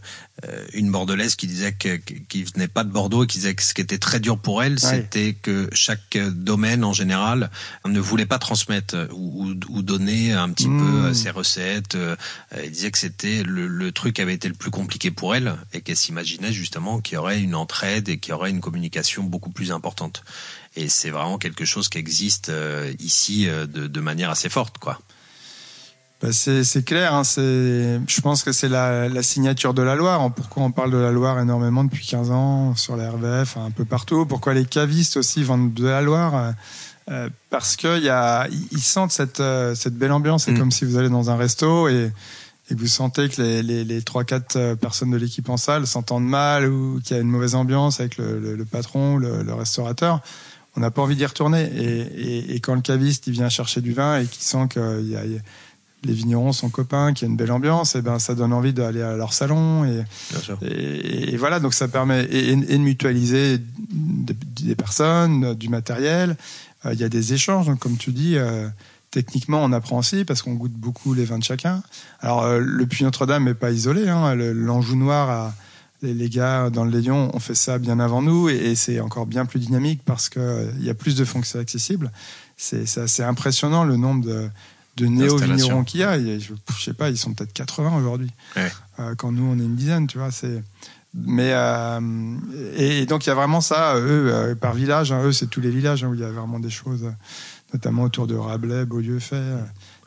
une 0.73 0.91
bordelaise 0.91 1.35
qui 1.35 1.47
disait 1.47 1.73
que 1.73 1.97
qui 1.97 2.43
venait 2.43 2.67
pas 2.67 2.83
de 2.83 2.89
Bordeaux 2.89 3.23
et 3.23 3.27
qui 3.27 3.39
disait 3.39 3.55
que 3.55 3.63
ce 3.63 3.73
qui 3.73 3.81
était 3.81 3.97
très 3.97 4.19
dur 4.19 4.37
pour 4.37 4.63
elle, 4.63 4.79
c'était 4.79 5.33
que 5.33 5.69
chaque 5.73 6.17
domaine 6.17 6.83
en 6.83 6.93
général 6.93 7.49
ne 7.85 7.99
voulait 7.99 8.25
pas 8.25 8.39
transmettre 8.39 8.95
ou, 9.13 9.53
ou 9.69 9.81
donner 9.81 10.33
un 10.33 10.49
petit 10.51 10.67
mmh. 10.67 10.79
peu 10.79 11.13
ses 11.13 11.29
recettes. 11.29 11.97
Elle 12.51 12.71
disait 12.71 12.91
que 12.91 12.97
c'était 12.97 13.43
le, 13.43 13.67
le, 13.67 13.91
truc 13.91 14.15
qui 14.15 14.21
avait 14.21 14.33
été 14.33 14.47
le 14.47 14.53
plus 14.53 14.71
compliqué 14.71 15.11
pour 15.11 15.35
elle 15.35 15.55
et 15.73 15.81
qu'elle 15.81 15.97
s'imaginait 15.97 16.53
justement 16.53 17.01
qu'il 17.01 17.15
y 17.15 17.17
aurait 17.17 17.41
une 17.41 17.55
entraide 17.55 18.09
et 18.09 18.17
qu'il 18.17 18.31
y 18.31 18.33
aurait 18.33 18.49
une 18.49 18.61
communication 18.61 19.23
beaucoup 19.23 19.49
plus 19.49 19.71
importante. 19.71 20.23
Et 20.75 20.87
c'est 20.87 21.09
vraiment 21.09 21.37
quelque 21.37 21.65
chose 21.65 21.89
qui 21.89 21.97
existe 21.97 22.51
ici 22.99 23.47
de, 23.47 23.87
de 23.87 23.99
manière 23.99 24.29
assez 24.29 24.49
forte, 24.49 24.77
quoi. 24.77 24.99
Bah 26.21 26.33
c'est 26.33 26.83
clair, 26.83 27.13
hein, 27.13 27.23
je 27.23 28.21
pense 28.21 28.43
que 28.43 28.51
c'est 28.51 28.67
la, 28.67 29.07
la, 29.07 29.23
signature 29.23 29.73
de 29.73 29.81
la 29.81 29.95
Loire. 29.95 30.29
Pourquoi 30.33 30.63
on 30.63 30.71
parle 30.71 30.91
de 30.91 30.97
la 30.97 31.11
Loire 31.11 31.39
énormément 31.39 31.85
depuis 31.85 32.05
15 32.05 32.31
ans 32.31 32.75
sur 32.75 32.97
la 32.97 33.11
RVF, 33.11 33.55
un 33.55 33.71
peu 33.71 33.85
partout? 33.85 34.25
Pourquoi 34.25 34.53
les 34.53 34.65
cavistes 34.65 35.15
aussi 35.15 35.43
vendent 35.43 35.73
de 35.73 35.87
la 35.87 36.01
Loire? 36.01 36.53
Euh, 37.09 37.29
Parce 37.49 37.77
qu'ils 37.77 38.13
ils 38.71 38.81
sentent 38.81 39.13
cette, 39.13 39.39
euh, 39.39 39.73
cette 39.75 39.95
belle 39.95 40.11
ambiance. 40.11 40.43
C'est 40.43 40.51
mmh. 40.51 40.59
comme 40.59 40.71
si 40.71 40.83
vous 40.83 40.97
allez 40.97 41.07
dans 41.07 41.29
un 41.29 41.37
resto 41.37 41.87
et, 41.87 42.11
et 42.69 42.75
que 42.75 42.79
vous 42.79 42.87
sentez 42.87 43.29
que 43.29 43.41
les, 43.41 43.63
les, 43.63 43.85
les 43.85 44.01
3-4 44.01 44.41
euh, 44.57 44.75
personnes 44.75 45.11
de 45.11 45.17
l'équipe 45.17 45.47
en 45.47 45.57
salle 45.57 45.87
s'entendent 45.87 46.27
mal 46.27 46.69
ou 46.69 46.99
qu'il 47.01 47.15
y 47.15 47.19
a 47.19 47.21
une 47.21 47.29
mauvaise 47.29 47.55
ambiance 47.55 48.01
avec 48.01 48.17
le, 48.17 48.39
le, 48.39 48.55
le 48.57 48.65
patron, 48.65 49.15
le, 49.15 49.41
le 49.41 49.53
restaurateur 49.53 50.21
on 50.75 50.81
n'a 50.81 50.91
pas 50.91 51.01
envie 51.01 51.15
d'y 51.15 51.25
retourner. 51.25 51.63
Et, 51.63 51.99
et, 51.99 52.55
et, 52.55 52.59
quand 52.59 52.75
le 52.75 52.81
caviste 52.81 53.27
il 53.27 53.33
vient 53.33 53.49
chercher 53.49 53.81
du 53.81 53.91
vin 53.91 54.19
et 54.19 54.25
qu'il 54.25 54.43
sent 54.43 54.67
qu'il 54.71 55.09
y 55.09 55.15
a, 55.15 55.21
les 56.03 56.13
vignerons 56.13 56.53
sont 56.53 56.69
copains, 56.69 57.13
qu'il 57.13 57.27
y 57.27 57.29
a 57.29 57.31
une 57.31 57.37
belle 57.37 57.51
ambiance, 57.51 57.95
et 57.95 58.01
ben 58.01 58.19
ça 58.19 58.35
donne 58.35 58.53
envie 58.53 58.73
d'aller 58.73 59.01
à 59.01 59.15
leur 59.15 59.33
salon 59.33 59.85
et, 59.85 60.03
et, 60.61 61.33
et, 61.33 61.37
voilà 61.37 61.59
donc 61.59 61.73
ça 61.73 61.87
permet 61.87 62.23
et, 62.25 62.51
et 62.51 62.55
de 62.55 62.77
mutualiser 62.77 63.57
des, 63.57 64.35
des, 64.61 64.75
personnes, 64.75 65.53
du 65.55 65.69
matériel. 65.69 66.37
Euh, 66.85 66.93
il 66.93 66.99
y 66.99 67.03
a 67.03 67.09
des 67.09 67.33
échanges, 67.33 67.65
donc 67.65 67.79
comme 67.79 67.97
tu 67.97 68.11
dis. 68.11 68.37
Euh, 68.37 68.67
techniquement, 69.11 69.63
on 69.63 69.71
apprend 69.71 69.97
aussi 69.97 70.23
parce 70.23 70.43
qu'on 70.43 70.53
goûte 70.53 70.73
beaucoup 70.73 71.15
les 71.15 71.25
vins 71.25 71.39
de 71.39 71.43
chacun. 71.43 71.81
Alors, 72.19 72.43
euh, 72.43 72.59
le 72.59 72.85
Puy 72.85 73.03
Notre-Dame 73.03 73.43
n'est 73.45 73.55
pas 73.55 73.71
isolé. 73.71 74.07
Hein, 74.07 74.35
L'Anjou 74.35 74.95
Noir, 74.95 75.29
a, 75.31 75.55
les, 76.03 76.13
les, 76.13 76.29
gars 76.29 76.69
dans 76.69 76.85
le 76.85 76.91
Léon 76.91 77.31
ont 77.33 77.39
fait 77.39 77.55
ça 77.55 77.79
bien 77.79 77.99
avant 77.99 78.21
nous 78.21 78.49
et, 78.49 78.55
et 78.55 78.75
c'est 78.75 78.99
encore 78.99 79.25
bien 79.25 79.47
plus 79.47 79.59
dynamique 79.59 80.01
parce 80.05 80.29
qu'il 80.29 80.77
y 80.79 80.91
a 80.91 80.93
plus 80.93 81.15
de 81.15 81.25
fonctions 81.25 81.59
accessibles. 81.59 82.11
C'est 82.55 82.99
assez 82.99 83.23
impressionnant 83.23 83.83
le 83.83 83.97
nombre 83.97 84.25
de, 84.25 84.49
de 84.99 85.07
néo-vignerons 85.07 85.83
qu'il 85.83 86.01
y 86.01 86.03
a. 86.03 86.19
Je, 86.19 86.39
je, 86.39 86.83
sais 86.83 86.93
pas, 86.93 87.09
ils 87.09 87.17
sont 87.17 87.33
peut-être 87.33 87.53
80 87.53 87.97
aujourd'hui. 87.97 88.31
Ouais. 88.55 88.71
Euh, 88.99 89.15
quand 89.15 89.31
nous, 89.31 89.43
on 89.43 89.59
est 89.59 89.63
une 89.63 89.75
dizaine, 89.75 90.07
tu 90.07 90.17
vois. 90.17 90.31
C'est. 90.31 90.63
Mais 91.15 91.53
euh, 91.53 91.99
et, 92.77 92.99
et, 92.99 93.05
donc 93.07 93.25
il 93.25 93.29
y 93.29 93.31
a 93.31 93.35
vraiment 93.35 93.61
ça, 93.61 93.95
eux 93.95 94.31
euh, 94.31 94.53
par 94.53 94.75
village, 94.75 95.11
hein, 95.11 95.23
eux 95.23 95.31
c'est 95.31 95.47
tous 95.47 95.59
les 95.59 95.71
villages 95.71 96.03
hein, 96.03 96.09
où 96.09 96.13
il 96.13 96.19
y 96.19 96.23
a 96.23 96.29
vraiment 96.29 96.59
des 96.59 96.69
choses, 96.69 97.11
notamment 97.73 98.03
autour 98.03 98.27
de 98.27 98.35
Rabelais, 98.35 98.85
Beaulieu 98.85 99.17
fait 99.17 99.41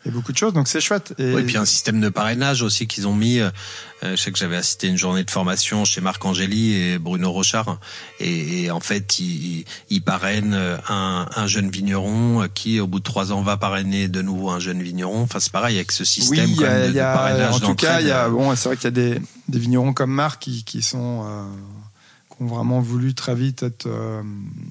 et 0.04 0.10
beaucoup 0.10 0.32
de 0.32 0.36
choses, 0.36 0.52
donc 0.52 0.68
c'est 0.68 0.80
chouette. 0.80 1.14
Et... 1.18 1.34
Oui, 1.34 1.42
et 1.42 1.44
puis 1.44 1.56
un 1.56 1.64
système 1.64 2.00
de 2.00 2.08
parrainage 2.08 2.62
aussi 2.62 2.86
qu'ils 2.86 3.06
ont 3.06 3.14
mis. 3.14 3.38
Euh, 3.38 3.50
je 4.02 4.16
sais 4.16 4.32
que 4.32 4.38
j'avais 4.38 4.56
assisté 4.56 4.88
à 4.88 4.90
une 4.90 4.98
journée 4.98 5.22
de 5.22 5.30
formation 5.30 5.84
chez 5.84 6.00
Marc 6.00 6.24
Angéli 6.24 6.74
et 6.74 6.98
Bruno 6.98 7.30
Rochard, 7.30 7.78
et, 8.18 8.64
et 8.64 8.70
en 8.72 8.80
fait, 8.80 9.20
ils, 9.20 9.64
ils 9.90 10.02
parrainent 10.02 10.58
un, 10.88 11.28
un, 11.36 11.46
jeune 11.46 11.70
vigneron 11.70 12.48
qui, 12.52 12.80
au 12.80 12.88
bout 12.88 12.98
de 12.98 13.04
trois 13.04 13.30
ans, 13.30 13.42
va 13.42 13.56
parrainer 13.56 14.08
de 14.08 14.20
nouveau 14.20 14.50
un 14.50 14.58
jeune 14.58 14.82
vigneron. 14.82 15.22
Enfin, 15.22 15.38
c'est 15.38 15.52
pareil 15.52 15.76
avec 15.76 15.92
ce 15.92 16.04
système 16.04 16.50
oui, 16.50 16.58
même, 16.58 16.92
de, 16.92 16.98
a, 16.98 17.14
parrainage. 17.14 17.54
En 17.54 17.60
tout 17.60 17.74
cas, 17.76 18.00
il 18.00 18.08
y 18.08 18.10
a, 18.10 18.28
bon, 18.28 18.54
c'est 18.56 18.70
vrai 18.70 18.76
qu'il 18.76 18.84
y 18.84 18.88
a 18.88 18.90
des, 18.90 19.20
des 19.48 19.58
vignerons 19.58 19.92
comme 19.92 20.10
Marc 20.10 20.42
qui, 20.42 20.64
qui 20.64 20.82
sont 20.82 21.24
euh, 21.24 21.44
qui 22.36 22.42
ont 22.42 22.46
vraiment 22.46 22.80
voulu 22.80 23.14
très 23.14 23.36
vite 23.36 23.62
être, 23.62 23.86
euh, 23.86 24.22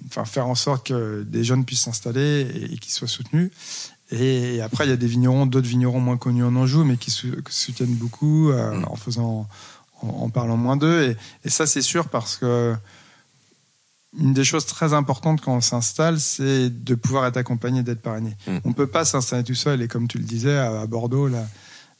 enfin, 0.08 0.26
faire 0.26 0.48
en 0.48 0.56
sorte 0.56 0.88
que 0.88 1.24
des 1.24 1.46
jeunes 1.46 1.64
puissent 1.64 1.84
s'installer 1.84 2.42
et, 2.54 2.74
et 2.74 2.78
qu'ils 2.78 2.92
soient 2.92 3.08
soutenus. 3.08 3.52
Et 4.12 4.62
après, 4.62 4.86
il 4.86 4.90
y 4.90 4.94
a 4.94 4.98
des 4.98 5.08
vignerons, 5.08 5.46
d'autres 5.46 5.68
vignerons 5.68 6.02
moins 6.02 6.18
connus 6.18 6.44
en 6.44 6.56
Anjou, 6.56 6.84
mais 6.84 6.98
qui 6.98 7.12
soutiennent 7.12 7.96
beaucoup 7.96 8.52
euh, 8.52 8.72
mmh. 8.72 8.86
en 8.88 8.96
faisant, 8.96 9.48
en, 10.02 10.08
en 10.08 10.30
parlant 10.30 10.58
moins 10.58 10.76
d'eux. 10.76 11.04
Et, 11.04 11.18
et, 11.46 11.50
ça, 11.50 11.66
c'est 11.66 11.82
sûr 11.82 12.10
parce 12.10 12.36
que 12.36 12.76
une 14.20 14.34
des 14.34 14.44
choses 14.44 14.66
très 14.66 14.94
importantes 14.94 15.40
quand 15.40 15.56
on 15.56 15.62
s'installe, 15.62 16.20
c'est 16.20 16.70
de 16.70 16.96
pouvoir 16.96 17.26
être 17.26 17.38
accompagné, 17.38 17.84
d'être 17.84 18.02
parrainé. 18.02 18.36
Mmh. 18.48 18.58
On 18.66 18.74
peut 18.74 18.88
pas 18.88 19.06
s'installer 19.06 19.46
tout 19.46 19.56
seul. 19.56 19.82
Et 19.82 19.88
comme 19.88 20.10
tu 20.10 20.18
le 20.18 20.26
disais, 20.26 20.58
à, 20.58 20.82
à 20.82 20.86
Bordeaux, 20.88 21.30
là, 21.30 21.48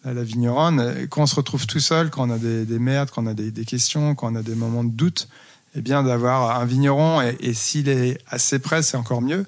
la, 0.04 0.14
la 0.14 0.24
vigneronne, 0.24 1.08
quand 1.10 1.22
on 1.22 1.28
se 1.28 1.36
retrouve 1.36 1.66
tout 1.66 1.80
seul, 1.80 2.10
quand 2.10 2.28
on 2.28 2.34
a 2.34 2.38
des, 2.38 2.66
des 2.66 2.80
merdes, 2.80 3.10
quand 3.10 3.24
on 3.24 3.28
a 3.28 3.34
des, 3.34 3.52
des, 3.52 3.64
questions, 3.64 4.16
quand 4.16 4.34
on 4.34 4.36
a 4.36 4.44
des 4.44 4.56
moments 4.56 4.84
de 4.84 4.92
doute, 4.92 5.30
eh 5.76 5.82
bien, 5.82 6.04
d'avoir 6.04 6.60
un 6.60 6.66
vigneron, 6.66 7.22
et, 7.22 7.38
et 7.40 7.54
s'il 7.54 7.88
est 7.88 8.20
assez 8.28 8.60
près, 8.60 8.82
c'est 8.84 8.98
encore 8.98 9.22
mieux 9.22 9.46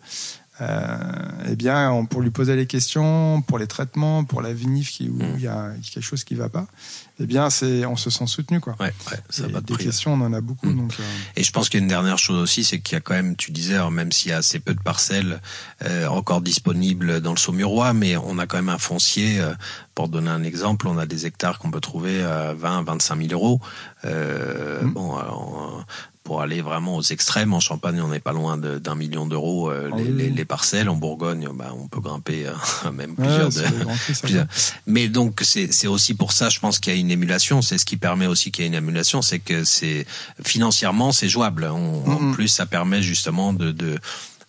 euh, 0.61 0.97
eh 1.49 1.55
bien, 1.55 1.91
on, 1.91 2.05
pour 2.05 2.21
lui 2.21 2.29
poser 2.29 2.55
les 2.55 2.67
questions, 2.67 3.41
pour 3.47 3.57
les 3.57 3.65
traitements, 3.65 4.23
pour 4.23 4.41
la 4.41 4.53
vinif 4.53 4.91
qui, 4.91 5.09
où 5.09 5.15
mmh. 5.15 5.33
il 5.37 5.41
y 5.41 5.47
a 5.47 5.71
quelque 5.91 6.03
chose 6.03 6.23
qui 6.23 6.35
va 6.35 6.47
pas, 6.47 6.67
eh 7.19 7.25
bien, 7.25 7.49
c'est, 7.49 7.85
on 7.85 7.95
se 7.95 8.11
sent 8.11 8.27
soutenu, 8.27 8.59
quoi. 8.59 8.75
Ouais, 8.79 8.93
ouais 9.11 9.19
ça 9.29 9.47
va 9.47 9.61
des 9.61 9.75
questions, 9.75 10.13
on 10.13 10.21
en 10.21 10.31
a 10.31 10.41
beaucoup. 10.41 10.67
Mmh. 10.67 10.77
Donc, 10.77 10.93
euh... 10.99 11.03
Et 11.35 11.43
je 11.43 11.51
pense 11.51 11.69
qu'il 11.69 11.79
y 11.79 11.81
a 11.81 11.83
une 11.83 11.89
dernière 11.89 12.19
chose 12.19 12.39
aussi, 12.39 12.63
c'est 12.63 12.79
qu'il 12.79 12.95
y 12.95 12.97
a 12.97 13.01
quand 13.01 13.15
même, 13.15 13.35
tu 13.35 13.51
disais, 13.51 13.75
alors 13.75 13.89
même 13.89 14.11
s'il 14.11 14.29
y 14.29 14.33
a 14.33 14.37
assez 14.37 14.59
peu 14.59 14.75
de 14.75 14.81
parcelles 14.81 15.41
euh, 15.83 16.07
encore 16.07 16.41
disponibles 16.41 17.19
dans 17.19 17.31
le 17.31 17.39
Saumurois, 17.39 17.93
mais 17.93 18.15
on 18.15 18.37
a 18.37 18.45
quand 18.45 18.57
même 18.57 18.69
un 18.69 18.77
foncier. 18.77 19.39
Euh, 19.39 19.53
pour 19.95 20.07
donner 20.09 20.31
un 20.31 20.41
exemple, 20.41 20.87
on 20.87 20.97
a 20.97 21.05
des 21.05 21.27
hectares 21.27 21.59
qu'on 21.59 21.69
peut 21.69 21.79
trouver 21.79 22.23
à 22.23 22.55
20, 22.55 22.81
25 22.81 23.27
000 23.27 23.33
euros. 23.33 23.61
Mmh. 24.03 24.89
Bon, 24.91 25.15
alors, 25.17 25.85
pour 26.23 26.41
aller 26.41 26.61
vraiment 26.61 26.95
aux 26.95 27.01
extrêmes. 27.01 27.53
En 27.53 27.59
Champagne, 27.59 28.01
on 28.01 28.07
n'est 28.07 28.19
pas 28.19 28.33
loin 28.33 28.57
d'un 28.57 28.95
million 28.95 29.25
d'euros 29.25 29.69
euh, 29.69 29.89
Ah 29.91 29.97
les, 29.97 30.05
les, 30.05 30.29
les, 30.29 30.45
parcelles. 30.45 30.89
En 30.89 30.95
Bourgogne, 30.95 31.49
bah, 31.53 31.73
on 31.77 31.87
peut 31.87 31.99
grimper 31.99 32.47
euh, 32.47 32.91
même 32.91 33.15
plusieurs. 33.15 33.47
Ouais, 33.47 33.87
de, 34.09 34.19
plusieurs. 34.21 34.47
Mais 34.87 35.07
donc 35.09 35.41
c'est 35.43 35.87
aussi 35.87 36.13
pour 36.13 36.31
ça, 36.31 36.49
je 36.49 36.59
pense 36.59 36.79
qu'il 36.79 36.93
y 36.93 36.95
a 36.95 36.99
une 36.99 37.11
émulation. 37.11 37.61
C'est 37.61 37.77
ce 37.77 37.85
qui 37.85 37.97
permet 37.97 38.27
aussi 38.27 38.51
qu'il 38.51 38.63
y 38.63 38.65
ait 38.65 38.69
une 38.69 38.75
émulation, 38.75 39.21
c'est 39.21 39.39
que 39.39 39.63
c'est 39.63 40.05
financièrement 40.43 41.11
c'est 41.11 41.29
jouable. 41.29 41.65
On, 41.65 42.01
mm 42.01 42.05
-hmm. 42.05 42.29
En 42.29 42.33
plus, 42.33 42.47
ça 42.47 42.65
permet 42.65 43.01
justement 43.01 43.53
de, 43.53 43.71
de 43.71 43.99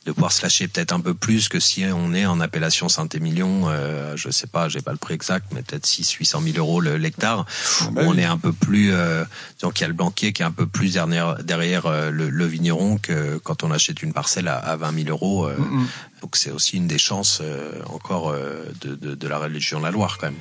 de 0.06 0.12
pouvoir 0.12 0.32
se 0.32 0.42
lâcher 0.42 0.68
peut-être 0.68 0.92
un 0.92 1.00
peu 1.00 1.14
plus 1.14 1.48
que 1.48 1.58
si 1.58 1.84
on 1.92 2.12
est 2.12 2.26
en 2.26 2.38
appellation 2.40 2.90
Saint-Émilion, 2.90 3.68
euh, 3.68 4.14
je 4.16 4.28
sais 4.30 4.46
pas, 4.46 4.68
j'ai 4.68 4.82
pas 4.82 4.92
le 4.92 4.98
prix 4.98 5.14
exact, 5.14 5.46
mais 5.54 5.62
peut-être 5.62 5.86
6 5.86 6.10
800 6.12 6.42
000 6.42 6.58
euros 6.58 6.80
l'hectare. 6.82 7.46
Ah 7.80 7.84
bah 7.90 8.02
on 8.04 8.10
oui. 8.12 8.20
est 8.20 8.24
un 8.24 8.36
peu 8.36 8.52
plus, 8.52 8.92
euh, 8.92 9.24
disons 9.58 9.70
qu'il 9.70 9.80
y 9.82 9.84
a 9.84 9.88
le 9.88 9.94
banquier 9.94 10.34
qui 10.34 10.42
est 10.42 10.44
un 10.44 10.50
peu 10.50 10.66
plus 10.66 10.92
derrière, 10.92 11.42
derrière 11.42 11.86
euh, 11.86 12.10
le, 12.10 12.28
le 12.28 12.44
vigneron 12.44 12.98
que 12.98 13.38
quand 13.38 13.62
on 13.64 13.70
achète 13.70 14.02
une 14.02 14.12
parcelle 14.12 14.48
à, 14.48 14.58
à 14.58 14.76
20 14.76 15.04
000 15.04 15.08
euros. 15.08 15.46
euh, 15.46 15.56
Mm. 15.56 15.86
Donc 16.22 16.36
c'est 16.36 16.50
aussi 16.50 16.76
une 16.78 16.86
des 16.86 16.98
chances 16.98 17.40
euh, 17.42 17.82
encore 17.86 18.32
de, 18.32 18.94
de, 18.94 19.14
de 19.14 19.28
la 19.28 19.38
région 19.38 19.78
de 19.78 19.84
la 19.84 19.90
Loire 19.90 20.16
quand 20.18 20.26
même. 20.28 20.36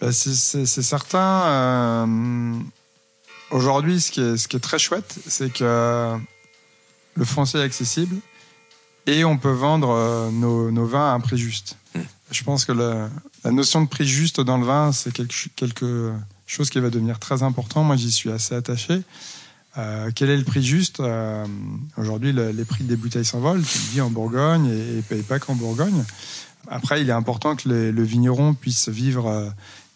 Bah, 0.00 0.12
c'est- 0.12 0.66
certain. 0.66 1.42
euh, 1.46 2.54
Aujourd'hui, 3.50 4.00
ce, 4.00 4.10
qui 4.10 4.20
est- 4.22 4.36
ce 4.36 4.48
qui 4.48 4.56
est 4.56 4.60
très 4.60 4.78
chouette, 4.78 5.14
c'est 5.26 5.52
que 5.52 6.16
le 7.14 7.24
foncier 7.24 7.60
est 7.60 7.64
accessible 7.64 8.16
et 9.06 9.24
on 9.24 9.36
peut 9.38 9.50
vendre 9.52 9.90
euh, 9.90 10.30
nos, 10.30 10.70
nos 10.70 10.86
vins 10.86 11.10
à 11.10 11.14
un 11.14 11.20
prix 11.20 11.36
juste. 11.38 11.76
Mm. 11.94 12.00
Je 12.30 12.44
pense 12.44 12.64
que 12.64 12.72
la 12.72 13.50
notion 13.50 13.82
de 13.82 13.88
prix 13.88 14.06
juste 14.06 14.40
dans 14.40 14.58
le 14.58 14.64
vin, 14.64 14.92
c'est 14.92 15.12
quelque, 15.12 15.34
ch- 15.34 15.50
quelque 15.56 16.12
chose 16.46 16.70
qui 16.70 16.80
va 16.80 16.88
devenir 16.90 17.18
très 17.18 17.42
important. 17.42 17.82
Moi, 17.84 17.96
j'y 17.96 18.10
suis 18.12 18.30
assez 18.30 18.54
attaché. 18.54 19.02
Euh, 19.78 20.10
quel 20.14 20.30
est 20.30 20.36
le 20.36 20.44
prix 20.44 20.62
juste? 20.62 21.00
Euh, 21.00 21.44
Aujourd'hui, 21.96 22.32
le- 22.32 22.50
les 22.52 22.64
prix 22.64 22.84
des 22.84 22.96
bouteilles 22.96 23.24
s'envolent. 23.24 23.62
Tu 23.62 23.78
le 23.78 23.84
dis 23.92 24.00
en 24.00 24.10
Bourgogne 24.10 24.66
et, 24.66 24.98
et 24.98 25.02
paye 25.02 25.22
pas 25.22 25.38
qu'en 25.38 25.54
Bourgogne. 25.54 26.04
Après, 26.68 27.00
il 27.02 27.08
est 27.08 27.12
important 27.12 27.56
que 27.56 27.68
les- 27.68 27.92
le 27.92 28.02
vigneron 28.02 28.54
puisse 28.54 28.88
vivre 28.88 29.52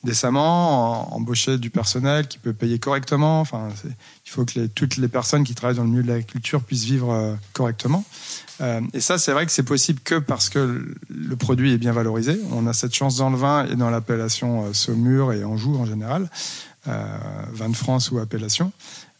décemment, 0.07 1.12
en- 1.12 1.16
embaucher 1.16 1.59
du 1.59 1.69
personnel 1.69 2.27
qui 2.27 2.38
peut 2.38 2.55
payer 2.55 2.79
correctement. 2.79 3.40
Enfin, 3.40 3.69
il 3.85 4.31
faut 4.31 4.47
que 4.47 4.66
toutes 4.69 4.97
les 4.97 5.09
personnes 5.09 5.45
qui 5.45 5.55
travaillent 5.55 5.77
dans 5.77 5.83
le 5.85 5.90
milieu 5.90 6.03
de 6.03 6.09
l'agriculture 6.09 6.62
puissent 6.62 6.85
vivre 6.85 7.12
euh, 7.12 7.35
correctement. 7.53 8.05
Euh, 8.62 8.81
et 8.95 9.01
ça, 9.01 9.19
c'est 9.19 9.33
vrai 9.33 9.45
que 9.45 9.53
c'est 9.53 9.62
possible 9.62 10.01
que 10.01 10.14
parce 10.14 10.49
que 10.49 10.95
le- 11.11 11.37
produit 11.37 11.73
est 11.75 11.79
bien 11.79 11.92
valorisé. 11.92 12.40
On 12.53 12.66
a 12.66 12.73
cette 12.73 12.95
chance 12.95 13.16
dans 13.16 13.29
le 13.29 13.37
vin 13.37 13.66
et 13.66 13.77
dans 13.77 13.90
l'appellation 13.90 14.64
euh, 14.64 14.73
Saumur 14.73 15.35
et 15.35 15.45
Anjou 15.45 15.77
en 15.77 15.85
général, 15.85 16.31
vin 17.53 17.69
de 17.69 17.75
France 17.77 18.12
ou 18.12 18.19
appellation. 18.21 18.71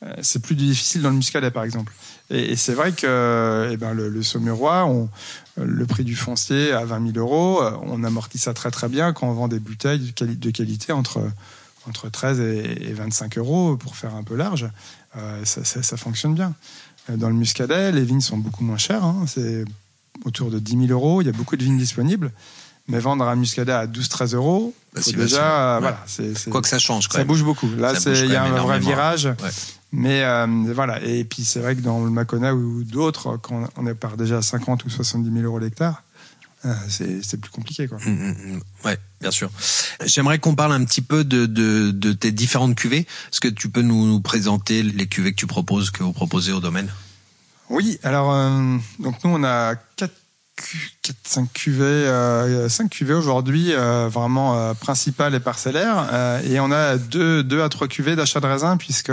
Euh, 0.07 0.12
c'est 0.23 0.40
plus 0.40 0.55
difficile 0.55 1.03
dans 1.03 1.11
le 1.11 1.16
muscadet, 1.16 1.51
par 1.51 1.64
exemple. 1.64 1.92
Et, 2.31 2.53
et 2.53 2.57
c'est 2.57 2.75
vrai 2.75 2.92
que 2.92 3.69
eh 3.73 3.77
ben, 3.77 3.92
le, 3.92 4.09
le 4.09 4.23
Saumurois, 4.23 4.85
on, 4.87 5.09
le 5.61 5.87
prix 5.87 6.05
du 6.05 6.16
foncier 6.16 6.73
à 6.73 6.85
20 6.85 7.12
000 7.12 7.19
euros, 7.19 7.62
euh, 7.62 7.73
on 7.83 8.05
amortit 8.05 8.38
ça 8.38 8.55
très 8.55 8.71
très 8.71 8.88
bien 8.88 9.12
quand 9.12 9.29
on 9.29 9.33
vend 9.35 9.49
des 9.49 9.59
bouteilles 9.59 9.99
de, 10.01 10.11
quali- 10.12 10.37
de 10.38 10.51
qualité 10.51 10.92
entre, 10.92 11.21
entre 11.88 12.09
13 12.09 12.40
et, 12.40 12.88
et 12.88 12.92
25 12.92 13.38
euros 13.38 13.77
pour 13.77 13.97
faire 13.97 14.14
un 14.14 14.23
peu 14.23 14.37
large. 14.37 14.69
Euh, 15.16 15.45
ça, 15.45 15.64
ça- 15.64 15.83
ça 15.83 15.97
fonctionne 15.97 16.35
bien. 16.35 16.55
Euh, 17.11 17.16
Dans 17.16 17.29
le 17.29 17.35
muscadet, 17.35 17.92
les 17.92 18.03
vignes 18.05 18.21
sont 18.21 18.38
beaucoup 18.38 18.64
moins 18.64 18.79
chères. 18.79 19.05
hein. 19.05 19.25
c'est 19.27 19.64
autour 20.25 20.51
de 20.51 20.59
10 20.59 20.87
000 20.88 20.92
euros. 20.92 21.23
Il 21.23 21.27
y 21.27 21.31
a 21.31 21.33
beaucoup 21.33 21.57
de 21.57 21.62
vignes 21.64 21.79
disponibles. 21.79 22.33
Mais 22.88 23.01
vendre 23.01 23.25
un 23.27 23.35
muscadet 23.35 23.73
à 23.73 23.87
12-13 23.88 24.35
euros, 24.37 24.73
Bah, 24.95 25.01
déjà, 25.25 25.77
euh, 25.79 25.81
Quoi 26.53 26.62
que 26.62 26.69
ça 26.69 26.79
change 26.79 27.09
quand 27.09 27.14
ça 27.14 27.19
même. 27.19 27.27
bouge 27.27 27.42
beaucoup. 27.42 27.69
Là, 27.77 27.92
il 28.25 28.31
y 28.31 28.37
a 28.37 28.45
un 28.45 28.51
vrai 28.62 28.79
virage. 28.79 29.25
Ouais. 29.27 29.51
Mais 29.92 30.22
euh, 30.22 30.46
voilà. 30.75 31.03
Et 31.03 31.25
puis 31.25 31.44
c'est 31.44 31.61
vrai 31.61 31.77
que 31.77 31.81
dans 31.81 32.05
le 32.05 32.11
Macona 32.11 32.55
ou 32.55 32.85
d'autres, 32.85 33.37
quand 33.37 33.68
on 33.77 33.87
est 33.87 33.94
part 33.94 34.16
déjà 34.16 34.38
à 34.38 34.42
50 34.42 34.85
ou 34.85 34.90
70 34.90 35.33
000 35.33 35.44
euros 35.44 35.59
l'hectare, 35.59 36.03
euh, 36.64 36.75
c'est 36.88 37.40
plus 37.40 37.51
compliqué. 37.51 37.87
Quoi. 37.87 37.99
Mm, 37.99 38.11
mm, 38.11 38.55
mm. 38.55 38.61
Ouais, 38.85 38.99
bien 39.20 39.31
sûr. 39.31 39.51
J'aimerais 40.05 40.38
qu'on 40.38 40.55
parle 40.55 40.72
un 40.72 40.85
petit 40.85 41.03
peu 41.03 41.25
de, 41.25 41.46
de, 41.46 41.90
de 41.92 42.12
tes 42.12 42.33
différentes 42.33 42.75
cuvées. 42.75 43.07
Est-ce 43.31 43.40
que 43.40 43.49
tu 43.49 43.68
peux 43.68 43.83
nous, 43.83 44.07
nous 44.07 44.20
présenter 44.20 44.83
les 44.83 45.07
cuvées 45.07 45.33
que 45.33 45.38
tu 45.38 45.46
proposes, 45.46 45.90
que 45.90 46.03
vous 46.03 46.12
proposez 46.12 46.53
au 46.53 46.61
domaine? 46.61 46.90
Oui, 47.68 47.99
alors 48.03 48.33
euh, 48.33 48.77
donc 49.01 49.16
nous 49.25 49.31
on 49.31 49.42
a 49.42 49.75
4 49.96 50.12
4 51.03 51.16
5 51.25 51.53
cuvées 51.53 51.85
euh, 51.85 52.68
5 52.68 52.88
cuvées 52.88 53.14
aujourd'hui 53.14 53.72
euh, 53.72 54.09
vraiment 54.09 54.75
principales 54.75 55.35
et 55.35 55.40
parcellaires 55.40 56.40
et 56.44 56.61
on 56.61 56.70
a 56.70 56.96
deux 56.96 57.42
deux 57.42 57.62
à 57.62 57.68
trois 57.68 57.88
cuvées 57.88 58.16
d'achat 58.16 58.40
de 58.40 58.46
raisins 58.46 58.77
puisque 58.79 59.12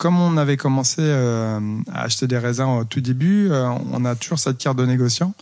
comme 0.00 0.18
on 0.18 0.38
avait 0.38 0.56
commencé 0.56 1.02
euh, 1.02 1.60
à 1.92 2.04
acheter 2.04 2.26
des 2.26 2.38
raisins 2.38 2.78
au 2.80 2.84
tout 2.84 3.02
début, 3.02 3.50
euh, 3.50 3.68
on 3.92 4.06
a 4.06 4.14
toujours 4.14 4.38
cette 4.38 4.56
carte 4.56 4.78
de 4.78 4.86
négociant 4.86 5.34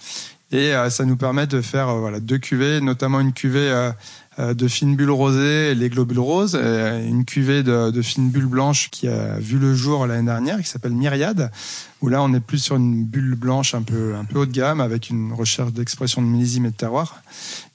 et 0.50 0.74
euh, 0.74 0.90
ça 0.90 1.04
nous 1.04 1.16
permet 1.16 1.46
de 1.46 1.60
faire 1.60 1.94
voilà 1.94 2.18
deux 2.18 2.38
cuvées, 2.38 2.80
notamment 2.80 3.20
une 3.20 3.32
cuvée 3.32 3.92
de 4.38 4.68
fines 4.68 4.96
bulles 4.96 5.12
rosées, 5.12 5.76
les 5.76 5.88
globules 5.88 6.18
roses, 6.18 6.56
et 6.56 7.06
une 7.06 7.24
cuvée 7.24 7.62
de, 7.62 7.90
de 7.90 8.02
fines 8.02 8.30
bulles 8.30 8.46
blanches 8.46 8.88
qui 8.90 9.06
a 9.06 9.38
vu 9.38 9.58
le 9.58 9.74
jour 9.74 10.08
l'année 10.08 10.26
dernière, 10.26 10.58
qui 10.58 10.68
s'appelle 10.68 10.92
Myriade, 10.92 11.52
où 12.02 12.08
là 12.08 12.20
on 12.22 12.32
est 12.34 12.40
plus 12.40 12.58
sur 12.58 12.76
une 12.76 13.04
bulle 13.04 13.36
blanche 13.36 13.74
un 13.74 13.82
peu 13.82 14.16
un 14.16 14.24
peu 14.24 14.40
haut 14.40 14.46
de 14.46 14.52
gamme 14.52 14.80
avec 14.80 15.10
une 15.10 15.32
recherche 15.32 15.72
d'expression 15.72 16.20
de 16.20 16.26
millésime 16.26 16.66
et 16.66 16.70
de 16.70 16.76
terroir. 16.76 17.22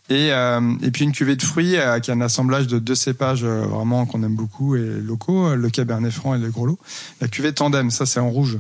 Et, 0.10 0.34
euh, 0.34 0.60
et 0.82 0.92
puis 0.92 1.06
une 1.06 1.14
cuvée 1.14 1.36
de 1.36 1.42
fruits 1.42 1.78
euh, 1.78 2.00
qui 2.00 2.12
est 2.12 2.14
un 2.14 2.22
assemblage 2.22 2.68
de 2.68 2.78
deux 2.78 2.96
cépages 2.96 3.46
euh, 3.46 3.62
vraiment 3.62 4.06
qu'on 4.06 4.22
aime 4.22 4.36
beaucoup 4.36 4.76
et 4.76 5.00
locaux, 5.02 5.56
le 5.56 5.70
Cabernet 5.70 6.12
Franc 6.12 6.36
et 6.36 6.40
le 6.40 6.50
Gros 6.50 6.66
Lot. 6.66 6.80
La 7.22 7.30
cuvée 7.30 7.54
Tandem, 7.54 7.90
ça 7.90 8.06
c'est 8.06 8.20
en 8.20 8.30
rouge. 8.30 8.60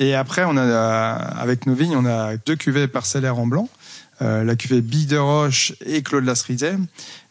Et 0.00 0.14
après, 0.14 0.42
on 0.44 0.56
a 0.56 1.12
avec 1.12 1.66
nos 1.66 1.74
vignes, 1.74 1.94
on 1.94 2.06
a 2.06 2.36
deux 2.36 2.56
cuvées 2.56 2.88
parcellaires 2.88 3.38
en 3.38 3.46
blanc. 3.46 3.68
Euh, 4.22 4.44
la 4.44 4.56
cuvée 4.56 4.80
Bille 4.80 5.06
de 5.06 5.18
Roche 5.18 5.74
et 5.84 6.02
Claude 6.02 6.24
Lasrizet, 6.24 6.78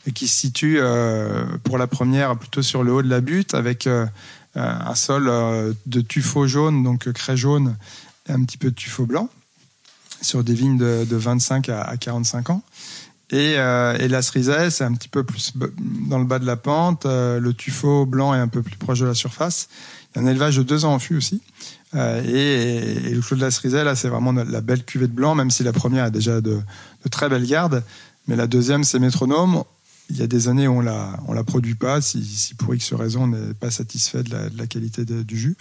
et 0.05 0.11
qui 0.11 0.27
se 0.27 0.35
situe 0.35 0.77
euh, 0.79 1.43
pour 1.63 1.79
la 1.79 1.87
première 1.87 2.37
plutôt 2.37 2.61
sur 2.61 2.83
le 2.83 2.93
haut 2.93 3.01
de 3.01 3.09
la 3.09 3.21
butte 3.21 3.55
avec 3.55 3.87
euh, 3.87 4.05
un 4.53 4.93
sol 4.93 5.25
de 5.85 6.01
tuffeau 6.01 6.45
jaune, 6.45 6.83
donc 6.83 7.11
craie 7.11 7.35
jaune, 7.35 7.75
et 8.29 8.33
un 8.33 8.43
petit 8.43 8.57
peu 8.57 8.69
de 8.69 8.75
tuffeau 8.75 9.05
blanc, 9.05 9.29
sur 10.21 10.43
des 10.43 10.53
vignes 10.53 10.77
de, 10.77 11.05
de 11.09 11.15
25 11.15 11.69
à, 11.69 11.81
à 11.81 11.97
45 11.97 12.49
ans. 12.49 12.63
Et, 13.31 13.55
euh, 13.57 14.07
la 14.07 14.21
cerisée, 14.21 14.69
c'est 14.69 14.83
un 14.83 14.93
petit 14.93 15.09
peu 15.09 15.23
plus 15.23 15.53
dans 16.07 16.19
le 16.19 16.25
bas 16.25 16.39
de 16.39 16.45
la 16.45 16.55
pente. 16.55 17.05
euh, 17.05 17.39
le 17.39 17.53
tuffeau 17.53 18.05
blanc 18.05 18.33
est 18.33 18.39
un 18.39 18.47
peu 18.47 18.61
plus 18.61 18.77
proche 18.77 18.99
de 18.99 19.05
la 19.05 19.15
surface. 19.15 19.67
Il 20.15 20.21
y 20.21 20.25
a 20.25 20.27
un 20.27 20.31
élevage 20.31 20.57
de 20.57 20.63
deux 20.63 20.85
ans 20.85 20.93
en 20.93 20.99
fût 20.99 21.17
aussi. 21.17 21.41
Euh, 21.95 22.21
et, 22.23 23.09
le 23.09 23.21
clos 23.21 23.35
de 23.35 23.41
la 23.41 23.51
cerisée, 23.51 23.83
là, 23.83 23.95
c'est 23.95 24.09
vraiment 24.09 24.31
la 24.31 24.61
belle 24.61 24.83
cuvée 24.83 25.07
de 25.07 25.13
blanc, 25.13 25.33
même 25.33 25.49
si 25.49 25.63
la 25.63 25.73
première 25.73 26.05
a 26.05 26.09
déjà 26.09 26.39
de, 26.39 26.59
très 27.09 27.29
belles 27.29 27.47
gardes. 27.47 27.83
Mais 28.27 28.35
la 28.35 28.47
deuxième, 28.47 28.83
c'est 28.83 28.99
métronome. 28.99 29.63
Il 30.11 30.17
y 30.17 30.21
a 30.21 30.27
des 30.27 30.47
années 30.47 30.67
où 30.67 30.77
on 30.77 30.81
la, 30.81 31.17
la 31.33 31.43
produit 31.43 31.73
pas, 31.73 31.99
si, 31.99 32.23
si 32.23 32.53
pour 32.53 32.75
X 32.75 32.93
raison 32.93 33.23
on 33.23 33.27
n'est 33.27 33.55
pas 33.55 33.71
satisfait 33.71 34.21
de 34.21 34.35
la, 34.55 34.67
qualité 34.67 35.03
du 35.03 35.37
jus. 35.37 35.57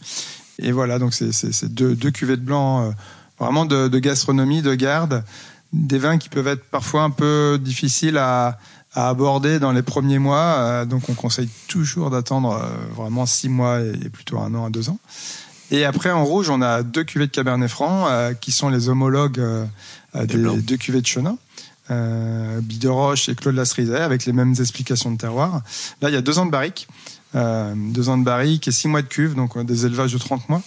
Et 0.58 0.70
voilà, 0.70 0.98
donc 0.98 1.14
c'est 1.14 1.64
deux, 1.72 1.94
deux 1.94 2.10
cuvées 2.10 2.36
de 2.36 2.42
blanc, 2.42 2.82
euh, 2.82 2.90
vraiment 3.38 3.64
de, 3.64 3.88
de 3.88 3.98
gastronomie, 3.98 4.62
de 4.62 4.74
garde, 4.74 5.24
des 5.72 5.98
vins 5.98 6.18
qui 6.18 6.28
peuvent 6.28 6.46
être 6.48 6.64
parfois 6.64 7.02
un 7.02 7.10
peu 7.10 7.58
difficiles 7.60 8.16
à, 8.18 8.58
à 8.94 9.08
aborder 9.08 9.58
dans 9.58 9.72
les 9.72 9.82
premiers 9.82 10.18
mois. 10.20 10.56
euh, 10.58 10.84
donc 10.84 11.08
on 11.08 11.14
conseille 11.14 11.48
toujours 11.68 12.10
d'attendre 12.10 12.52
euh, 12.52 12.94
vraiment 12.94 13.26
six 13.26 13.48
mois 13.48 13.80
et, 13.80 14.08
plutôt 14.08 14.38
un 14.38 14.54
an 14.54 14.66
à 14.66 14.70
deux 14.70 14.88
ans. 14.88 14.98
Et 15.70 15.84
après 15.84 16.10
en 16.10 16.24
rouge, 16.24 16.50
on 16.50 16.62
a 16.62 16.82
deux 16.82 17.04
cuvées 17.04 17.26
de 17.26 17.32
Cabernet 17.32 17.68
Franc 17.68 18.06
euh, 18.06 18.34
qui 18.34 18.52
sont 18.52 18.68
les 18.68 18.88
homologues 18.88 19.40
euh, 19.40 19.64
euh, 20.14 20.26
Des 20.26 20.36
deux 20.62 20.76
cuvées 20.76 21.00
de 21.00 21.06
Chenin. 21.06 21.36
Euh, 21.90 22.60
Bideroche 22.62 23.28
et 23.28 23.34
Claude 23.34 23.56
Lasrizet 23.56 24.00
avec 24.00 24.24
les 24.24 24.32
mêmes 24.32 24.54
explications 24.58 25.10
de 25.10 25.18
terroir. 25.18 25.60
Là, 26.00 26.08
il 26.08 26.14
y 26.14 26.16
a 26.16 26.22
deux 26.22 26.38
ans 26.38 26.46
de 26.46 26.50
barrique, 26.50 26.88
euh, 27.34 27.74
deux 27.76 28.08
ans 28.08 28.16
de 28.16 28.24
barrique 28.24 28.68
et 28.68 28.72
six 28.72 28.88
mois 28.88 29.02
de 29.02 29.06
cuve, 29.06 29.34
donc 29.34 29.58
des 29.66 29.84
élevages 29.84 30.12
de 30.12 30.18
30 30.18 30.48
mois. 30.48 30.62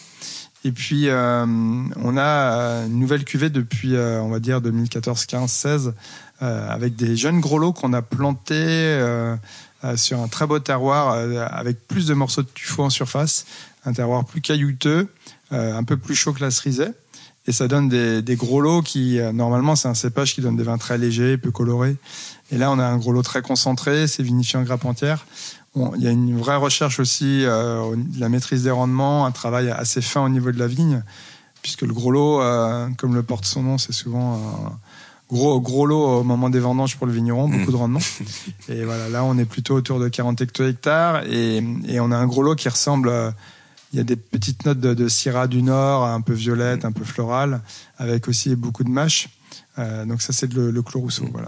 Et 0.66 0.72
puis, 0.72 1.08
euh, 1.08 1.46
on 1.46 2.18
a 2.18 2.22
euh, 2.22 2.88
une 2.88 3.00
nouvelle 3.00 3.24
cuvée 3.24 3.50
depuis, 3.50 3.96
euh, 3.96 4.22
on 4.22 4.30
va 4.30 4.40
dire, 4.40 4.60
2014, 4.62 5.26
15, 5.26 5.52
16, 5.52 5.94
euh, 6.42 6.70
avec 6.70 6.96
des 6.96 7.16
jeunes 7.16 7.40
gros 7.40 7.58
lots 7.58 7.74
qu'on 7.74 7.94
a 7.94 8.04
plantés 8.04 8.54
euh, 8.56 9.36
euh, 9.84 9.98
sur 9.98 10.20
un 10.20 10.28
très 10.28 10.46
beau 10.46 10.60
terroir, 10.60 11.14
avec 11.52 11.88
plus 11.88 12.06
de 12.06 12.14
morceaux 12.14 12.44
de 12.44 12.50
tuffeau 12.54 12.84
en 12.84 12.90
surface, 12.90 13.46
un 13.86 13.94
terroir 13.94 14.24
plus 14.26 14.42
caillouteux, 14.42 15.08
un 15.52 15.84
peu 15.84 15.98
plus 15.98 16.14
chaud 16.14 16.34
que 16.34 16.42
la 16.42 16.52
cerisée. 16.52 16.90
Et 17.48 17.54
ça 17.54 17.70
donne 17.70 17.88
des, 17.88 18.22
des 18.22 18.36
gros 18.36 18.60
lots 18.60 18.82
qui, 18.82 19.20
normalement, 19.34 19.78
c'est 19.78 19.88
un 19.88 19.94
cépage 19.94 20.36
qui 20.36 20.42
donne 20.42 20.58
des 20.58 20.64
vins 20.64 20.78
très 20.78 20.98
légers, 20.98 21.38
peu 21.38 21.52
colorés. 21.52 21.96
Et 22.52 22.58
là, 22.58 22.70
on 22.72 22.80
a 22.80 22.86
un 22.86 22.98
gros 22.98 23.14
lot 23.14 23.24
très 23.24 23.42
concentré, 23.42 24.08
c'est 24.08 24.24
vinifié 24.24 24.60
en 24.60 24.64
grappe 24.64 24.86
entière. 24.86 25.26
Bon, 25.78 25.92
il 25.96 26.02
y 26.02 26.08
a 26.08 26.12
une 26.12 26.36
vraie 26.36 26.56
recherche 26.56 27.00
aussi 27.00 27.46
euh, 27.46 27.96
de 27.96 28.20
la 28.20 28.30
maîtrise 28.30 28.64
des 28.64 28.72
rendements, 28.72 29.28
un 29.28 29.32
travail 29.32 29.70
assez 29.70 30.02
fin 30.02 30.26
au 30.26 30.30
niveau 30.30 30.52
de 30.52 30.58
la 30.58 30.66
vigne, 30.66 31.04
puisque 31.62 31.84
le 31.84 31.94
gros 31.94 32.10
lot, 32.10 32.42
euh, 32.42 32.88
comme 32.98 33.14
le 33.14 33.22
porte 33.22 33.46
son 33.46 33.62
nom, 33.62 33.78
c'est 33.78 33.94
souvent 33.94 34.34
un 34.36 34.80
gros 35.30 35.62
gros 35.62 35.86
lot 35.86 36.22
au 36.22 36.24
moment 36.24 36.50
des 36.50 36.60
vendanges 36.60 36.98
pour 36.98 37.06
le 37.06 37.14
vigneron, 37.14 37.48
beaucoup 37.48 37.72
de 37.72 37.76
rendement. 37.78 38.00
Et 38.70 38.86
voilà, 38.86 39.08
là, 39.10 39.24
on 39.24 39.38
est 39.38 39.46
plutôt 39.46 39.76
autour 39.76 40.00
de 40.00 40.08
40 40.08 40.42
hecto-hectares 40.42 41.24
et, 41.28 41.64
et 41.88 42.00
on 42.00 42.12
a 42.12 42.18
un 42.18 42.26
gros 42.26 42.42
lot 42.42 42.56
qui 42.56 42.70
ressemble. 42.70 43.10
euh, 43.10 43.30
il 43.94 43.98
y 43.98 44.00
a 44.02 44.04
des 44.04 44.18
petites 44.18 44.66
notes 44.66 44.82
de, 44.82 44.94
de 44.94 45.08
Syrah 45.08 45.48
du 45.48 45.64
Nord, 45.64 46.04
un 46.06 46.20
peu 46.22 46.34
violette, 46.34 46.84
un 46.86 46.92
peu 46.92 47.06
florale, 47.06 47.62
avec 47.98 48.28
aussi 48.28 48.56
beaucoup 48.56 48.84
de 48.84 48.90
mâche. 48.90 49.30
Euh, 49.80 50.06
donc 50.06 50.22
ça 50.22 50.34
c'est 50.34 50.52
le, 50.54 50.72
le 50.72 50.82
Clos 50.82 51.02
Rousseau. 51.02 51.26
Mmh. 51.26 51.30
Voilà. 51.32 51.48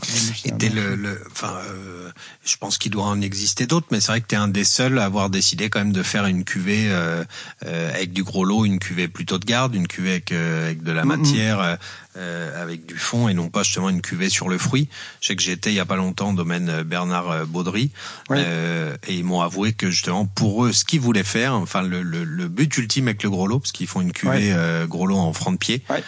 Et 0.62 0.70
le, 0.70 0.96
le, 0.96 1.20
enfin, 1.32 1.56
euh, 1.70 2.10
je 2.46 2.56
pense 2.58 2.78
qu'il 2.78 2.92
doit 2.92 3.06
en 3.06 3.22
exister 3.22 3.65
d'autres, 3.65 3.88
mais 3.92 4.00
c'est 4.02 4.12
vrai 4.12 4.22
que 4.22 4.28
tu 4.28 4.36
es 4.36 4.38
un 4.38 4.48
des 4.48 4.63
seuls 4.63 5.00
à 5.00 5.06
avoir 5.06 5.30
décidé 5.30 5.70
quand 5.70 5.80
même 5.80 5.92
de 5.94 6.04
faire 6.04 6.26
une 6.28 6.44
cuvée 6.44 6.88
euh, 6.89 7.24
euh, 7.65 7.89
avec 7.94 8.13
du 8.13 8.24
gros 8.24 8.46
lot, 8.46 8.65
une 8.65 8.80
cuvée 8.80 9.08
plutôt 9.08 9.39
de 9.39 9.46
garde, 9.46 9.74
une 9.76 9.88
cuvée 9.88 10.12
avec, 10.12 10.32
euh, 10.32 10.65
avec 10.68 10.84
de 10.84 10.92
la 10.92 11.06
Mmh, 11.06 11.08
matière, 11.08 11.78
euh, 12.18 12.62
avec 12.62 12.86
du 12.86 12.98
fond 12.98 13.30
et 13.30 13.34
non 13.34 13.50
pas 13.50 13.63
justement 13.63 13.89
une 13.89 14.02
cuvée 14.02 14.30
sur 14.30 14.50
le 14.50 14.58
fruit. 14.58 14.89
Je 15.22 15.28
sais 15.28 15.36
que 15.36 15.42
j'étais 15.42 15.72
il 15.72 15.76
y 15.76 15.80
a 15.80 15.86
pas 15.86 15.96
longtemps 15.96 16.32
au 16.32 16.36
domaine 16.36 16.84
Bernard 16.84 17.46
Baudry 17.48 17.92
euh, 18.32 18.96
et 19.08 19.15
ils 19.15 19.24
m'ont 19.24 19.42
avoué 19.42 19.74
que 19.74 19.89
justement 19.89 20.26
pour 20.26 20.65
eux, 20.65 20.72
ce 20.72 20.86
qu'ils 20.86 21.00
voulaient 21.00 21.24
faire, 21.24 21.54
enfin 21.56 21.82
le, 21.82 22.02
le, 22.04 22.24
le 22.24 22.48
but 22.48 22.78
ultime 22.78 23.08
avec 23.08 23.24
le 23.24 23.30
gros 23.30 23.48
lot, 23.48 23.60
parce 23.60 23.72
qu'ils 23.72 23.88
font 23.88 24.02
une 24.02 24.12
cuvée 24.12 24.30
Ouais. 24.30 24.52
euh, 24.54 24.86
gros 24.86 25.08
lot 25.08 25.18
en 25.18 25.34
franc 25.34 25.52
de 25.52 25.58
pied, 25.58 25.82
Ouais. 25.89 26.04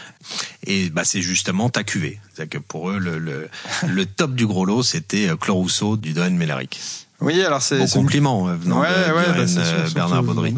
et 0.68 0.90
bah 0.90 1.04
c'est 1.06 1.22
justement 1.22 1.70
ta 1.70 1.84
cuvée. 1.84 2.11
C'est-à-dire 2.34 2.60
que 2.60 2.64
pour 2.66 2.90
eux, 2.90 3.00
le, 3.00 3.20
le, 3.20 3.50
le 3.88 4.06
top 4.06 4.36
du 4.36 4.46
gros 4.46 4.66
lot, 4.66 4.84
c'était 4.84 5.30
euh, 5.30 5.36
Claude 5.36 5.58
Rousseau 5.58 5.98
du 5.98 6.14
domaine 6.14 6.38
Mélaric. 6.38 6.80
Oui, 7.22 7.42
alors 7.44 7.62
c'est 7.62 7.78
Bon 7.78 7.86
une 7.86 7.92
compliment 7.92 8.48
euh, 8.48 8.56
venant 8.56 8.82
Ouais, 8.82 8.88
de, 8.90 9.14
ouais, 9.14 9.38
bah, 9.38 9.48
sûr, 9.48 9.62
euh, 9.62 9.90
Bernard 9.94 10.24
Baudry. 10.24 10.56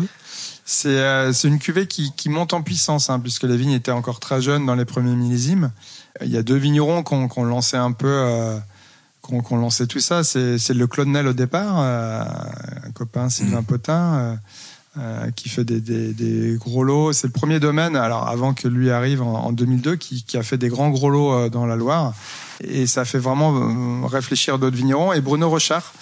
C'est 0.66 0.88
euh, 0.88 1.34
c'est 1.34 1.50
une 1.50 1.60
cuvée 1.60 1.88
qui, 1.88 2.14
qui 2.16 2.30
monte 2.30 2.54
en 2.54 2.62
puissance, 2.62 3.10
hein, 3.10 3.20
puisque 3.20 3.44
les 3.44 3.58
vignes 3.58 3.74
étaient 3.74 3.92
encore 3.92 4.20
très 4.20 4.42
jeunes 4.42 4.66
dans 4.66 4.76
les 4.76 4.86
premiers 4.86 5.16
millésimes. 5.16 5.72
Il 6.22 6.30
y 6.30 6.38
a 6.38 6.44
deux 6.44 6.56
vignerons 6.56 7.04
qui 7.04 7.14
ont, 7.14 7.28
qui 7.28 7.40
ont 7.40 7.44
lancé 7.44 7.76
un 7.76 7.92
peu, 7.92 8.08
euh, 8.08 8.58
qui 9.28 9.34
ont 9.34 9.58
lancé 9.58 9.88
tout 9.88 10.00
ça. 10.00 10.24
C'est 10.24 10.70
le 10.70 10.88
Claude 10.88 11.10
Nel 11.10 11.28
au 11.28 11.34
départ, 11.34 11.80
euh, 11.80 12.24
un 12.88 12.92
copain 12.92 13.30
Sylvain 13.30 13.62
Mm. 13.62 13.66
Potin, 13.66 14.40
euh, 14.98 15.32
qui 15.36 15.50
fait 15.50 15.64
des, 15.64 15.80
des, 15.82 16.14
des 16.14 16.56
gros 16.58 16.84
lots. 16.84 17.14
C'est 17.14 17.28
le 17.28 17.34
premier 17.34 17.60
domaine, 17.60 17.96
alors 17.96 18.28
avant 18.28 18.54
que 18.54 18.68
lui 18.68 18.92
arrive 18.92 19.22
en, 19.22 19.34
en 19.46 19.52
2002, 19.52 19.96
qui, 19.96 20.24
qui 20.24 20.38
a 20.38 20.44
fait 20.44 20.58
des 20.58 20.70
grands 20.70 20.90
gros 20.90 21.10
lots 21.10 21.34
euh, 21.34 21.50
dans 21.50 21.66
la 21.66 21.76
Loire. 21.76 22.14
Et 22.64 22.86
ça 22.88 23.04
fait 23.06 23.18
vraiment 23.20 23.54
euh, 23.56 24.06
réfléchir 24.08 24.60
d'autres 24.60 24.78
vignerons. 24.78 25.12
Et 25.14 25.22
Bruno 25.22 25.50
Rochard, 25.50 25.94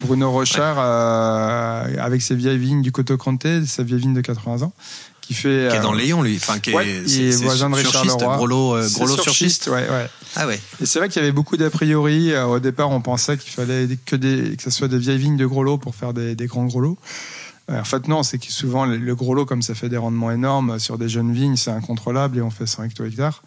Bruno 0.00 0.30
Rochard, 0.30 0.76
euh, 0.78 1.96
avec 2.00 2.22
ses 2.22 2.34
vieilles 2.34 2.58
vignes 2.58 2.82
du 2.82 2.92
Coteau 2.92 3.16
Cranté, 3.16 3.64
sa 3.66 3.82
vieille 3.82 4.00
vigne 4.00 4.14
de 4.14 4.20
80 4.20 4.62
ans, 4.62 4.72
qui 5.20 5.34
fait. 5.34 5.68
Qui 5.70 5.76
est 5.76 5.80
dans 5.80 5.92
Léon, 5.92 6.22
lui. 6.22 6.36
Enfin, 6.36 6.58
qui 6.58 6.70
est, 6.70 6.74
ouais, 6.74 7.02
c'est- 7.06 7.22
est 7.22 7.42
voisin 7.44 7.70
de 7.70 7.76
Richard 7.76 8.04
Leroy. 8.04 8.36
Gros 8.36 8.46
lot, 8.46 8.74
euh, 8.76 8.88
gros 8.94 9.06
lot 9.06 9.14
sur 9.14 9.22
sur 9.24 9.34
schiste. 9.34 9.68
ouais, 9.68 9.88
ouais. 9.88 10.10
Ah 10.36 10.46
ouais. 10.46 10.60
Et 10.82 10.86
c'est 10.86 10.98
vrai 10.98 11.08
qu'il 11.08 11.20
y 11.20 11.24
avait 11.24 11.32
beaucoup 11.32 11.56
d'a 11.56 11.70
priori. 11.70 12.36
Au 12.36 12.58
départ, 12.58 12.90
on 12.90 13.00
pensait 13.00 13.36
qu'il 13.38 13.52
fallait 13.52 13.88
que, 14.06 14.16
des, 14.16 14.56
que 14.56 14.62
ce 14.64 14.70
soit 14.70 14.88
des 14.88 14.98
vieilles 14.98 15.18
vignes 15.18 15.36
de 15.36 15.46
gros 15.46 15.62
lots 15.62 15.78
pour 15.78 15.94
faire 15.94 16.12
des, 16.12 16.34
des 16.34 16.46
grands 16.46 16.66
gros 16.66 16.80
lots. 16.80 16.98
Euh, 17.70 17.80
En 17.80 17.84
fait, 17.84 18.08
non, 18.08 18.22
c'est 18.22 18.38
que 18.38 18.50
souvent, 18.50 18.84
le, 18.84 19.14
gros 19.14 19.34
lot, 19.34 19.46
comme 19.46 19.62
ça 19.62 19.74
fait 19.74 19.88
des 19.88 19.96
rendements 19.96 20.30
énormes 20.30 20.78
sur 20.78 20.98
des 20.98 21.08
jeunes 21.08 21.32
vignes, 21.32 21.56
c'est 21.56 21.70
incontrôlable 21.70 22.36
et 22.38 22.42
on 22.42 22.50
fait 22.50 22.66
100 22.66 22.84
hecto-hectares. 22.84 23.42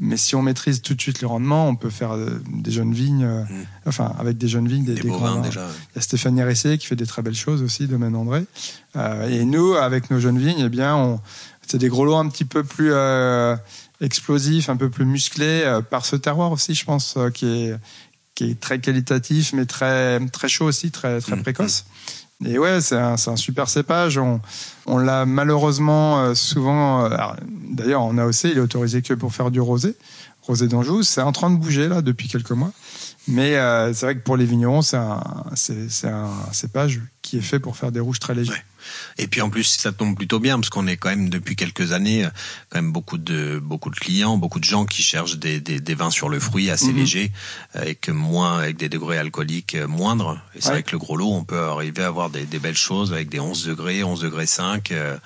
Mais 0.00 0.16
si 0.16 0.36
on 0.36 0.42
maîtrise 0.42 0.80
tout 0.80 0.94
de 0.94 1.00
suite 1.00 1.20
le 1.20 1.26
rendement, 1.26 1.68
on 1.68 1.74
peut 1.74 1.90
faire 1.90 2.12
euh, 2.12 2.40
des 2.52 2.70
jeunes 2.70 2.92
vignes, 2.94 3.24
euh, 3.24 3.42
Mm. 3.42 3.64
enfin, 3.86 4.14
avec 4.18 4.38
des 4.38 4.46
jeunes 4.48 4.68
vignes, 4.68 4.84
des, 4.84 4.94
Des 4.94 5.02
des 5.02 5.08
grands- 5.08 5.40
déjà. 5.40 5.66
il 5.92 5.96
y 5.96 5.98
a 5.98 6.02
Stéphanie 6.02 6.42
Ressé 6.44 6.78
qui 6.78 6.86
fait 6.86 6.96
des 6.96 7.06
très 7.06 7.20
belles 7.22 7.34
choses 7.34 7.62
aussi, 7.62 7.86
domaine 7.88 8.14
André. 8.14 8.44
Euh, 8.96 9.28
et 9.28 9.44
nous, 9.44 9.74
avec 9.74 10.10
nos 10.10 10.20
jeunes 10.20 10.38
vignes, 10.38 10.62
eh 10.64 10.68
bien, 10.68 11.20
c'est 11.66 11.78
des 11.78 11.88
gros 11.88 12.04
lots 12.04 12.16
un 12.16 12.28
petit 12.28 12.44
peu 12.44 12.62
plus 12.64 12.90
euh, 12.92 13.56
explosifs, 14.00 14.68
un 14.68 14.76
peu 14.76 14.88
plus 14.88 15.04
musclés 15.04 15.62
euh, 15.64 15.80
par 15.82 16.06
ce 16.06 16.16
terroir 16.16 16.52
aussi, 16.52 16.74
je 16.74 16.84
pense, 16.84 17.14
euh, 17.16 17.30
qui 17.30 17.46
est 17.46 17.74
qui 18.34 18.52
est 18.52 18.60
très 18.60 18.78
qualitatif, 18.78 19.52
mais 19.52 19.66
très 19.66 20.24
très 20.28 20.48
chaud 20.48 20.66
aussi, 20.66 20.92
très 20.92 21.20
très 21.20 21.34
Mhm. 21.34 21.42
précoce. 21.42 21.86
Et 22.44 22.58
ouais, 22.58 22.80
c'est 22.80 22.96
un, 22.96 23.14
un 23.14 23.36
super 23.36 23.68
cépage. 23.68 24.16
On, 24.18 24.40
on 24.86 24.98
l'a 24.98 25.26
malheureusement 25.26 26.20
euh, 26.20 26.34
souvent. 26.34 27.04
euh, 27.04 27.16
D'ailleurs, 27.70 28.02
en 28.02 28.16
AOC, 28.16 28.44
il 28.44 28.58
est 28.58 28.60
autorisé 28.60 29.02
que 29.02 29.14
pour 29.14 29.34
faire 29.34 29.50
du 29.50 29.60
rosé, 29.60 29.96
rosé 30.42 30.68
d'Anjou. 30.68 31.02
C'est 31.02 31.20
en 31.20 31.32
train 31.32 31.50
de 31.50 31.56
bouger 31.56 31.88
là 31.88 32.00
depuis 32.00 32.28
quelques 32.28 32.52
mois. 32.52 32.70
Mais 33.26 33.56
euh, 33.56 33.92
c'est 33.92 34.06
vrai 34.06 34.14
que 34.14 34.22
pour 34.22 34.36
les 34.36 34.46
vignerons, 34.46 34.80
c'est 34.82 34.96
un, 34.96 35.22
c'est, 35.54 35.90
c'est 35.90 36.08
un 36.08 36.30
cépage 36.52 37.00
qui 37.20 37.36
est 37.36 37.42
fait 37.42 37.58
pour 37.60 37.76
faire 37.76 37.92
des 37.92 38.00
rouges 38.00 38.20
très 38.20 38.34
légers. 38.34 38.52
Ouais. 38.52 38.62
Et 39.18 39.26
puis 39.26 39.42
en 39.42 39.50
plus, 39.50 39.64
ça 39.64 39.92
tombe 39.92 40.16
plutôt 40.16 40.38
bien 40.40 40.56
parce 40.58 40.70
qu'on 40.70 40.86
est 40.86 40.96
quand 40.96 41.10
même 41.10 41.28
depuis 41.28 41.54
quelques 41.56 41.92
années 41.92 42.24
euh, 42.24 42.28
quand 42.70 42.80
même 42.80 42.92
beaucoup 42.92 43.18
de 43.18 43.58
beaucoup 43.62 43.90
de 43.90 43.96
clients, 43.96 44.38
beaucoup 44.38 44.60
de 44.60 44.64
gens 44.64 44.86
qui 44.86 45.02
cherchent 45.02 45.36
des, 45.36 45.60
des, 45.60 45.78
des 45.80 45.94
vins 45.94 46.10
sur 46.10 46.30
le 46.30 46.40
fruit 46.40 46.70
assez 46.70 46.86
Mhm. 46.92 46.96
légers, 46.96 47.32
avec 47.74 48.08
moins 48.08 48.58
avec 48.60 48.76
des 48.78 48.88
degrés 48.88 49.18
alcooliques 49.18 49.74
euh, 49.74 49.86
moindres. 49.86 50.40
Et 50.54 50.60
c'est 50.62 50.68
Ouais. 50.68 50.74
vrai 50.74 50.82
que 50.84 50.92
le 50.92 50.98
gros 50.98 51.16
lot, 51.16 51.30
on 51.30 51.44
peut 51.44 51.60
arriver 51.60 52.04
à 52.04 52.06
avoir 52.06 52.30
des, 52.30 52.46
des 52.46 52.58
belles 52.60 52.76
choses 52.78 53.12
avec 53.12 53.28
des 53.28 53.40
11 53.40 53.64
degrés, 53.66 54.04
11 54.04 54.20
degrés 54.22 54.46
5, 54.46 54.90
euh, 54.92 55.18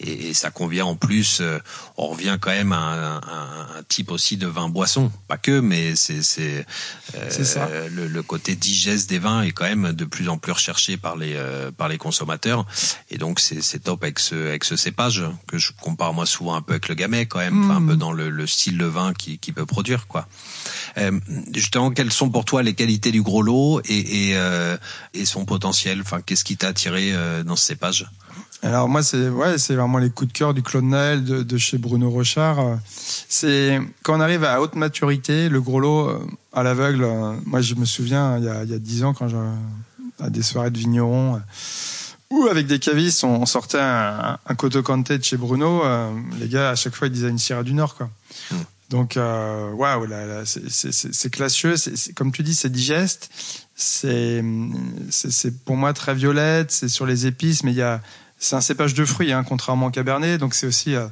et, 0.00 0.28
et 0.28 0.34
ça 0.34 0.50
convient 0.50 0.84
en 0.86 0.96
plus. 0.96 1.38
euh, 1.40 1.58
on 1.96 2.08
revient 2.08 2.38
quand 2.40 2.50
même 2.50 2.72
à 2.72 2.76
un, 2.78 3.16
un- 3.16 3.78
un 3.78 3.82
type 3.88 4.10
aussi 4.10 4.36
de 4.36 4.46
vin 4.46 4.68
boisson, 4.68 5.10
pas 5.28 5.38
que, 5.38 5.60
mais 5.60 5.96
c'est 5.96 6.22
c'est 6.22 6.66
euh, 7.14 7.88
le, 7.90 8.06
le 8.08 8.22
côté 8.22 8.54
digeste 8.56 9.08
des 9.10 9.18
vins 9.18 9.42
est 9.42 9.52
quand 9.52 9.64
même 9.64 9.92
de 9.92 10.04
plus 10.04 10.28
en 10.28 10.38
plus 10.38 10.52
recherché 10.52 10.96
par 10.96 11.16
les 11.16 11.34
euh, 11.36 11.70
par 11.70 11.88
les 11.88 11.98
consommateurs. 11.98 12.66
Et 13.10 13.18
donc 13.18 13.40
c'est 13.40 13.62
c'est 13.62 13.80
top 13.80 14.02
avec 14.04 14.18
ce 14.18 14.34
avec 14.48 14.64
ce 14.64 14.76
cépage 14.76 15.22
que 15.46 15.58
je 15.58 15.72
compare 15.80 16.12
moi 16.14 16.26
souvent 16.26 16.54
un 16.54 16.62
peu 16.62 16.72
avec 16.74 16.88
le 16.88 16.94
gamay 16.94 17.26
quand 17.26 17.38
même. 17.38 17.70
Un 17.70 17.80
Mm. 17.80 17.86
peu 17.88 17.96
dans 17.96 18.12
le, 18.12 18.30
le 18.30 18.46
style 18.46 18.78
de 18.78 18.84
vin 18.86 19.12
qui 19.14 19.38
qui 19.38 19.52
peut 19.52 19.66
produire 19.66 20.06
quoi. 20.06 20.26
Euh, 20.98 21.18
justement 21.54 21.90
quelles 21.90 22.12
sont 22.12 22.30
pour 22.30 22.44
toi 22.44 22.62
les 22.62 22.74
qualités 22.74 23.10
du 23.12 23.22
gros 23.22 23.42
lot 23.42 23.80
et 23.84 24.28
et, 24.30 24.36
euh, 24.36 24.76
et 25.14 25.24
son 25.24 25.44
potentiel? 25.44 26.00
Enfin 26.00 26.20
qu'est-ce 26.20 26.44
qui 26.44 26.56
t'a 26.56 26.68
attiré 26.68 27.12
euh, 27.12 27.42
dans 27.44 27.56
ce 27.56 27.64
cépage? 27.66 28.06
Alors 28.62 28.88
moi, 28.88 29.02
c'est 29.04 29.28
ouais, 29.28 29.56
c'est 29.56 29.76
vraiment 29.76 29.98
les 29.98 30.10
coups 30.10 30.32
de 30.32 30.36
cœur 30.36 30.52
du 30.52 30.62
Claude 30.62 30.84
Naël 30.84 31.22
de, 31.24 31.42
de 31.42 31.58
chez 31.58 31.78
Bruno 31.78 32.10
Rochard. 32.10 32.78
C'est 32.88 33.80
quand 34.02 34.16
on 34.16 34.20
arrive 34.20 34.42
à 34.44 34.60
haute 34.60 34.74
maturité, 34.74 35.48
le 35.48 35.60
gros 35.60 35.78
lot 35.78 36.08
euh, 36.08 36.18
à 36.52 36.62
l'aveugle. 36.64 37.04
euh, 37.04 37.34
Moi, 37.46 37.60
je 37.60 37.74
me 37.76 37.84
souviens 37.84 38.36
il 38.38 38.44
y 38.44 38.48
a 38.48 38.64
il 38.64 38.70
y 38.70 38.74
a 38.74 38.78
dix 38.80 39.04
ans 39.04 39.14
quand 39.14 39.28
je 39.28 39.36
à 40.20 40.28
des 40.30 40.42
soirées 40.42 40.70
de 40.70 40.78
vignerons. 40.78 41.36
euh, 41.36 41.38
ou 42.30 42.46
avec 42.48 42.66
des 42.66 42.78
cavistes, 42.78 43.24
on 43.24 43.46
sortait 43.46 43.78
un, 43.80 44.36
un 44.44 44.54
Coteau 44.54 44.82
Canté 44.82 45.16
de 45.16 45.24
chez 45.24 45.36
Bruno. 45.38 45.82
les 46.38 46.48
gars, 46.48 46.68
à 46.70 46.74
chaque 46.74 46.94
fois, 46.94 47.06
ils 47.06 47.12
disaient 47.12 47.30
une 47.30 47.38
Sierra 47.38 47.62
du 47.62 47.72
Nord, 47.72 47.94
quoi. 47.94 48.10
Mm. 48.50 48.56
Donc, 48.90 49.14
waouh, 49.16 50.04
là, 50.06 50.26
là, 50.26 50.42
c'est- 50.44 51.30
classieux. 51.30 51.76
c'est- 51.78 52.12
comme 52.12 52.30
tu 52.32 52.42
dis, 52.42 52.54
c'est 52.54 52.68
digeste. 52.70 53.30
C'est 53.74 54.42
pour 55.64 55.76
moi 55.76 55.92
très 55.94 56.14
violette. 56.14 56.70
C'est 56.70 56.88
sur 56.88 57.06
les 57.06 57.26
épices, 57.26 57.62
mais 57.64 57.72
il 57.72 57.76
y 57.78 57.82
a 57.82 58.02
c'est 58.38 58.56
un 58.56 58.60
cépage 58.60 58.94
de 58.94 59.04
fruits, 59.04 59.32
hein, 59.32 59.44
contrairement 59.46 59.86
au 59.86 59.90
Cabernet. 59.90 60.38
Donc, 60.38 60.54
c'est 60.54 60.66
aussi 60.66 60.94
euh, 60.94 61.06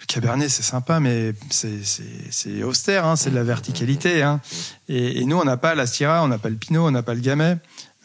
le 0.00 0.06
Cabernet, 0.06 0.48
c'est 0.48 0.62
sympa, 0.62 1.00
mais 1.00 1.34
c'est 1.50 2.62
austère. 2.62 3.06
Hein, 3.06 3.16
c'est 3.16 3.30
de 3.30 3.34
la 3.34 3.42
verticalité. 3.44 4.22
Hein. 4.22 4.40
Et, 4.88 5.24
nous, 5.24 5.36
on 5.36 5.44
n'a 5.44 5.56
pas 5.56 5.74
la 5.74 5.86
Syrah, 5.86 6.22
on 6.24 6.28
n'a 6.28 6.38
pas 6.38 6.48
le 6.48 6.56
Pinot, 6.56 6.86
on 6.86 6.90
n'a 6.90 7.02
pas 7.02 7.14
le 7.14 7.20
Gamay. 7.20 7.58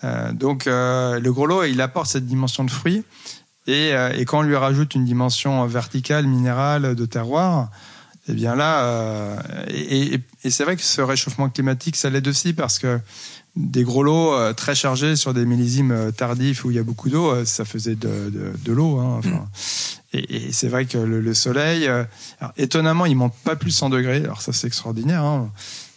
Euh, 0.04 0.32
donc, 0.34 0.68
euh, 0.68 1.20
le 1.20 1.34
gros 1.34 1.46
lot, 1.46 1.64
il 1.64 1.80
apporte 1.82 2.08
cette 2.08 2.26
dimension 2.26 2.64
de 2.64 2.72
fruits. 2.72 3.04
Et, 3.68 3.94
euh, 3.94 4.12
et 4.16 4.26
quand 4.26 4.40
on 4.40 4.44
lui 4.44 4.56
rajoute 4.56 4.94
une 4.94 5.06
dimension 5.06 5.66
verticale, 5.66 6.28
minérale, 6.28 6.96
de 6.96 7.06
terroir, 7.06 7.70
eh 8.28 8.34
bien 8.34 8.56
là, 8.56 8.84
euh, 8.84 9.38
et- 9.70 10.20
et 10.44 10.50
c'est 10.50 10.64
vrai 10.64 10.76
que 10.76 10.82
ce 10.84 11.02
réchauffement 11.02 11.50
climatique, 11.50 11.96
ça 11.96 12.10
l'aide 12.10 12.28
aussi 12.28 12.54
parce 12.54 12.78
que 12.80 13.00
des 13.56 13.84
gros 13.84 14.04
lots 14.04 14.34
euh, 14.34 14.54
très 14.54 14.76
chargés 14.76 15.16
sur 15.16 15.34
des 15.34 15.46
millésimes 15.46 15.92
euh, 15.92 16.12
tardifs 16.12 16.66
où 16.66 16.72
il 16.72 16.76
y 16.76 16.80
a 16.80 16.84
beaucoup 16.84 17.10
d'eau, 17.10 17.30
euh, 17.32 17.46
ça 17.46 17.64
faisait 17.66 17.96
de, 17.96 18.30
de, 18.30 18.52
de 18.64 18.74
l'eau. 18.74 19.00
Hein, 19.00 19.16
enfin. 19.20 19.48
Et, 20.14 20.48
et 20.48 20.52
c'est 20.52 20.68
vrai 20.68 20.86
que 20.86 20.98
le, 20.98 21.22
le 21.22 21.34
soleil, 21.34 21.88
euh, 21.88 22.04
alors, 22.40 22.54
étonnamment, 22.58 23.06
il 23.06 23.16
monte 23.16 23.34
pas 23.44 23.56
plus 23.56 23.72
100 23.72 23.90
degrés. 23.92 24.18
Alors 24.24 24.42
ça, 24.42 24.52
c'est 24.54 24.68
extraordinaire. 24.68 25.24
Hein. 25.24 25.50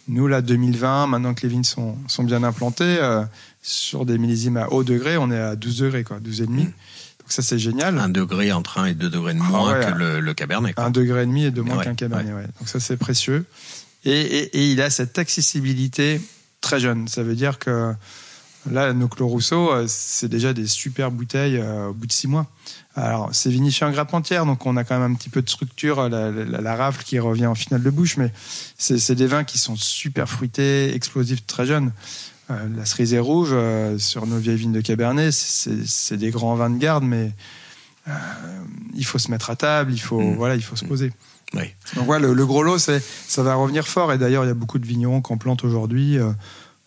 Nous, 0.07 0.27
là, 0.27 0.41
2020, 0.41 1.07
maintenant 1.07 1.33
que 1.33 1.41
les 1.43 1.49
vignes 1.49 1.63
sont, 1.63 1.95
sont 2.07 2.23
bien 2.23 2.43
implantées, 2.43 2.83
euh, 3.01 3.23
sur 3.61 4.05
des 4.05 4.17
millésimes 4.17 4.57
à 4.57 4.69
haut 4.71 4.83
degré, 4.85 5.17
on 5.17 5.29
est 5.29 5.37
à 5.39 5.55
12 5.55 5.79
degrés, 5.79 6.03
quoi, 6.03 6.19
12 6.19 6.41
et 6.41 6.45
demi. 6.47 6.63
Donc 6.63 7.27
ça, 7.27 7.41
c'est 7.41 7.59
génial. 7.59 7.99
un 7.99 8.09
degré 8.09 8.51
entre 8.53 8.79
1 8.79 8.85
et 8.85 8.93
2 8.93 9.09
degrés 9.09 9.33
de 9.33 9.39
Ah 9.43 9.47
moins 9.49 9.73
ouais. 9.77 9.85
que 9.85 9.91
le, 9.97 10.19
le 10.21 10.33
cabernet 10.33 10.73
quoi. 10.73 10.85
Un 10.85 10.89
degré 10.91 11.23
et 11.23 11.25
demi 11.25 11.43
et 11.43 11.51
de 11.51 11.61
moins 11.61 11.77
Ouais, 11.77 11.83
qu'un 11.83 11.93
cabernet. 11.95 12.33
Ouais. 12.33 12.47
Donc 12.59 12.67
ça, 12.69 12.79
c'est 12.79 12.97
précieux. 12.97 13.45
Et, 14.05 14.11
et, 14.19 14.57
et 14.57 14.71
il 14.71 14.81
a 14.81 14.89
cette 14.89 15.19
accessibilité 15.19 16.21
très 16.61 16.79
jeune. 16.79 17.07
Ça 17.07 17.23
veut 17.23 17.35
dire 17.35 17.59
que 17.59 17.93
là, 18.69 18.93
nos 18.93 19.07
Clos 19.07 19.27
Rousseau, 19.27 19.71
euh, 19.71 19.85
c'est 19.87 20.27
déjà 20.29 20.53
des 20.53 20.67
super 20.67 21.11
bouteilles 21.11 21.57
euh, 21.57 21.87
au 21.87 21.93
bout 21.93 22.07
de 22.07 22.11
six 22.11 22.27
mois. 22.27 22.47
Alors, 22.95 23.29
c'est 23.31 23.49
vinifié 23.49 23.85
en 23.87 23.91
grappe 23.91 24.13
entière, 24.13 24.45
donc 24.45 24.65
on 24.65 24.75
a 24.75 24.83
quand 24.83 24.99
même 24.99 25.11
un 25.11 25.15
petit 25.15 25.29
peu 25.29 25.41
de 25.41 25.49
structure, 25.49 26.09
la, 26.09 26.31
la- 26.31 26.61
la 26.61 26.75
rafle 26.75 27.03
qui 27.03 27.17
revient 27.19 27.45
en 27.47 27.55
finale 27.55 27.81
de 27.81 27.89
bouche, 27.89 28.17
mais 28.17 28.33
c'est 28.77 29.15
des 29.15 29.27
vins 29.27 29.43
qui 29.45 29.57
sont 29.57 29.75
super 29.77 30.27
fruités, 30.27 30.93
explosifs, 30.93 31.45
très 31.45 31.65
jeunes. 31.65 31.93
Euh, 32.51 32.67
la 32.75 32.85
cerisée 32.85 33.19
rouge, 33.19 33.49
euh, 33.53 33.97
sur 33.99 34.25
nos 34.27 34.37
vieilles 34.37 34.57
vignes 34.57 34.73
de 34.73 34.81
Cabernet, 34.81 35.31
c'est 35.31 36.17
des 36.17 36.31
grands 36.31 36.55
vins 36.55 36.69
de 36.71 36.77
garde, 36.79 37.03
mais 37.05 37.31
euh, 38.07 38.11
il 38.95 39.05
faut 39.05 39.19
se 39.19 39.29
mettre 39.31 39.49
à 39.51 39.55
table, 39.55 39.93
il 39.93 39.99
faut, 39.99 40.19
Mm. 40.19 40.35
voilà, 40.35 40.55
il 40.55 40.63
faut 40.63 40.75
se 40.75 40.83
poser. 40.83 41.13
Oui. 41.55 41.63
Donc 41.95 42.05
voilà, 42.05 42.27
le, 42.27 42.33
le 42.33 42.45
gros 42.45 42.61
lot, 42.63 42.77
c'est, 42.77 43.01
ça 43.27 43.41
va 43.43 43.55
revenir 43.55 43.87
fort. 43.87 44.13
Et 44.13 44.17
d'ailleurs, 44.17 44.43
il 44.45 44.47
y 44.47 44.51
a 44.51 44.55
beaucoup 44.55 44.79
de 44.79 44.85
vignerons 44.85 45.21
qu'on 45.21 45.37
plante 45.37 45.63
aujourd'hui 45.63 46.17
euh, 46.17 46.31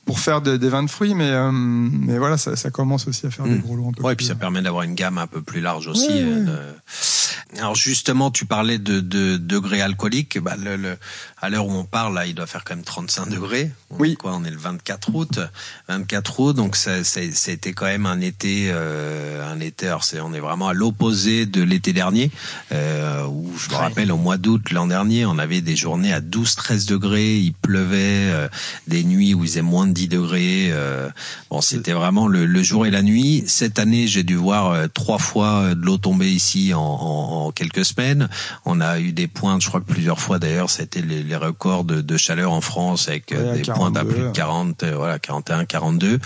pour 0.04 0.18
faire 0.20 0.40
de- 0.40 0.56
des 0.56 0.68
vins 0.68 0.82
de 0.84 0.90
fruits, 0.90 1.14
mais, 1.14 1.30
euh, 1.30 1.50
mais 1.52 2.18
voilà, 2.18 2.36
ça, 2.38 2.54
ça 2.56 2.70
commence 2.70 3.06
aussi 3.08 3.26
à 3.26 3.30
faire 3.30 3.46
Mm. 3.46 3.52
des 3.54 3.58
gros 3.58 3.76
lots 3.76 3.88
un 3.88 3.92
peu 3.92 4.02
Ouais, 4.02 4.12
et 4.12 4.16
puis 4.16 4.26
ça 4.26 4.34
permet 4.34 4.62
d'avoir 4.62 4.82
une 4.84 4.94
gamme 4.94 5.18
un 5.18 5.26
peu 5.26 5.42
plus 5.42 5.60
large 5.60 5.88
aussi. 5.88 6.08
Ouais, 6.08 6.22
euh, 6.22 6.72
ouais. 6.72 7.58
Alors 7.58 7.74
justement, 7.74 8.30
tu 8.30 8.46
parlais 8.46 8.78
de, 8.78 9.00
de 9.00 9.36
degrés 9.36 9.82
alcooliques. 9.82 10.38
Bah, 10.38 10.54
le, 10.56 10.76
le, 10.76 10.96
à 11.42 11.50
l'heure 11.50 11.66
où 11.66 11.72
on 11.72 11.84
parle, 11.84 12.14
là, 12.14 12.24
il 12.26 12.36
doit 12.36 12.46
faire 12.46 12.62
quand 12.62 12.76
même 12.76 12.84
35 12.84 13.28
degrés. 13.28 13.72
On 13.90 13.96
oui. 13.98 14.14
Quoi, 14.14 14.32
on 14.34 14.44
est 14.44 14.50
le 14.50 14.56
24 14.56 15.14
août. 15.14 15.40
24 15.88 16.40
août, 16.40 16.52
donc 16.56 16.76
ça, 16.76 17.02
ça, 17.02 17.20
été 17.20 17.72
quand 17.72 17.86
même 17.86 18.06
un 18.06 18.20
été, 18.20 18.68
euh, 18.70 19.52
un 19.52 19.58
été. 19.58 19.88
Alors 19.88 20.04
c'est, 20.04 20.20
on 20.20 20.32
est 20.34 20.40
vraiment 20.40 20.68
à 20.68 20.72
l'opposé 20.72 21.44
de 21.46 21.62
l'été 21.62 21.92
dernier, 21.92 22.30
euh, 22.70 23.26
où 23.26 23.50
je 23.58 23.68
me 23.70 23.74
rappelle 23.74 24.12
au 24.12 24.16
mois 24.16 24.36
d'août 24.36 24.70
l'an 24.70 24.86
dernier, 24.86 25.26
on 25.26 25.36
avait 25.38 25.60
des 25.60 25.74
journées 25.74 26.12
à 26.12 26.20
12-13 26.20 26.86
degrés, 26.86 27.36
il 27.38 27.52
pleuvait, 27.52 28.30
euh, 28.30 28.48
des 28.86 29.02
nuits 29.02 29.34
où 29.34 29.42
il 29.42 29.50
faisait 29.50 29.62
moins 29.62 29.88
de 29.88 29.92
10 29.92 30.08
degrés. 30.08 30.68
Euh, 30.70 31.08
bon, 31.50 31.60
c'était 31.60 31.92
vraiment 31.92 32.28
le, 32.28 32.46
le, 32.46 32.62
jour 32.62 32.86
et 32.86 32.92
la 32.92 33.02
nuit. 33.02 33.42
Cette 33.48 33.80
année, 33.80 34.06
j'ai 34.06 34.22
dû 34.22 34.36
voir 34.36 34.70
euh, 34.70 34.86
trois 34.86 35.18
fois 35.18 35.74
de 35.74 35.84
l'eau 35.84 35.98
tomber 35.98 36.30
ici 36.30 36.72
en, 36.72 36.80
en 36.80 37.50
quelques 37.50 37.84
semaines. 37.84 38.28
On 38.64 38.80
a 38.80 39.00
eu 39.00 39.10
des 39.10 39.26
pointes, 39.26 39.60
je 39.60 39.66
crois 39.66 39.80
que 39.80 39.90
plusieurs 39.92 40.20
fois 40.20 40.38
d'ailleurs, 40.38 40.70
été 40.82 41.02
les, 41.02 41.31
les 41.32 41.36
records 41.36 41.84
de, 41.84 42.00
de, 42.00 42.16
chaleur 42.16 42.52
en 42.52 42.60
France 42.60 43.08
avec 43.08 43.30
ouais, 43.30 43.58
des 43.58 43.62
42, 43.62 43.72
pointes 43.72 43.96
à 43.96 44.04
plus 44.04 44.22
de 44.22 44.30
40, 44.30 44.84
voilà, 44.84 45.18
41, 45.18 45.64
42. 45.64 46.18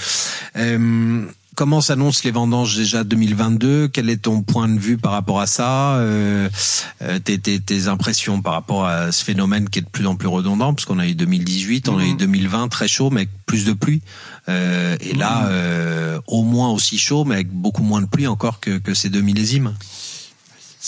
Euh, 0.57 1.25
comment 1.55 1.81
s'annoncent 1.81 2.23
les 2.25 2.33
vendanges 2.33 2.77
déjà 2.77 3.05
2022 3.05 3.89
Quel 3.89 4.11
est 4.11 4.23
ton 4.23 4.43
point 4.43 4.69
de 4.69 4.79
vue 4.79 4.99
par 4.99 5.13
rapport 5.13 5.41
à 5.41 5.47
ça? 5.47 5.95
Euh, 5.95 6.49
tes, 7.25 7.39
tes, 7.39 7.61
tes, 7.61 7.87
impressions 7.87 8.43
par 8.43 8.55
rapport 8.55 8.85
à 8.85 9.13
ce 9.13 9.25
phénomène 9.25 9.69
qui 9.69 9.79
est 9.79 9.83
de 9.83 9.89
plus 9.89 10.07
en 10.07 10.17
plus 10.17 10.29
redondant? 10.29 10.75
Parce 10.75 10.85
qu'on 10.85 10.99
a 10.99 11.07
eu 11.07 11.15
2018, 11.15 11.89
on 11.89 11.99
a 11.99 12.05
eu 12.05 12.15
2020 12.15 12.69
très 12.69 12.89
chaud, 12.89 13.11
mais 13.11 13.23
avec 13.23 13.31
plus 13.47 13.65
de 13.65 13.73
pluie. 13.73 14.03
Euh, 14.49 14.97
et 15.01 15.15
là, 15.15 15.47
euh, 15.47 16.21
au 16.27 16.43
moins 16.43 16.71
aussi 16.71 16.99
chaud, 16.99 17.25
mais 17.25 17.37
avec 17.37 17.49
beaucoup 17.49 17.83
moins 17.83 18.03
de 18.03 18.07
pluie 18.07 18.27
encore 18.27 18.61
que, 18.61 18.79
que 18.79 18.95
ces 18.95 19.09
deux 19.09 19.23
millésimes. 19.23 19.73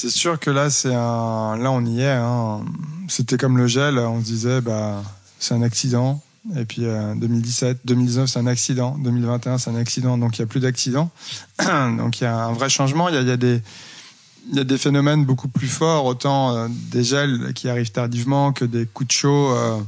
C'est 0.01 0.11
sûr 0.11 0.38
que 0.38 0.49
là, 0.49 0.70
c'est 0.70 0.94
un, 0.94 1.57
là 1.57 1.72
on 1.72 1.84
y 1.84 2.03
est. 2.03 2.07
Hein. 2.09 2.64
C'était 3.09 3.36
comme 3.36 3.59
le 3.59 3.66
gel, 3.66 3.99
on 3.99 4.20
se 4.20 4.26
disait, 4.26 4.61
bah, 4.61 5.03
c'est 5.40 5.55
un 5.55 5.62
accident. 5.62 6.22
Et 6.57 6.64
puis 6.64 6.84
euh, 6.84 7.16
2017, 7.16 7.80
2019, 7.84 8.30
c'est 8.30 8.38
un 8.38 8.46
accident. 8.46 8.96
2021, 8.99 9.59
c'est 9.59 9.70
un 9.70 9.74
accident. 9.74 10.16
Donc 10.16 10.38
il 10.38 10.42
n'y 10.42 10.44
a 10.44 10.46
plus 10.46 10.61
d'accident. 10.61 11.11
donc 11.59 12.20
il 12.20 12.24
y 12.24 12.26
a 12.28 12.44
un 12.44 12.53
vrai 12.53 12.68
changement. 12.68 13.09
Il 13.09 13.16
y 13.16 13.18
a, 13.18 13.22
y 13.22 14.61
a 14.61 14.64
des 14.64 14.78
phénomènes 14.78 15.24
beaucoup 15.24 15.49
plus 15.49 15.66
forts, 15.66 16.05
autant 16.05 16.55
euh, 16.55 16.68
des 16.70 17.03
gels 17.03 17.53
qui 17.53 17.68
arrivent 17.68 17.90
tardivement 17.90 18.53
que 18.53 18.64
des 18.64 18.86
coups 18.86 19.09
de 19.09 19.12
chaud 19.12 19.51
euh, 19.51 19.80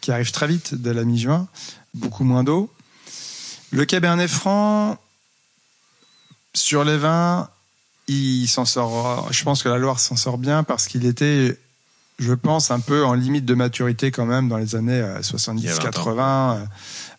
qui 0.00 0.12
arrivent 0.12 0.30
très 0.30 0.46
vite 0.46 0.76
dès 0.76 0.94
la 0.94 1.02
mi-juin. 1.02 1.48
Beaucoup 1.92 2.22
moins 2.22 2.44
d'eau. 2.44 2.70
Le 3.72 3.84
Cabernet 3.84 4.30
Franc, 4.30 4.96
sur 6.54 6.84
les 6.84 6.98
vins, 6.98 7.48
il 8.08 8.46
s'en 8.46 8.64
sort. 8.64 9.28
Je 9.32 9.42
pense 9.44 9.62
que 9.62 9.68
la 9.68 9.78
Loire 9.78 10.00
s'en 10.00 10.16
sort 10.16 10.38
bien 10.38 10.62
parce 10.62 10.86
qu'il 10.86 11.06
était, 11.06 11.58
je 12.18 12.32
pense, 12.32 12.70
un 12.70 12.80
peu 12.80 13.04
en 13.04 13.14
limite 13.14 13.44
de 13.44 13.54
maturité 13.54 14.10
quand 14.10 14.26
même 14.26 14.48
dans 14.48 14.58
les 14.58 14.76
années 14.76 15.02
70-80. 15.20 16.66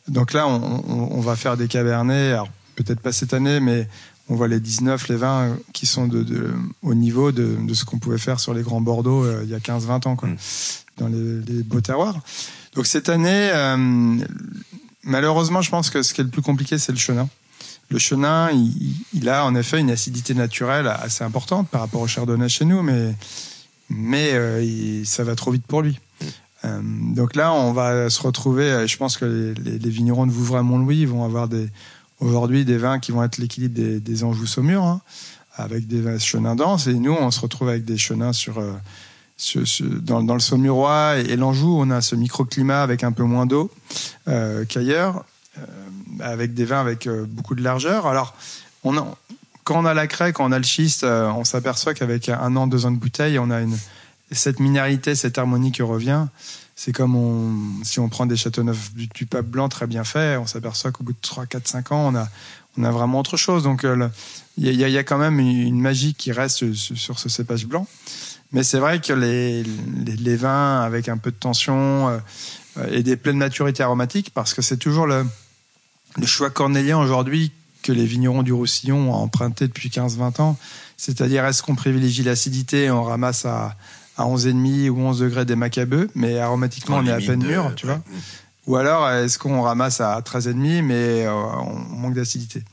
Donc 0.07 0.33
là, 0.33 0.47
on, 0.47 0.83
on, 0.87 1.17
on, 1.17 1.21
va 1.21 1.35
faire 1.35 1.57
des 1.57 1.67
cabernets. 1.67 2.31
Alors 2.31 2.49
peut-être 2.75 3.01
pas 3.01 3.11
cette 3.11 3.33
année, 3.33 3.59
mais 3.59 3.87
on 4.29 4.35
voit 4.35 4.47
les 4.47 4.59
19, 4.59 5.07
les 5.07 5.15
20 5.15 5.57
qui 5.73 5.85
sont 5.85 6.07
de, 6.07 6.23
de 6.23 6.53
au 6.81 6.93
niveau 6.93 7.31
de, 7.31 7.57
de 7.61 7.73
ce 7.73 7.85
qu'on 7.85 7.99
pouvait 7.99 8.17
faire 8.17 8.39
sur 8.39 8.53
les 8.53 8.61
grands 8.61 8.81
Bordeaux 8.81 9.23
euh, 9.23 9.41
il 9.43 9.49
y 9.49 9.55
a 9.55 9.59
15-20 9.59 10.07
ans, 10.07 10.15
quoi, 10.15 10.29
mmh. 10.29 10.37
dans 10.97 11.07
les, 11.07 11.41
les, 11.41 11.63
beaux 11.63 11.81
terroirs. 11.81 12.19
Donc 12.75 12.87
cette 12.87 13.09
année, 13.09 13.49
euh, 13.53 14.17
malheureusement, 15.03 15.61
je 15.61 15.69
pense 15.69 15.89
que 15.89 16.03
ce 16.03 16.13
qui 16.13 16.21
est 16.21 16.25
le 16.25 16.29
plus 16.29 16.41
compliqué, 16.41 16.77
c'est 16.77 16.91
le 16.91 16.97
chenin. 16.97 17.29
Le 17.89 17.99
chenin, 17.99 18.51
il, 18.51 18.95
il, 19.13 19.29
a 19.29 19.45
en 19.45 19.55
effet 19.55 19.79
une 19.79 19.91
acidité 19.91 20.33
naturelle 20.33 20.87
assez 20.87 21.23
importante 21.23 21.69
par 21.69 21.81
rapport 21.81 22.01
au 22.01 22.07
chardonnay 22.07 22.49
chez 22.49 22.65
nous, 22.65 22.81
mais, 22.81 23.15
mais 23.89 24.31
euh, 24.33 24.61
il, 24.61 25.05
ça 25.05 25.23
va 25.23 25.35
trop 25.35 25.51
vite 25.51 25.65
pour 25.65 25.81
lui. 25.81 25.97
Euh, 26.65 26.81
donc 26.83 27.35
là, 27.35 27.53
on 27.53 27.71
va 27.71 28.09
se 28.09 28.21
retrouver. 28.21 28.85
Je 28.87 28.97
pense 28.97 29.17
que 29.17 29.25
les, 29.25 29.53
les, 29.53 29.79
les 29.79 29.89
vignerons 29.89 30.25
de 30.25 30.31
Vouvray-Mont-Louis 30.31 31.05
vont 31.05 31.23
avoir 31.23 31.47
des, 31.47 31.69
aujourd'hui 32.19 32.65
des 32.65 32.77
vins 32.77 32.99
qui 32.99 33.13
vont 33.13 33.23
être 33.23 33.37
l'équilibre 33.37 33.75
des, 33.75 34.01
des 34.01 34.23
Anjou 34.25 34.45
Saumur, 34.45 34.83
hein, 34.83 35.01
avec 35.55 35.87
des 35.87 36.19
chenins 36.19 36.55
denses. 36.55 36.87
Et 36.87 36.93
nous, 36.93 37.13
on 37.13 37.31
se 37.31 37.39
retrouve 37.39 37.69
avec 37.69 37.85
des 37.85 37.97
chenins 37.97 38.33
sur, 38.33 38.57
euh, 38.57 38.73
sur, 39.37 39.65
sur 39.65 39.85
dans, 40.01 40.21
dans, 40.21 40.33
le 40.33 40.41
Saumurois 40.41 41.19
et, 41.19 41.31
et 41.31 41.35
l'Anjou. 41.37 41.77
On 41.79 41.89
a 41.89 42.01
ce 42.01 42.15
microclimat 42.15 42.83
avec 42.83 43.05
un 43.05 43.13
peu 43.13 43.23
moins 43.23 43.45
d'eau 43.45 43.71
qu'ailleurs 44.67 45.23
avec 46.19 46.53
des 46.53 46.65
vins 46.65 46.79
avec 46.79 47.07
euh, 47.07 47.25
beaucoup 47.27 47.55
de 47.55 47.63
largeur. 47.63 48.07
Alors, 48.07 48.35
quand 49.63 49.79
on 49.79 49.85
a 49.85 49.93
la 49.93 50.07
craie, 50.07 50.33
quand 50.33 50.45
on 50.45 50.51
a 50.51 50.57
le 50.57 50.63
schiste, 50.63 51.03
euh, 51.03 51.27
on 51.29 51.43
s'aperçoit 51.43 51.93
qu'avec 51.93 52.29
un 52.29 52.55
an, 52.55 52.67
deux 52.67 52.85
ans 52.85 52.91
de 52.91 52.97
bouteille, 52.97 53.39
on 53.39 53.51
a 53.51 53.59
cette 54.31 54.59
minéralité, 54.59 55.15
cette 55.15 55.37
harmonie 55.37 55.71
qui 55.71 55.81
revient. 55.81 56.25
C'est 56.75 56.91
comme 56.91 57.81
si 57.83 57.99
on 57.99 58.07
prend 58.07 58.25
des 58.25 58.37
Châteauneuf 58.37 58.93
du, 58.93 59.07
du 59.07 59.25
pape 59.25 59.47
blanc 59.47 59.67
très 59.67 59.87
bien 59.87 60.03
fait, 60.03 60.37
on 60.37 60.45
s'aperçoit 60.45 60.91
qu'au 60.91 61.03
bout 61.03 61.13
de 61.13 61.17
3, 61.21 61.47
4, 61.47 61.67
5 61.67 61.91
ans, 61.91 62.13
on 62.77 62.83
a, 62.83 62.91
vraiment 62.91 63.19
autre 63.19 63.35
chose. 63.35 63.63
Donc, 63.63 63.81
il 63.83 63.89
euh, 63.89 64.07
y, 64.59 64.69
y, 64.69 64.97
a 64.97 65.03
quand 65.03 65.17
même 65.17 65.39
une 65.39 65.81
magie 65.81 66.13
qui 66.13 66.31
reste 66.31 66.71
sur, 66.73 67.17
ce 67.17 67.29
cépage 67.29 67.65
blanc. 67.65 67.87
Mais 68.51 68.63
c'est 68.63 68.77
vrai 68.77 69.01
que 69.01 69.11
les, 69.11 70.35
vins 70.35 70.81
avec 70.81 71.09
un 71.09 71.17
peu 71.17 71.31
de 71.31 71.35
tension 71.35 72.21
et 72.91 73.01
des 73.01 73.17
pleines 73.17 73.37
maturité 73.37 73.81
aromatique, 73.81 74.29
parce 74.33 74.53
que 74.53 74.61
c'est 74.61 74.77
toujours 74.77 75.07
le, 75.07 75.25
le 76.17 76.25
choix 76.25 76.49
cornélien 76.49 76.97
aujourd'hui 76.97 77.51
que 77.83 77.91
les 77.91 78.05
vignerons 78.05 78.43
du 78.43 78.53
Roussillon 78.53 79.11
ont 79.11 79.15
emprunté 79.15 79.67
depuis 79.67 79.89
15-20 79.89 80.41
ans, 80.41 80.57
c'est-à-dire 80.97 81.45
est-ce 81.45 81.63
qu'on 81.63 81.75
privilégie 81.75 82.23
l'acidité 82.23 82.85
et 82.85 82.91
on 82.91 83.03
ramasse 83.03 83.45
à, 83.45 83.75
à 84.17 84.25
11,5 84.25 84.89
ou 84.89 84.99
11 84.99 85.19
degrés 85.19 85.45
des 85.45 85.55
macabeux, 85.55 86.09
mais 86.15 86.39
aromatiquement 86.39 86.97
on 86.97 87.05
est 87.05 87.11
à 87.11 87.17
peine 87.17 87.43
mûr, 87.43 87.73
tu 87.75 87.85
vois 87.85 88.01
Ou 88.65 88.75
alors 88.75 89.09
est-ce 89.09 89.37
qu'on 89.39 89.61
ramasse 89.61 90.01
à 90.01 90.19
13,5 90.19 90.81
mais 90.81 91.25
euh, 91.25 91.31
on 91.31 91.95
manque 91.95 92.15
d'acidité 92.15 92.63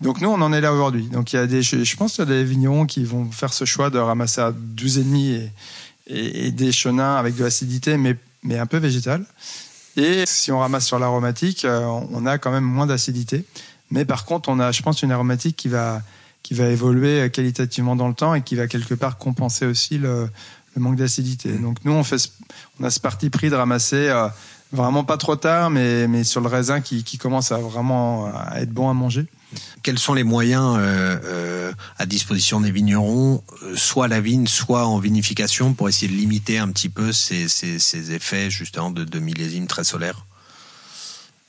Donc 0.00 0.20
nous 0.20 0.28
on 0.28 0.40
en 0.40 0.52
est 0.52 0.60
là 0.60 0.72
aujourd'hui. 0.72 1.04
Donc 1.04 1.32
il 1.32 1.36
y 1.36 1.38
a 1.38 1.46
des, 1.46 1.62
je 1.62 1.96
pense 1.96 2.14
qu'il 2.14 2.24
y 2.24 2.28
a 2.28 2.30
des 2.30 2.44
vignerons 2.44 2.86
qui 2.86 3.04
vont 3.04 3.30
faire 3.30 3.52
ce 3.52 3.64
choix 3.66 3.90
de 3.90 3.98
ramasser 3.98 4.40
à 4.40 4.50
12,5 4.52 5.16
et, 5.16 5.50
et, 6.08 6.46
et 6.46 6.50
des 6.50 6.72
chenins 6.72 7.16
avec 7.16 7.36
de 7.36 7.44
l'acidité, 7.44 7.98
mais, 7.98 8.16
mais 8.42 8.58
un 8.58 8.66
peu 8.66 8.78
végétal. 8.78 9.24
Et 9.96 10.24
si 10.26 10.52
on 10.52 10.58
ramasse 10.58 10.86
sur 10.86 10.98
l'aromatique, 10.98 11.64
euh, 11.64 11.80
on 12.12 12.26
a 12.26 12.38
quand 12.38 12.50
même 12.50 12.64
moins 12.64 12.86
d'acidité. 12.86 13.44
Mais 13.90 14.04
par 14.04 14.24
contre, 14.24 14.48
on 14.48 14.60
a, 14.60 14.72
je 14.72 14.82
pense, 14.82 15.02
une 15.02 15.12
aromatique 15.12 15.56
qui 15.56 15.68
va, 15.68 16.02
qui 16.42 16.54
va 16.54 16.66
évoluer 16.66 17.30
qualitativement 17.30 17.96
dans 17.96 18.08
le 18.08 18.14
temps 18.14 18.34
et 18.34 18.42
qui 18.42 18.56
va 18.56 18.66
quelque 18.66 18.94
part 18.94 19.16
compenser 19.16 19.64
aussi 19.64 19.96
le, 19.98 20.28
le 20.74 20.82
manque 20.82 20.96
d'acidité. 20.96 21.50
Donc 21.52 21.78
nous, 21.84 21.92
on, 21.92 22.04
fait, 22.04 22.30
on 22.80 22.84
a 22.84 22.90
ce 22.90 23.00
parti 23.00 23.30
pris 23.30 23.48
de 23.48 23.54
ramasser 23.54 24.08
euh, 24.08 24.28
vraiment 24.72 25.04
pas 25.04 25.16
trop 25.16 25.36
tard, 25.36 25.70
mais, 25.70 26.08
mais 26.08 26.24
sur 26.24 26.40
le 26.40 26.48
raisin 26.48 26.80
qui, 26.80 27.04
qui 27.04 27.16
commence 27.16 27.52
à 27.52 27.58
vraiment 27.58 28.30
être 28.54 28.70
bon 28.70 28.90
à 28.90 28.94
manger. 28.94 29.26
Quels 29.82 29.98
sont 29.98 30.14
les 30.14 30.24
moyens 30.24 30.76
euh, 30.78 31.18
euh, 31.24 31.72
à 31.98 32.06
disposition 32.06 32.60
des 32.60 32.70
vignerons, 32.70 33.42
soit 33.74 34.06
à 34.06 34.08
la 34.08 34.20
vigne, 34.20 34.46
soit 34.46 34.86
en 34.86 34.98
vinification, 34.98 35.72
pour 35.74 35.88
essayer 35.88 36.08
de 36.08 36.16
limiter 36.16 36.58
un 36.58 36.68
petit 36.68 36.88
peu 36.88 37.12
ces, 37.12 37.48
ces, 37.48 37.78
ces 37.78 38.12
effets 38.12 38.50
justement 38.50 38.90
de, 38.90 39.04
de 39.04 39.18
millésime 39.18 39.66
très 39.66 39.84
solaire 39.84 40.26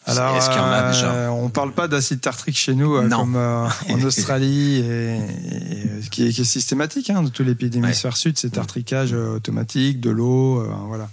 alors, 0.07 0.37
est-ce 0.37 0.47
qu'il 0.49 0.57
y 0.57 0.61
en 0.61 0.71
a 0.71 0.89
déjà? 0.89 1.11
euh, 1.11 1.27
On 1.27 1.49
parle 1.49 1.73
pas 1.73 1.89
d'acide 1.89 2.21
tartrique 2.21 2.57
chez 2.57 2.73
nous, 2.75 2.95
euh, 2.95 3.09
comme 3.09 3.35
euh, 3.35 3.67
en 3.89 4.01
Australie, 4.05 4.77
et, 4.77 5.17
et, 5.17 6.09
qui, 6.09 6.25
est, 6.25 6.31
qui, 6.31 6.41
est, 6.41 6.45
systématique 6.45 7.09
hein, 7.09 7.23
de 7.23 7.29
tous 7.29 7.43
les 7.43 7.55
pays 7.55 7.69
d'hémisphère 7.69 8.13
ouais. 8.13 8.17
sud, 8.17 8.39
c'est 8.39 8.51
tartricage 8.51 9.11
automatique, 9.11 9.99
de 9.99 10.09
l'eau, 10.09 10.65
voilà. 10.87 11.09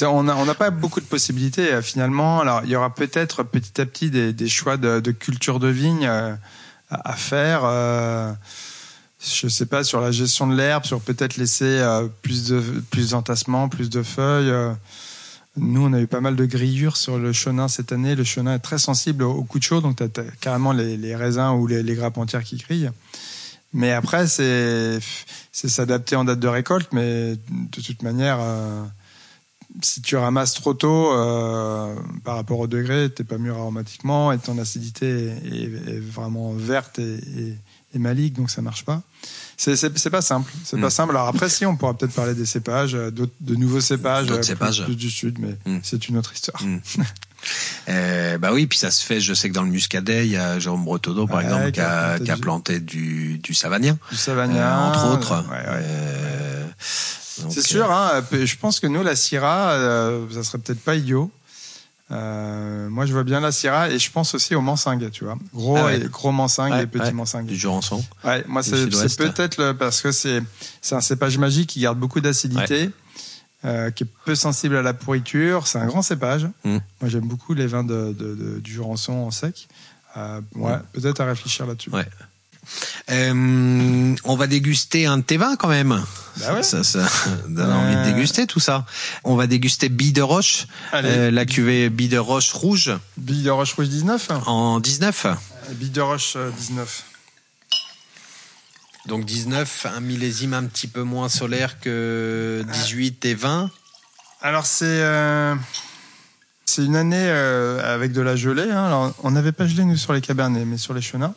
On 0.00 0.22
n'a 0.22 0.54
pas 0.54 0.70
beaucoup 0.70 1.00
de 1.00 1.06
possibilités 1.06 1.80
finalement. 1.82 2.40
Alors, 2.40 2.62
il 2.64 2.70
y 2.70 2.76
aura 2.76 2.94
peut-être 2.94 3.42
petit 3.42 3.80
à 3.80 3.86
petit 3.86 4.10
des, 4.10 4.48
choix 4.48 4.76
de, 4.76 5.10
culture 5.10 5.60
de 5.60 5.68
vigne 5.68 6.06
à, 6.06 6.38
à 6.90 7.12
faire. 7.14 7.62
Euh, 7.64 8.32
je 9.24 9.48
sais 9.48 9.66
pas 9.66 9.84
sur 9.84 10.00
la 10.00 10.10
gestion 10.10 10.46
de 10.46 10.56
l'herbe, 10.56 10.84
sur 10.84 11.00
peut-être 11.00 11.36
laisser 11.36 11.64
euh, 11.64 12.08
plus 12.22 12.48
de 12.48 12.60
plus 12.90 13.10
d'entassement, 13.10 13.68
plus 13.68 13.88
de 13.88 14.02
feuilles. 14.02 14.50
Euh, 14.50 14.72
nous, 15.56 15.84
on 15.84 15.92
a 15.92 16.00
eu 16.00 16.06
pas 16.06 16.20
mal 16.20 16.34
de 16.34 16.44
grillures 16.44 16.96
sur 16.96 17.18
le 17.18 17.32
chenin 17.32 17.68
cette 17.68 17.92
année. 17.92 18.14
Le 18.14 18.24
chenin 18.24 18.54
est 18.54 18.58
très 18.60 18.78
sensible 18.78 19.22
au 19.22 19.44
coup 19.44 19.58
de 19.58 19.64
chaud, 19.64 19.80
donc 19.80 19.96
tu 19.96 20.02
as, 20.02 20.24
carrément 20.40 20.72
les, 20.72 21.14
raisins 21.14 21.50
ou 21.50 21.66
les, 21.66 21.94
grappes 21.94 22.18
entières 22.18 22.42
qui 22.42 22.56
grillent. 22.56 22.90
Mais 23.74 23.92
après, 23.92 24.26
c'est 24.26 24.98
s'adapter 25.52 26.16
en 26.16 26.24
date 26.24 26.40
de 26.40 26.48
récolte, 26.48 26.88
mais 26.92 27.36
de 27.50 27.80
toute 27.82 28.02
manière, 28.02 28.38
euh, 28.40 28.82
si 29.80 30.02
tu 30.02 30.16
ramasses 30.16 30.54
trop 30.54 30.74
tôt 30.74 31.12
euh, 31.12 31.94
par 32.24 32.36
rapport 32.36 32.58
au 32.58 32.66
degré, 32.66 33.08
t'es 33.10 33.24
pas 33.24 33.38
mûr 33.38 33.56
aromatiquement 33.56 34.32
et 34.32 34.38
ton 34.38 34.58
acidité 34.58 35.06
est, 35.28 35.90
est 35.94 36.00
vraiment 36.00 36.52
verte 36.52 36.98
et, 36.98 37.14
et, 37.14 37.58
et, 37.94 37.98
maligne, 37.98 38.32
donc 38.34 38.50
ça 38.50 38.60
marche 38.60 38.84
pas. 38.84 39.02
C'est 39.56 40.10
pas 40.10 40.22
simple. 40.22 40.52
C'est 40.64 40.80
pas 40.80 40.90
simple. 40.90 41.16
Alors 41.16 41.28
après, 41.28 41.48
si 41.48 41.64
on 41.64 41.76
pourra 41.76 41.94
peut-être 41.94 42.14
parler 42.14 42.34
des 42.34 42.46
cépages, 42.46 42.92
de 42.92 43.54
nouveaux 43.54 43.80
cépages, 43.80 44.26
cépages. 44.42 44.78
Plus, 44.78 44.86
plus, 44.86 44.96
du 44.96 45.10
sud, 45.10 45.38
mais 45.38 45.56
mm. 45.64 45.80
c'est 45.82 46.08
une 46.08 46.18
autre 46.18 46.32
histoire. 46.32 46.60
Mm. 46.62 46.78
Euh, 47.88 48.38
bah 48.38 48.52
oui, 48.52 48.66
puis 48.66 48.78
ça 48.78 48.90
se 48.90 49.04
fait. 49.04 49.20
Je 49.20 49.34
sais 49.34 49.48
que 49.48 49.54
dans 49.54 49.64
le 49.64 49.70
Muscadet, 49.70 50.26
il 50.26 50.32
y 50.32 50.36
a 50.36 50.58
Jérôme 50.58 50.84
Bretonneau, 50.84 51.26
par 51.26 51.38
Ouais, 51.38 51.44
exemple, 51.44 51.72
qui 51.72 51.80
a 51.80 52.16
planté 52.18 52.30
a 52.30 52.34
du- 52.36 52.40
planté 52.40 52.80
du, 52.80 53.38
du 53.38 53.54
savagnin, 53.54 53.98
Du 54.10 54.14
euh, 54.14 54.16
Savagnin. 54.16 54.78
entre 54.78 55.06
autres. 55.12 55.44
ouais, 55.50 55.56
ouais. 55.56 55.84
Euh, 57.46 57.50
C'est 57.50 57.66
sûr, 57.66 57.90
hein, 57.90 58.22
je 58.32 58.56
pense 58.56 58.80
que 58.80 58.86
nous, 58.86 59.02
la 59.02 59.16
Syrah, 59.16 59.72
euh, 59.72 60.26
ça 60.32 60.42
serait 60.44 60.58
peut-être 60.58 60.80
pas 60.80 60.94
idiot. 60.94 61.30
Euh, 62.10 62.88
moi, 62.90 63.06
je 63.06 63.12
vois 63.12 63.24
bien 63.24 63.40
la 63.40 63.52
Syrah 63.52 63.88
et 63.88 63.98
je 63.98 64.10
pense 64.10 64.34
aussi 64.34 64.54
au 64.54 64.60
Mansingue, 64.60 65.10
tu 65.10 65.24
vois. 65.24 65.38
Gros, 65.54 65.76
Ah 65.78 65.86
ouais. 65.86 65.96
et, 65.98 66.08
gros 66.08 66.30
Mansingue 66.32 66.72
Ouais, 66.72 66.82
et 66.82 66.86
petit 66.86 67.04
ouais. 67.04 67.12
Mansingue. 67.12 67.46
du 67.46 67.56
Jurançon. 67.56 68.04
Ouais, 68.24 68.44
moi, 68.46 68.62
c'est 68.62 68.86
peut-être 69.16 69.56
le, 69.62 69.72
parce 69.72 70.02
que 70.02 70.12
c'est 70.12 70.42
un 70.90 71.00
cépage 71.00 71.38
magique 71.38 71.70
qui 71.70 71.80
garde 71.80 71.98
beaucoup 71.98 72.20
d'acidité, 72.20 72.90
euh, 73.64 73.90
qui 73.90 74.04
est 74.04 74.08
peu 74.26 74.34
sensible 74.34 74.76
à 74.76 74.82
la 74.82 74.92
pourriture. 74.92 75.66
C'est 75.66 75.78
un 75.78 75.86
grand 75.86 76.02
cépage. 76.02 76.44
Mm. 76.64 76.78
Moi, 77.00 77.08
j'aime 77.08 77.26
beaucoup 77.26 77.54
les 77.54 77.66
vins 77.66 77.84
de, 77.84 78.12
de- 78.18 78.34
de- 78.34 78.60
du 78.60 78.72
Jurançon 78.72 79.12
en 79.14 79.30
sec. 79.30 79.68
Euh, 80.18 80.42
ouais, 80.56 80.74
peut-être 80.92 81.20
à 81.22 81.24
réfléchir 81.24 81.64
là-dessus. 81.66 81.88
Ouais. 81.90 82.06
Euh, 83.10 84.14
on 84.24 84.36
va 84.36 84.46
déguster 84.46 85.06
un 85.06 85.18
de 85.18 85.22
tes 85.22 85.36
vins 85.36 85.56
quand 85.56 85.68
même. 85.68 86.02
Bah 86.38 86.54
ouais. 86.54 86.62
Ça, 86.62 86.82
ça 86.84 87.06
donne 87.48 87.70
envie 87.72 87.94
de 87.96 88.00
Euh. 88.00 88.04
déguster 88.12 88.46
tout 88.46 88.60
ça. 88.60 88.86
On 89.24 89.36
va 89.36 89.46
déguster 89.46 89.88
Bille 89.88 90.12
de 90.12 90.22
Roche, 90.22 90.66
euh, 90.94 91.30
la 91.30 91.44
cuvée 91.44 91.90
Bille 91.90 92.08
de 92.08 92.18
Roche 92.18 92.52
rouge 92.52 92.92
Bille 93.16 93.42
de 93.42 93.50
Roche 93.50 93.74
Rouge 93.74 93.88
19. 93.88 94.28
en 94.46 94.80
19. 94.80 95.26
Bille 95.72 95.90
de 95.90 96.00
Roche 96.00 96.34
euh, 96.36 96.50
19. 96.56 97.04
Donc 99.06 99.24
19, 99.24 99.86
un 99.96 100.00
millésime 100.00 100.54
un 100.54 100.64
petit 100.64 100.86
peu 100.86 101.02
moins 101.02 101.28
solaire 101.28 101.80
que 101.80 102.64
18 102.72 103.24
et 103.24 103.34
20. 103.34 103.68
Alors 104.42 104.64
c'est 104.64 104.84
euh, 104.86 105.54
c'est 106.66 106.84
une 106.84 106.94
année 106.96 107.16
euh, 107.18 107.94
avec 107.94 108.12
de 108.12 108.20
la 108.20 108.36
gelée. 108.36 108.70
hein. 108.70 108.84
Alors, 108.86 109.12
on 109.24 109.32
n'avait 109.32 109.52
pas 109.52 109.66
gelé 109.66 109.84
nous 109.84 109.96
sur 109.96 110.12
les 110.12 110.20
cabernets, 110.20 110.64
mais 110.64 110.78
sur 110.78 110.94
les 110.94 111.02
chenins. 111.02 111.34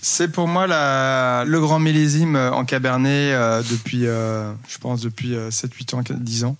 C'est 0.00 0.28
pour 0.28 0.48
moi 0.48 0.66
la, 0.66 1.44
le 1.46 1.60
grand 1.60 1.78
millésime 1.78 2.36
euh, 2.36 2.50
en 2.52 2.64
cabernet 2.64 3.32
euh, 3.34 3.62
depuis, 3.70 4.06
euh, 4.06 4.52
je 4.68 4.78
pense 4.78 5.00
depuis 5.00 5.34
euh, 5.34 5.50
7-8 5.50 5.94
ans, 5.96 6.02
10 6.10 6.44
ans. 6.44 6.56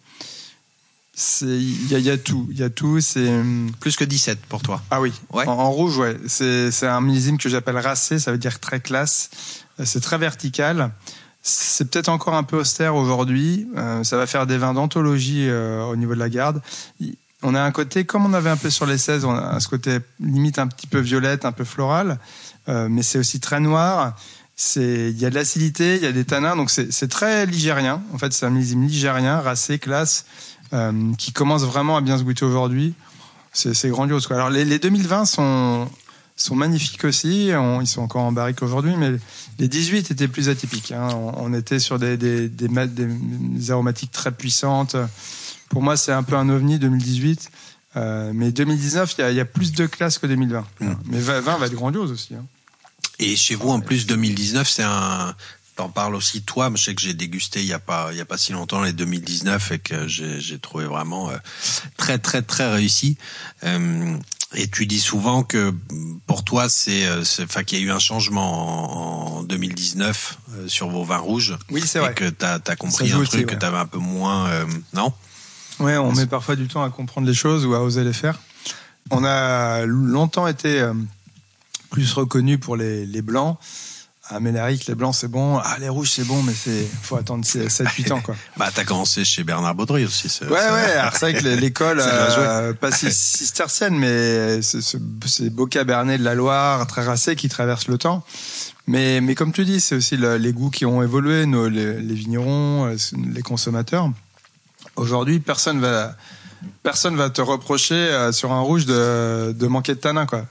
Il 1.43 1.91
y 1.91 1.95
a, 1.95 1.99
il 1.99 2.05
y 2.05 2.11
a 2.11 2.17
tout, 2.17 2.49
il 2.51 2.59
y 2.59 2.63
a 2.63 2.71
tout. 2.71 3.01
C'est 3.01 3.29
hum, 3.29 3.71
Plus 3.81 3.97
que 3.97 4.05
17 4.05 4.41
pour 4.47 4.63
toi. 4.63 4.83
ah 4.91 5.01
oui, 5.01 5.13
Ouais. 5.33 5.47
en, 5.47 5.53
en 5.53 5.71
rouge, 5.71 5.99
ouais. 5.99 6.17
C'est 6.27 6.87
un 6.87 7.01
millésime 7.01 7.37
que 7.39 7.49
j'appelle 7.49 7.79
racé, 7.79 8.19
ça 8.19 8.33
veut 8.33 8.39
dire 8.39 8.61
très 8.61 8.81
classe. 8.81 9.31
C'est 9.85 10.01
très 10.01 10.19
vertical. 10.19 10.91
C'est 11.43 11.91
peut-être 11.91 12.09
encore 12.09 12.35
un 12.35 12.45
peu 12.45 12.57
austère 12.59 12.95
aujourd'hui. 12.95 13.67
Euh, 13.77 14.05
ça 14.05 14.17
va 14.17 14.27
faire 14.27 14.47
des 14.47 14.57
vins 14.59 14.75
d'anthologie 14.75 15.51
au 15.51 15.97
niveau 15.97 16.15
de 16.15 16.19
la 16.21 16.29
garde. 16.31 16.63
On 17.43 17.55
a 17.57 17.61
un 17.61 17.73
côté, 17.73 18.05
comme 18.05 18.25
on 18.25 18.33
avait 18.35 18.51
un 18.51 18.57
peu 18.57 18.71
sur 18.71 18.87
les 18.87 18.97
16, 18.99 19.25
on 19.25 19.35
a 19.35 19.59
ce 19.59 19.67
côté 19.69 19.99
limite 20.21 20.61
un 20.61 20.69
petit 20.69 20.87
peu 20.87 21.01
violette, 21.01 21.45
un 21.45 21.51
peu 21.51 21.65
floral, 21.65 22.19
mais 22.69 23.03
c'est 23.03 23.19
aussi 23.19 23.41
très 23.41 23.61
noir. 23.61 24.15
Il 24.77 25.19
y 25.19 25.25
a 25.27 25.31
de 25.31 25.35
l'acidité, 25.35 25.97
il 25.97 26.03
y 26.03 26.07
a 26.07 26.13
des 26.13 26.25
tanins, 26.25 26.57
donc 26.57 26.71
c'est 26.71 27.09
très 27.09 27.47
ligérien. 27.47 28.03
En 28.13 28.19
fait, 28.19 28.33
c'est 28.33 28.47
un 28.47 28.51
millésime 28.51 28.87
ligérien, 28.87 29.41
racé, 29.41 29.79
classe, 29.79 30.25
euh, 30.73 30.93
qui 31.19 31.33
commence 31.33 31.63
vraiment 31.65 31.97
à 31.97 32.01
bien 32.01 32.17
se 32.19 32.23
goûter 32.23 32.45
aujourd'hui. 32.45 32.95
C'est 33.53 33.89
grandiose. 33.89 34.27
Quoi. 34.27 34.37
Alors 34.37 34.51
les, 34.51 34.65
les 34.65 34.79
2020 34.79 35.25
sont 35.27 35.89
sont 36.35 36.55
magnifiques 36.57 37.05
aussi. 37.05 37.49
Ils 37.49 37.87
sont 37.87 38.01
encore 38.03 38.23
en 38.23 38.33
barrique 38.33 38.63
aujourd'hui, 38.63 38.95
mais 38.97 39.13
les 39.59 39.69
18 39.69 40.11
étaient 40.11 40.29
plus 40.29 40.49
atypiques. 40.49 40.91
hein. 40.93 41.09
On, 41.13 41.33
on 41.37 41.55
était 41.55 41.79
sur 41.79 41.99
des 41.99 42.17
des- 42.17 42.49
des 42.49 43.71
aromatiques 43.71 44.11
très 44.13 44.31
puissantes. 44.33 44.97
Pour 45.69 45.83
moi, 45.83 45.97
c'est 45.97 46.13
un 46.13 46.23
peu 46.23 46.37
un 46.37 46.49
ovni 46.49 46.79
2018. 46.79 47.51
Euh, 47.97 48.32
mais 48.34 48.53
2019, 48.53 49.14
il 49.18 49.20
y 49.20 49.24
a, 49.24 49.30
il 49.30 49.36
y 49.36 49.40
a 49.40 49.45
plus 49.45 49.72
de 49.72 49.86
classe 49.86 50.18
que 50.18 50.26
2020. 50.26 50.64
Mm. 50.80 50.93
Mais 51.07 51.18
20 51.20 51.40
20 51.40 51.59
va 51.59 51.66
être 51.66 51.74
grandiose 51.74 52.11
aussi. 52.12 52.34
hein. 52.34 52.45
Et 53.18 53.36
chez 53.36 53.55
vous, 53.55 53.68
en 53.68 53.80
plus, 53.80 54.07
2019, 54.07 54.68
c'est 54.68 54.82
un. 54.82 55.34
T'en 55.76 55.88
parles 55.88 56.14
aussi 56.14 56.43
toi. 56.43 56.68
mais 56.68 56.76
Je 56.76 56.84
sais 56.84 56.95
que 56.95 57.01
j'ai 57.01 57.14
dégusté 57.14 57.61
il 57.61 57.66
y 57.66 57.72
a 57.72 57.78
pas 57.78 58.09
il 58.12 58.18
y 58.18 58.20
a 58.20 58.26
pas 58.26 58.36
si 58.36 58.53
longtemps 58.53 58.82
les 58.82 58.93
2019 58.93 59.72
et 59.72 59.78
que 59.78 60.07
j'ai 60.07 60.59
trouvé 60.59 60.84
vraiment 60.84 61.30
euh, 61.30 61.36
très 61.97 62.18
très 62.18 62.43
très 62.43 62.70
réussi. 62.70 63.16
Euh, 63.64 64.16
et 64.55 64.68
tu 64.68 64.84
dis 64.84 65.01
souvent 65.01 65.43
que 65.45 65.72
pour 66.26 66.45
toi, 66.45 66.68
c'est, 66.68 67.09
enfin, 67.40 67.64
qu'il 67.64 67.78
y 67.78 67.82
a 67.82 67.84
eu 67.86 67.90
un 67.90 67.99
changement 67.99 69.36
en, 69.36 69.38
en 69.38 69.43
2019 69.45 70.38
euh, 70.59 70.68
sur 70.68 70.90
vos 70.90 71.05
vins 71.05 71.16
rouges 71.16 71.57
Oui, 71.70 71.82
c'est 71.86 71.99
et 72.01 72.03
vrai. 72.03 72.12
que 72.14 72.28
t'as 72.28 72.59
as 72.66 72.76
compris 72.76 73.11
un 73.11 73.16
aussi, 73.18 73.30
truc 73.30 73.47
que 73.47 73.53
ouais. 73.53 73.59
t'avais 73.59 73.78
un 73.78 73.86
peu 73.86 73.97
moins, 73.99 74.51
non? 74.93 75.11
Ouais, 75.81 75.97
on 75.97 76.12
met 76.12 76.27
parfois 76.27 76.57
du 76.57 76.68
temps 76.68 76.83
à 76.83 76.91
comprendre 76.91 77.27
les 77.27 77.35
choses 77.35 77.64
ou 77.66 77.75
à 77.75 77.81
oser 77.83 78.05
les 78.05 78.12
faire. 78.12 78.39
On 79.11 79.25
a 79.25 79.85
longtemps 79.85 80.47
été 80.47 80.81
euh, 80.81 80.93
plus 81.91 82.12
reconnu 82.12 82.59
pour 82.59 82.77
les, 82.77 83.05
les 83.07 83.23
blancs. 83.23 83.59
À 84.29 84.39
Ménéric, 84.39 84.87
les 84.87 84.95
blancs 84.95 85.14
c'est 85.14 85.29
bon. 85.29 85.59
Ah, 85.59 85.77
les 85.81 85.89
rouges 85.89 86.11
c'est 86.12 86.25
bon, 86.25 86.43
mais 86.43 86.55
c'est 86.55 86.87
faut 87.03 87.16
attendre 87.16 87.45
7-8 87.45 88.12
ans 88.12 88.20
quoi. 88.20 88.37
Bah, 88.57 88.70
t'as 88.73 88.85
commencé 88.85 89.25
chez 89.25 89.43
Bernard 89.43 89.75
Baudry 89.75 90.05
aussi. 90.05 90.29
c'est- 90.29 90.45
Ouais, 90.47 90.53
ouais. 90.53 90.93
Alors 90.93 91.12
c'est 91.14 91.33
vrai 91.33 91.35
que 91.35 91.47
l'école, 91.61 92.01
euh, 92.01 92.73
pas 92.73 92.93
si- 92.93 93.12
cistercienne, 93.12 93.99
mais 93.99 94.62
c'est 94.62 94.81
ce- 94.81 94.97
ces 95.27 95.51
beaux 95.51 95.66
cabernets 95.66 96.16
de 96.18 96.23
la 96.25 96.35
Loire, 96.35 96.87
très 96.87 97.03
racés, 97.05 97.35
qui 97.35 97.49
traversent 97.49 97.89
le 97.89 97.99
temps. 97.99 98.25
Mais, 98.87 99.20
mais 99.20 99.35
comme 99.35 99.53
tu 99.53 99.64
dis, 99.64 99.81
c'est 99.81 99.97
aussi 99.97 100.16
le- 100.16 100.37
les 100.39 100.53
goûts 100.53 100.70
qui 100.70 100.87
ont 100.87 101.03
évolué, 101.03 101.45
nos, 101.45 101.68
les, 101.68 102.01
les 102.01 102.14
vignerons, 102.14 102.87
euh, 102.87 102.97
les 103.35 103.43
consommateurs. 103.43 104.09
Aujourd'hui, 104.97 105.40
personne 105.40 105.80
va, 105.80 106.14
personne 106.82 107.16
va 107.16 107.30
te 107.30 107.40
reprocher 107.40 107.95
euh, 107.95 108.32
sur 108.32 108.53
un 108.53 108.61
rouge 108.61 108.86
de, 108.86 109.55
de 109.59 109.66
manquer 109.66 109.95
de 109.95 110.01
tanin, 110.01 110.26
quoi. 110.26 110.47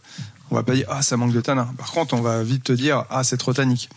On 0.49 0.55
va 0.55 0.63
pas 0.63 0.73
dire 0.73 0.85
ah 0.89 1.01
ça 1.01 1.15
manque 1.15 1.31
de 1.31 1.39
tanin. 1.39 1.73
Par 1.77 1.91
contre, 1.91 2.13
on 2.13 2.21
va 2.21 2.43
vite 2.43 2.65
te 2.65 2.73
dire 2.73 3.05
ah 3.09 3.23
c'est 3.23 3.37
trop 3.37 3.53
tannique. 3.53 3.89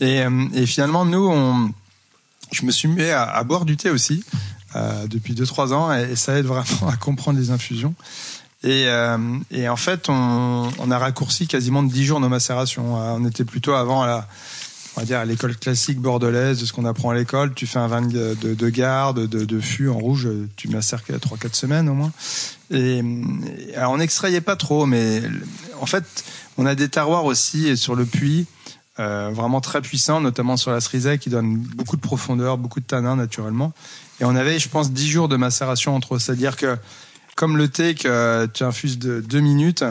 Et, 0.00 0.20
euh, 0.22 0.46
et 0.52 0.66
finalement, 0.66 1.06
nous, 1.06 1.26
on, 1.30 1.72
je 2.52 2.66
me 2.66 2.70
suis 2.70 2.88
mis 2.88 3.02
à, 3.04 3.42
boire 3.44 3.64
du 3.64 3.76
thé 3.76 3.90
aussi 3.90 4.22
euh, 4.76 5.06
depuis 5.06 5.34
2-3 5.34 5.72
ans 5.72 5.94
et, 5.94 6.12
et 6.12 6.16
ça 6.16 6.36
aide 6.38 6.46
vraiment 6.46 6.88
à 6.92 6.96
comprendre 6.96 7.38
les 7.38 7.50
infusions. 7.50 7.94
Et, 8.64 8.86
euh, 8.86 9.18
et 9.50 9.68
en 9.68 9.76
fait, 9.76 10.08
on, 10.08 10.70
on 10.78 10.90
a 10.90 10.98
raccourci 10.98 11.46
quasiment 11.46 11.82
de 11.82 11.92
10 11.92 12.04
jours 12.04 12.20
nos 12.20 12.30
macérations. 12.30 12.96
Euh, 12.96 13.16
On 13.18 13.24
était 13.26 13.44
plutôt 13.44 13.74
avant 13.74 14.02
à 14.02 14.06
la, 14.06 14.28
on 14.96 15.00
va 15.00 15.06
dire 15.06 15.18
à 15.18 15.24
l'école 15.24 15.56
classique 15.56 15.98
bordelaise, 15.98 16.60
de 16.60 16.66
ce 16.66 16.72
qu'on 16.72 16.84
apprend 16.84 17.10
à 17.10 17.14
l'école. 17.14 17.52
Tu 17.54 17.66
fais 17.66 17.78
un 17.78 17.88
vin 17.88 18.02
de, 18.02 18.36
de, 18.40 18.54
de 18.54 18.68
garde, 18.68 19.26
de, 19.26 19.60
fût 19.60 19.88
en 19.88 19.98
rouge, 19.98 20.28
tu 20.56 20.68
macères 20.68 21.02
qu'à 21.04 21.16
3-4 21.16 21.54
semaines 21.54 21.88
au 21.88 21.94
moins. 21.94 22.12
Et, 22.70 23.02
on 23.76 23.96
n'extrayait 23.96 24.40
pas 24.40 24.56
trop, 24.56 24.86
mais 24.86 25.22
en 25.80 25.86
fait, 25.86 26.04
on 26.58 26.66
a 26.66 26.74
des 26.74 26.88
terroirs 26.88 27.24
aussi 27.24 27.76
sur 27.76 27.94
le 27.94 28.04
puits. 28.04 28.46
euh, 29.00 29.30
vraiment 29.32 29.60
très 29.60 29.82
puissants, 29.82 30.20
notamment 30.20 30.56
sur 30.56 30.70
la 30.70 30.80
cerisée, 30.80 31.18
qui 31.18 31.28
donne 31.28 31.56
beaucoup 31.56 31.96
de 31.96 32.00
profondeur, 32.00 32.58
beaucoup 32.58 32.78
de 32.78 32.84
tanins 32.84 33.16
naturellement. 33.16 33.72
Et 34.20 34.24
on 34.24 34.36
avait, 34.36 34.60
je 34.60 34.68
pense, 34.68 34.92
10 34.92 35.08
jours 35.08 35.28
de 35.28 35.36
macération 35.36 35.96
entre 35.96 36.14
eux. 36.14 36.18
C'est-à-dire 36.20 36.56
que, 36.56 36.76
comme 37.34 37.56
le 37.56 37.66
thé 37.66 37.96
que 37.96 38.46
tu 38.54 38.62
infuses 38.62 38.98
de 39.00 39.20
2 39.20 39.40
minutes 39.40 39.84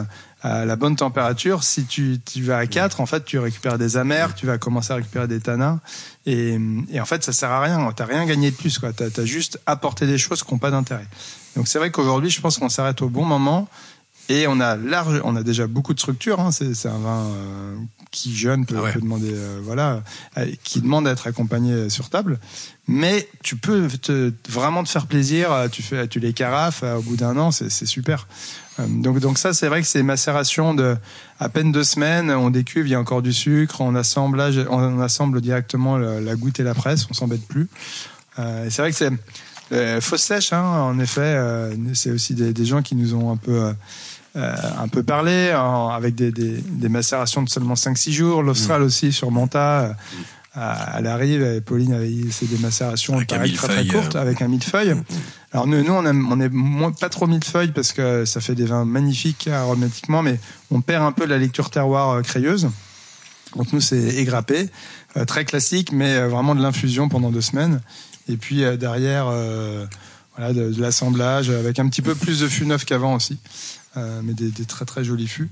à 0.43 0.65
la 0.65 0.75
bonne 0.75 0.97
température, 0.97 1.63
si 1.63 1.85
tu, 1.85 2.19
tu 2.23 2.43
vas 2.43 2.57
à 2.57 2.67
4, 2.67 2.99
en 2.99 3.05
fait, 3.05 3.23
tu 3.23 3.39
récupères 3.39 3.77
des 3.77 3.95
amers, 3.95 4.35
tu 4.35 4.45
vas 4.45 4.57
commencer 4.57 4.91
à 4.91 4.97
récupérer 4.97 5.27
des 5.27 5.39
tanins. 5.39 5.79
Et, 6.25 6.59
et 6.91 6.99
en 6.99 7.05
fait, 7.05 7.23
ça 7.23 7.31
sert 7.31 7.49
à 7.49 7.61
rien. 7.61 7.91
T'as 7.95 8.05
rien 8.05 8.25
gagné 8.25 8.51
de 8.51 8.55
plus, 8.55 8.77
quoi. 8.77 8.91
T'as 8.91 9.05
as 9.05 9.25
juste 9.25 9.61
apporté 9.65 10.05
des 10.05 10.17
choses 10.17 10.43
qui 10.43 10.53
n'ont 10.53 10.59
pas 10.59 10.71
d'intérêt. 10.71 11.07
Donc 11.55 11.69
c'est 11.69 11.79
vrai 11.79 11.91
qu'aujourd'hui, 11.91 12.29
je 12.29 12.41
pense 12.41 12.57
qu'on 12.57 12.69
s'arrête 12.69 13.01
au 13.01 13.09
bon 13.09 13.23
moment. 13.23 13.69
Et 14.29 14.45
on 14.47 14.59
a 14.59 14.75
large, 14.75 15.21
on 15.23 15.35
a 15.35 15.43
déjà 15.43 15.67
beaucoup 15.67 15.93
de 15.93 15.99
structures. 15.99 16.39
Hein. 16.39 16.51
C'est 16.51 16.87
un 16.87 16.97
vin 16.97 17.25
euh, 17.25 17.75
qui 18.13 18.33
jeune 18.35 18.65
peut, 18.65 18.75
Ah 18.77 18.83
ouais. 18.83 18.93
peut 18.93 19.01
demander, 19.01 19.33
euh, 19.33 19.59
voilà, 19.63 20.03
euh, 20.37 20.45
qui 20.63 20.79
demande 20.79 21.07
à 21.07 21.11
être 21.11 21.27
accompagné 21.27 21.89
sur 21.89 22.09
table. 22.09 22.39
Mais 22.87 23.27
tu 23.43 23.55
peux 23.57 23.87
te, 23.89 24.31
vraiment 24.47 24.83
te 24.83 24.89
faire 24.89 25.07
plaisir. 25.07 25.51
euh, 25.51 25.67
Tu 25.67 25.81
fais, 25.81 26.07
tu 26.07 26.19
les 26.19 26.31
carafes 26.31 26.81
euh, 26.83 26.97
au 26.97 27.01
bout 27.01 27.17
d'un 27.17 27.35
an, 27.37 27.51
c'est 27.51 27.69
super. 27.85 28.27
Donc, 28.87 29.19
donc 29.19 29.37
ça, 29.37 29.53
c'est 29.53 29.67
vrai 29.67 29.81
que 29.81 29.87
c'est 29.87 30.01
macération 30.03 30.73
de 30.73 30.95
à 31.39 31.49
peine 31.49 31.71
deux 31.71 31.83
semaines. 31.83 32.31
On 32.31 32.49
décuve, 32.49 32.87
il 32.87 32.91
y 32.91 32.95
a 32.95 32.99
encore 32.99 33.21
du 33.21 33.33
sucre. 33.33 33.81
On 33.81 33.93
assemblage, 33.95 34.59
on 34.69 34.99
assemble 35.01 35.41
directement 35.41 35.97
la, 35.97 36.21
la 36.21 36.35
goutte 36.35 36.59
et 36.59 36.63
la 36.63 36.73
presse. 36.73 37.05
On 37.09 37.13
s'embête 37.13 37.45
plus. 37.47 37.67
C'est 38.37 38.77
vrai 38.79 38.91
que 38.91 38.97
c'est 38.97 39.11
euh, 39.71 40.01
fausse 40.01 40.23
sèche, 40.23 40.53
hein, 40.53 40.63
en 40.63 40.99
effet. 40.99 41.21
euh, 41.21 41.75
c'est 41.93 42.11
aussi 42.11 42.33
des, 42.33 42.51
des 42.53 42.65
gens 42.65 42.81
qui 42.81 42.95
nous 42.95 43.13
ont 43.15 43.31
un 43.31 43.37
peu 43.37 43.73
un 44.35 44.87
peu 44.87 45.03
parlé 45.03 45.53
en- 45.55 45.89
avec 45.89 46.15
des, 46.15 46.31
des, 46.31 46.57
des 46.57 46.89
macérations 46.89 47.41
de 47.43 47.49
seulement 47.49 47.75
5-6 47.75 48.11
jours. 48.11 48.43
L'Austral 48.43 48.81
aussi 48.81 49.11
sur 49.11 49.31
Manta. 49.31 49.81
euh, 49.81 49.93
à- 50.55 50.99
elle 50.99 51.07
arrive, 51.07 51.41
et 51.41 51.61
Pauline 51.61 51.93
avait 51.93 52.11
c'est 52.31 52.47
des 52.47 52.59
macérations 52.59 53.15
Avec 53.15 53.29
pareil, 53.29 53.53
très, 53.53 53.67
très 53.67 53.87
courtes 53.87 54.15
euh. 54.15 54.21
avec 54.21 54.39
un 54.41 54.47
millefeuille. 54.47 54.93
Alors 55.51 55.65
nous, 55.65 55.83
nous 55.83 55.93
on, 55.93 56.05
aime, 56.05 56.31
on 56.31 56.39
est 56.39 56.49
moins, 56.49 56.91
pas 56.91 57.09
trop 57.09 57.25
millefeuille 57.25 57.71
parce 57.71 57.91
que 57.91 58.23
ça 58.25 58.39
fait 58.39 58.53
des 58.53 58.65
vins 58.65 58.85
magnifiques 58.85 59.47
aromatiquement, 59.47 60.21
mais 60.21 60.39
on 60.69 60.81
perd 60.81 61.03
un 61.03 61.11
peu 61.11 61.25
la 61.25 61.39
lecture 61.39 61.71
terroir 61.71 62.11
euh, 62.11 62.21
crayeuse. 62.21 62.69
Donc 63.55 63.73
nous 63.73 63.81
c'est 63.81 63.97
égrappé, 64.15 64.69
euh, 65.17 65.25
très 65.25 65.43
classique, 65.45 65.91
mais 65.91 66.15
euh, 66.17 66.27
vraiment 66.27 66.53
de 66.53 66.61
l'infusion 66.61 67.09
pendant 67.09 67.31
deux 67.31 67.41
semaines. 67.41 67.81
Et 68.29 68.37
puis 68.37 68.63
euh, 68.63 68.77
derrière, 68.77 69.25
euh, 69.31 69.85
voilà, 70.37 70.53
de, 70.53 70.71
l'assemblage, 70.79 71.49
avec 71.49 71.79
un 71.79 71.87
petit 71.89 72.01
peu 72.03 72.13
plus 72.13 72.39
de 72.41 72.47
fûts 72.47 72.65
neufs 72.67 72.85
qu'avant 72.85 73.15
aussi, 73.15 73.37
euh, 73.43 73.82
mais 73.95 74.33
des, 74.33 74.51
très 74.65 74.85
très 74.85 75.03
jolis 75.03 75.27
fûts. 75.27 75.49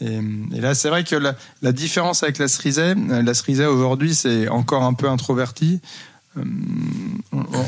Et, 0.00 0.20
là, 0.52 0.74
c'est 0.74 0.88
vrai 0.88 1.04
que 1.04 1.16
la, 1.16 1.72
différence 1.72 2.22
avec 2.22 2.38
la 2.38 2.48
cerisée, 2.48 2.94
la 2.94 3.34
cerisée 3.34 3.66
aujourd'hui, 3.66 4.14
c'est 4.14 4.48
encore 4.48 4.82
un 4.82 4.94
peu 4.94 5.08
introverti. 5.08 5.80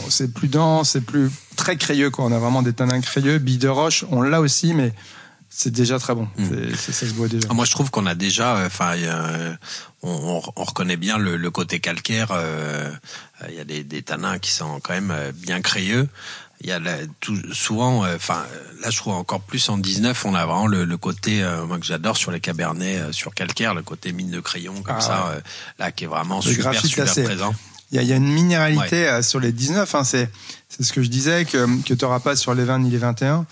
c'est 0.08 0.32
plus 0.32 0.48
dense, 0.48 0.90
c'est 0.90 1.02
plus 1.02 1.30
très 1.56 1.76
crayeux. 1.76 2.10
Quoi. 2.10 2.24
On 2.24 2.32
a 2.32 2.38
vraiment 2.38 2.62
des 2.62 2.72
tanins 2.72 3.00
crayeux. 3.00 3.38
Bille 3.38 3.58
de 3.58 3.68
roche, 3.68 4.04
on 4.10 4.22
l'a 4.22 4.40
aussi, 4.40 4.72
mais 4.72 4.94
c'est 5.54 5.70
déjà 5.70 5.98
très 5.98 6.14
bon. 6.14 6.26
Hmm. 6.38 6.74
ça 6.74 6.92
se 6.92 7.12
voit 7.12 7.28
déjà. 7.28 7.46
Moi, 7.52 7.66
je 7.66 7.72
trouve 7.72 7.90
qu'on 7.90 8.06
a 8.06 8.14
déjà, 8.14 8.56
euh, 8.56 9.54
on, 10.02 10.40
on, 10.56 10.64
reconnaît 10.64 10.96
bien 10.96 11.18
le, 11.18 11.36
le 11.36 11.50
côté 11.50 11.78
calcaire. 11.78 12.28
Euh, 12.32 12.90
il 13.50 13.54
y 13.54 13.60
a 13.60 13.64
des, 13.64 13.84
des, 13.84 14.02
tanins 14.02 14.38
qui 14.38 14.50
sont 14.50 14.80
quand 14.80 14.94
même 14.94 15.10
euh, 15.10 15.30
bien 15.34 15.60
crayeux. 15.60 16.08
Il 16.62 16.68
y 16.68 16.72
a 16.72 16.80
tout, 17.20 17.36
souvent, 17.52 18.06
enfin, 18.06 18.44
là, 18.82 18.90
je 18.90 18.96
trouve 18.96 19.14
encore 19.14 19.40
plus 19.40 19.68
en 19.68 19.78
19, 19.78 20.24
on 20.24 20.34
a 20.34 20.46
vraiment 20.46 20.66
le, 20.66 20.84
le 20.84 20.96
côté, 20.96 21.44
moi 21.66 21.78
que 21.78 21.84
j'adore 21.84 22.16
sur 22.16 22.30
les 22.30 22.40
cabernets, 22.40 23.12
sur 23.12 23.34
calcaire, 23.34 23.74
le 23.74 23.82
côté 23.82 24.12
mine 24.12 24.30
de 24.30 24.40
crayon 24.40 24.74
comme 24.82 24.96
ah 24.98 25.00
ça, 25.00 25.34
là, 25.78 25.90
qui 25.90 26.04
est 26.04 26.06
vraiment 26.06 26.40
super, 26.40 26.74
super 26.74 27.12
présent. 27.24 27.54
Il 27.90 27.96
y, 27.96 27.98
a, 27.98 28.02
il 28.02 28.08
y 28.08 28.12
a 28.12 28.16
une 28.16 28.32
minéralité 28.32 29.20
sur 29.22 29.40
les 29.40 29.52
19. 29.52 29.94
Hein, 29.94 30.04
c'est 30.04 30.30
ce 30.80 30.92
que 30.92 31.02
je 31.02 31.08
disais 31.08 31.44
que 31.44 31.82
que 31.82 31.92
t'auras 31.94 32.20
pas 32.20 32.36
sur 32.36 32.54
les 32.54 32.64
20 32.64 32.78
ni 32.78 32.90
les 32.90 32.98
21 32.98 33.44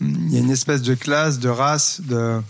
il 0.00 0.32
y 0.32 0.36
a 0.36 0.40
une 0.40 0.50
espèce 0.50 0.82
de 0.82 0.94
classe, 0.94 1.38
de 1.38 1.48
race, 1.48 2.00
de 2.02 2.40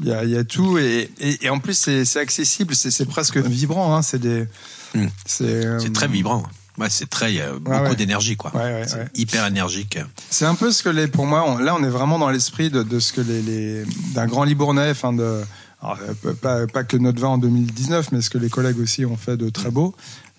il 0.00 0.06
y 0.06 0.12
a, 0.12 0.24
y 0.24 0.36
a, 0.36 0.44
tout 0.44 0.78
et, 0.78 1.10
et, 1.18 1.46
et 1.46 1.50
en 1.50 1.58
plus 1.58 1.74
c'est 1.74 2.16
accessible, 2.16 2.74
c'est 2.74 3.06
presque 3.06 3.36
vibrant. 3.36 3.96
Hein, 3.96 4.02
c'est 4.02 4.20
des 4.20 4.46
hmm. 4.94 5.06
c'est 5.26 5.92
très 5.92 6.08
vibrant. 6.08 6.44
Ouais, 6.78 6.88
c'est 6.90 7.10
très, 7.10 7.32
il 7.32 7.36
y 7.36 7.40
a 7.40 7.52
beaucoup 7.52 7.94
d'énergie, 7.94 8.36
quoi. 8.36 8.54
Ouais, 8.54 8.82
ouais, 8.82 8.86
hyper 9.14 9.46
énergique. 9.46 9.98
C'est 10.30 10.44
un 10.44 10.54
peu 10.54 10.70
ce 10.70 10.82
que 10.82 10.88
les, 10.88 11.08
pour 11.08 11.26
moi, 11.26 11.60
là, 11.60 11.74
on 11.74 11.82
est 11.82 11.88
vraiment 11.88 12.18
dans 12.18 12.30
l'esprit 12.30 12.70
de, 12.70 12.82
de, 12.82 13.00
ce 13.00 13.12
que 13.12 13.20
les, 13.20 13.42
les 13.42 13.84
d'un 14.14 14.26
grand 14.26 14.44
Libournais, 14.44 14.90
enfin 14.90 15.12
de, 15.12 15.42
alors, 15.82 15.98
pas, 16.40 16.66
pas 16.66 16.84
que 16.84 16.96
notre 16.96 17.20
vin 17.20 17.28
en 17.28 17.38
2019, 17.38 18.12
mais 18.12 18.20
ce 18.20 18.30
que 18.30 18.38
les 18.38 18.48
collègues 18.48 18.78
aussi 18.78 19.04
ont 19.04 19.16
fait 19.16 19.36
de 19.36 19.50
très 19.50 19.70
beau 19.70 19.94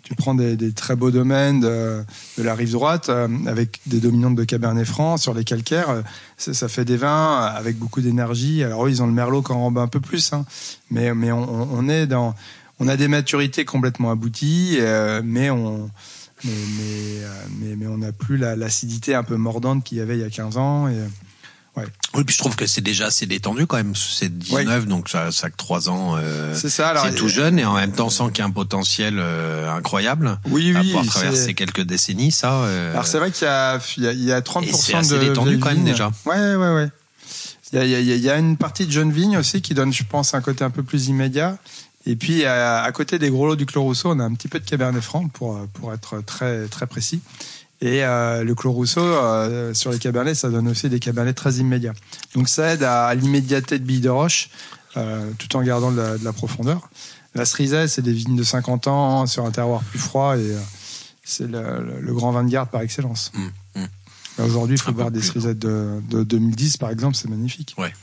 tu 0.09 0.15
prends 0.15 0.33
des, 0.33 0.55
des, 0.55 0.71
très 0.71 0.95
beaux 0.95 1.11
domaines 1.11 1.59
de, 1.59 2.03
de 2.37 2.43
la 2.43 2.55
rive 2.55 2.71
droite 2.71 3.09
euh, 3.09 3.27
avec 3.45 3.79
des 3.85 3.99
dominantes 3.99 4.33
de 4.33 4.43
Cabernet 4.43 4.85
Franc 4.85 5.17
sur 5.17 5.35
les 5.35 5.43
calcaires. 5.43 5.89
Euh, 5.89 6.01
ça, 6.35 6.53
ça 6.55 6.67
fait 6.67 6.83
des 6.83 6.97
vins 6.97 7.37
avec 7.37 7.77
beaucoup 7.77 8.01
d'énergie. 8.01 8.63
Alors 8.63 8.87
eux, 8.87 8.89
ils 8.89 9.03
ont 9.03 9.07
le 9.07 9.13
merlot 9.13 9.43
qui 9.43 9.51
en 9.51 9.75
un 9.75 9.87
peu 9.87 9.99
plus, 9.99 10.33
hein. 10.33 10.45
mais 10.89 11.13
mais 11.13 11.31
on, 11.31 11.43
on, 11.71 11.87
est 11.87 12.07
dans, 12.07 12.33
on 12.79 12.87
a 12.87 12.97
des 12.97 13.07
maturités 13.07 13.65
complètement 13.65 14.09
abouties, 14.09 14.77
euh, 14.79 15.21
mais 15.23 15.51
on 15.51 15.91
mais 16.43 16.51
mais, 16.51 17.21
mais, 17.59 17.75
mais 17.75 17.87
on 17.87 17.97
n'a 17.97 18.11
plus 18.11 18.37
l'acidité 18.37 19.15
un 19.15 19.23
peu 19.23 19.35
mordante 19.35 19.83
qu'il 19.83 19.97
y 19.97 20.01
avait 20.01 20.17
il 20.17 20.21
y 20.21 20.25
a 20.25 20.29
15 20.29 20.57
ans. 20.57 20.87
Et, 20.87 20.95
oui, 22.15 22.23
puis 22.23 22.33
je 22.33 22.39
trouve 22.39 22.55
que 22.55 22.65
c'est 22.65 22.81
déjà 22.81 23.07
assez 23.07 23.25
détendu 23.25 23.67
quand 23.67 23.77
même. 23.77 23.95
C'est 23.95 24.35
19, 24.35 24.87
donc 24.87 25.09
ça, 25.09 25.31
ça 25.31 25.49
que 25.49 25.55
3 25.55 25.89
ans. 25.89 26.15
Euh, 26.17 26.53
c'est 26.55 26.69
ça. 26.69 26.93
C'est 27.03 27.15
tout 27.15 27.29
jeune 27.29 27.59
et 27.59 27.65
en 27.65 27.75
même 27.75 27.91
temps 27.91 28.09
sans 28.09 28.29
qu'il 28.29 28.39
y 28.39 28.41
ait 28.41 28.49
un 28.49 28.53
potentiel 28.53 29.15
euh, 29.19 29.71
incroyable. 29.71 30.39
Oui, 30.49 30.75
oui. 30.75 30.95
À 30.97 31.05
traverser 31.05 31.53
quelques 31.53 31.83
décennies, 31.83 32.31
ça. 32.31 32.63
Euh... 32.63 32.91
Alors 32.91 33.05
c'est 33.05 33.19
vrai 33.19 33.31
qu'il 33.31 33.45
y 33.45 33.49
a, 33.49 33.79
il 33.97 34.03
y 34.03 34.07
a, 34.07 34.11
il 34.11 34.23
y 34.23 34.31
a 34.31 34.41
30% 34.41 34.99
et 34.99 35.03
c'est 35.03 35.19
détendu 35.19 35.59
quand 35.59 35.69
même 35.69 35.83
déjà. 35.83 36.11
Ouais, 36.25 36.55
ouais, 36.55 36.73
ouais. 36.73 36.89
Il 37.71 37.77
y, 37.77 37.81
a, 37.81 37.85
il, 37.85 37.91
y 37.91 37.95
a, 37.95 38.15
il 38.15 38.21
y 38.21 38.29
a 38.31 38.37
une 38.37 38.57
partie 38.57 38.87
de 38.87 38.91
jeune 38.91 39.11
vigne 39.11 39.37
aussi 39.37 39.61
qui 39.61 39.75
donne, 39.75 39.93
je 39.93 40.03
pense, 40.03 40.33
un 40.33 40.41
côté 40.41 40.63
un 40.63 40.71
peu 40.71 40.81
plus 40.81 41.07
immédiat. 41.07 41.59
Et 42.05 42.15
puis 42.15 42.45
à, 42.45 42.81
à 42.81 42.91
côté 42.91 43.19
des 43.19 43.29
gros 43.29 43.45
lots 43.47 43.55
du 43.55 43.65
Clos 43.65 43.83
Rousseau, 43.83 44.11
on 44.11 44.19
a 44.19 44.23
un 44.23 44.33
petit 44.33 44.47
peu 44.47 44.59
de 44.59 44.65
Cabernet 44.65 45.01
Franc 45.01 45.27
pour 45.27 45.59
pour 45.73 45.93
être 45.93 46.21
très 46.21 46.67
très 46.67 46.87
précis. 46.87 47.21
Et 47.81 48.03
euh, 48.03 48.43
le 48.43 48.55
Clos 48.55 48.71
Rousseau, 48.71 49.01
euh, 49.01 49.73
sur 49.73 49.91
les 49.91 49.99
cabernets, 49.99 50.35
ça 50.35 50.49
donne 50.49 50.67
aussi 50.67 50.89
des 50.89 50.99
cabernets 50.99 51.33
très 51.33 51.55
immédiats. 51.55 51.93
Donc 52.35 52.49
ça 52.49 52.73
aide 52.73 52.83
à, 52.83 53.13
l'immédiateté 53.15 53.79
de 53.79 53.85
billes 53.85 54.01
de 54.01 54.09
roche, 54.09 54.49
euh, 54.97 55.31
tout 55.37 55.55
en 55.55 55.61
gardant 55.61 55.91
de 55.91 55.97
la, 55.97 56.17
de 56.17 56.23
la 56.23 56.33
profondeur. 56.33 56.89
La 57.35 57.45
cerisée, 57.45 57.87
c'est 57.87 58.01
des 58.01 58.11
vignes 58.11 58.35
de 58.35 58.43
50 58.43 58.87
ans 58.87 59.25
sur 59.27 59.45
un 59.45 59.51
terroir 59.51 59.81
plus 59.83 59.99
froid 59.99 60.37
et 60.37 60.55
c'est 61.23 61.47
le, 61.47 61.99
le, 62.01 62.13
grand 62.13 62.31
vin 62.31 62.43
de 62.43 62.49
garde 62.49 62.69
par 62.69 62.81
excellence. 62.81 63.31
Mmh, 63.33 63.79
mmh. 63.79 64.43
Aujourd'hui, 64.43 64.75
il 64.75 64.81
faut 64.81 64.91
boire 64.91 65.11
des 65.11 65.21
cerisettes 65.21 65.59
de, 65.59 66.01
de, 66.09 66.23
2010, 66.23 66.77
par 66.77 66.89
exemple, 66.89 67.15
c'est 67.15 67.29
magnifique. 67.29 67.75
Ouais. 67.77 67.93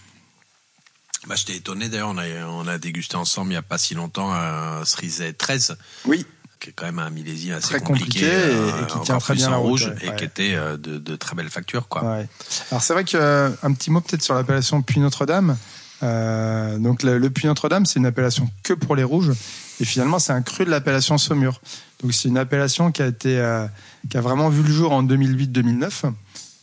Bah, 1.27 1.35
j'étais 1.35 1.57
étonné 1.57 1.89
d'ailleurs, 1.89 2.11
on 2.11 2.19
a, 2.19 2.27
on 2.49 2.69
a 2.69 2.79
dégusté 2.79 3.17
ensemble 3.17 3.49
il 3.49 3.55
n'y 3.55 3.59
a 3.59 3.63
pas 3.63 3.79
si 3.79 3.95
longtemps 3.95 4.33
un 4.33 4.85
cerisette 4.85 5.39
13. 5.39 5.77
Oui 6.05 6.25
qui 6.61 6.71
est 6.71 6.73
quand 6.73 6.87
même 6.87 6.99
un 6.99 7.11
millésime 7.11 7.55
assez 7.55 7.69
très 7.69 7.81
compliqué, 7.81 8.25
et, 8.25 8.31
euh, 8.33 8.85
qui 8.85 9.01
tient 9.01 9.19
très 9.19 9.35
bien 9.35 9.53
en 9.53 9.61
rouge 9.61 9.93
et 10.03 10.15
qui 10.17 10.25
était 10.25 10.55
euh, 10.55 10.77
de, 10.77 10.99
de, 10.99 11.17
très 11.17 11.37
belle 11.37 11.51
facture 11.51 11.89
quoi. 11.89 12.03
Ouais. 12.03 12.29
Alors 12.71 12.83
c'est 12.83 12.93
vrai 12.93 13.05
que 13.05 13.17
euh, 13.17 13.51
un 13.63 13.73
petit 13.73 13.91
mot 13.91 14.01
peut-être 14.01 14.23
sur 14.23 14.35
l'appellation 14.35 14.83
Puy 14.83 15.01
Notre-Dame. 15.01 15.57
Euh, 16.03 16.79
donc 16.79 17.03
le, 17.03 17.19
le 17.19 17.31
Puy 17.31 17.47
Notre-Dame, 17.47 17.87
c'est 17.87 17.99
une 17.99 18.07
appellation 18.07 18.49
que 18.63 18.73
pour 18.73 18.97
les 18.97 19.05
rouges 19.05 19.33
et 19.81 19.85
finalement 19.85 20.19
c'est 20.19 20.33
un 20.33 20.43
cru 20.43 20.65
de 20.65 20.71
l'appellation 20.71 21.19
Saumur. 21.19 21.61
Donc 22.03 22.15
c'est 22.15 22.29
une 22.29 22.39
appellation 22.39 22.91
qui 22.91 23.03
a 23.03 23.07
été 23.07 23.67
qui 24.09 24.17
a 24.17 24.21
vraiment 24.21 24.49
vu 24.49 24.63
le 24.63 24.73
jour 24.73 24.93
en 24.93 25.03
2008-2009. 25.05 26.13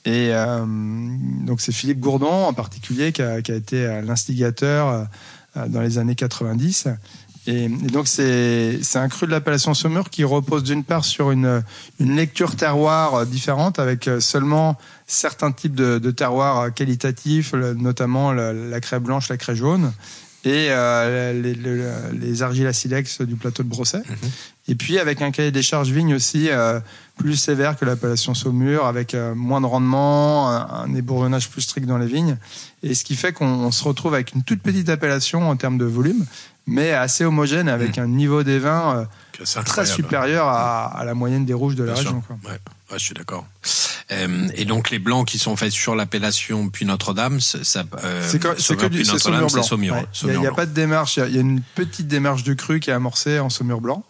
Et 0.06 0.34
donc 1.46 1.62
c'est 1.62 1.72
Philippe 1.72 2.02
Gourdon 2.02 2.46
en 2.46 2.54
particulier 2.54 3.14
qui 3.14 3.22
a, 3.22 3.42
qui 3.42 3.54
a 3.54 3.56
été 3.56 4.02
l'instigateur 4.06 5.08
dans 5.56 5.82
les 5.82 5.98
années 5.98 6.16
90 6.16 6.90
et, 7.46 7.68
donc 7.68 8.08
c'est 8.08 8.80
un 8.96 9.10
cru 9.10 9.26
de 9.26 9.32
l'appellation 9.32 9.74
Saumur 9.74 10.10
qui 10.10 10.24
repose 10.24 10.64
d'une 10.64 10.84
part 10.84 11.04
sur 11.04 11.32
une, 11.32 11.64
une 12.00 12.16
lecture 12.16 12.56
terroir 12.56 13.26
différente 13.26 13.80
avec 13.80 14.10
seulement 14.20 14.78
certains 15.08 15.52
types 15.52 15.76
de, 15.76 16.00
de 16.00 16.12
terroirs 16.12 16.74
qualitatifs, 16.74 17.54
notamment 17.54 18.32
la, 18.32 18.54
la, 18.54 18.80
craie 18.80 19.00
blanche, 19.00 19.28
la 19.30 19.38
craie 19.38 19.56
jaune 19.56 19.92
et 20.46 20.68
euh, 20.70 21.34
les, 21.34 21.54
les, 21.54 21.84
les, 22.14 22.42
argiles 22.42 22.74
silex 22.74 23.22
du 23.22 23.36
plateau 23.36 23.64
de 23.64 23.70
Brosset. 23.70 24.00
Mhm. 24.00 24.32
Et 24.68 24.76
puis 24.76 24.98
avec 24.98 25.22
un 25.22 25.32
cahier 25.32 25.52
des 25.52 25.62
charges 25.62 25.90
vigne 25.90 26.16
aussi 26.16 26.50
euh, 26.50 26.80
plus 27.18 27.36
sévère 27.36 27.78
que 27.78 27.84
l'appellation 27.84 28.34
Saumur, 28.34 28.86
avec 28.86 29.14
euh, 29.14 29.36
moins 29.36 29.60
de 29.60 29.66
rendement, 29.66 30.50
un, 30.50 30.84
un, 30.84 30.96
ébourionnage 30.96 31.50
plus 31.50 31.62
strict 31.62 31.86
dans 31.86 31.98
les 31.98 32.08
vignes. 32.08 32.38
Et 32.82 32.96
ce 32.96 33.04
qui 33.04 33.16
fait 33.16 33.34
qu'on 33.34 33.72
se 33.72 33.84
retrouve 33.84 34.14
avec 34.14 34.34
une 34.34 34.44
toute 34.44 34.62
petite 34.62 34.88
appellation 34.88 35.50
en 35.50 35.58
termes 35.58 35.78
de 35.78 35.86
volume, 35.86 36.26
mais 36.66 36.92
assez 36.92 37.26
homogène 37.26 37.68
avec 37.68 37.98
mmh. 37.98 38.02
un 38.02 38.08
niveau 38.08 38.44
des 38.44 38.60
vins 38.60 39.08
euh, 39.40 39.64
très 39.66 39.86
supérieur 39.86 40.48
à, 40.48 40.86
à, 40.86 41.04
la 41.04 41.14
moyenne 41.14 41.46
des 41.46 41.54
rouges 41.54 41.76
de 41.76 41.84
la 41.84 41.96
région. 41.96 42.22
Quoi. 42.22 42.38
Ouais. 42.46 42.52
ouais, 42.52 42.98
je 42.98 43.04
suis 43.04 43.14
d'accord. 43.14 43.46
Euh, 44.12 44.48
et 44.56 44.66
donc 44.66 44.90
les 44.90 45.00
blancs 45.00 45.28
qui 45.28 45.40
sont 45.40 45.56
faits 45.56 45.72
sur 45.72 45.96
l'appellation 45.96 46.70
puis 46.70 46.86
Notre-Dame, 46.86 47.40
ça, 47.40 47.84
euh, 48.04 48.28
c'est 48.30 48.40
que 48.40 48.88
du 48.88 49.04
Saumur 49.06 49.50
blanc. 49.50 50.06
Il 50.24 50.40
n'y 50.40 50.48
a, 50.48 50.52
pas 50.52 50.66
de 50.66 50.74
démarche. 50.74 51.18
Il 51.18 51.34
y, 51.34 51.38
a 51.38 51.42
une 51.42 51.62
petite 51.76 52.08
démarche 52.08 52.44
de 52.44 52.54
cru 52.54 52.80
qui 52.80 52.90
est 52.90 52.94
amorcée 52.94 53.40
en 53.40 53.50
Saumur 53.50 53.82
blanc. 53.82 54.04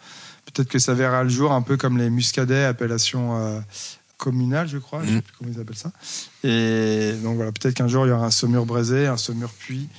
Peut-être 0.53 0.69
que 0.69 0.79
ça 0.79 0.93
verra 0.93 1.23
le 1.23 1.29
jour 1.29 1.51
un 1.51 1.61
peu 1.61 1.77
comme 1.77 1.97
les 1.97 2.09
muscadets, 2.09 2.65
appellation 2.65 3.37
euh, 3.37 3.59
communale, 4.17 4.67
je 4.67 4.77
crois. 4.77 5.01
Je 5.03 5.07
sais 5.07 5.15
mmh. 5.15 5.21
plus 5.21 5.33
comment 5.37 5.51
ils 5.53 5.59
appellent 5.59 5.75
ça. 5.75 5.91
Et 6.43 7.13
donc 7.23 7.35
voilà, 7.35 7.51
peut-être 7.51 7.73
qu'un 7.75 7.87
jour 7.87 8.05
il 8.05 8.09
y 8.09 8.11
aura 8.11 8.25
un 8.25 8.31
Saumur 8.31 8.65
braisé, 8.65 9.07
un 9.07 9.17
Saumur 9.17 9.49
puits 9.49 9.89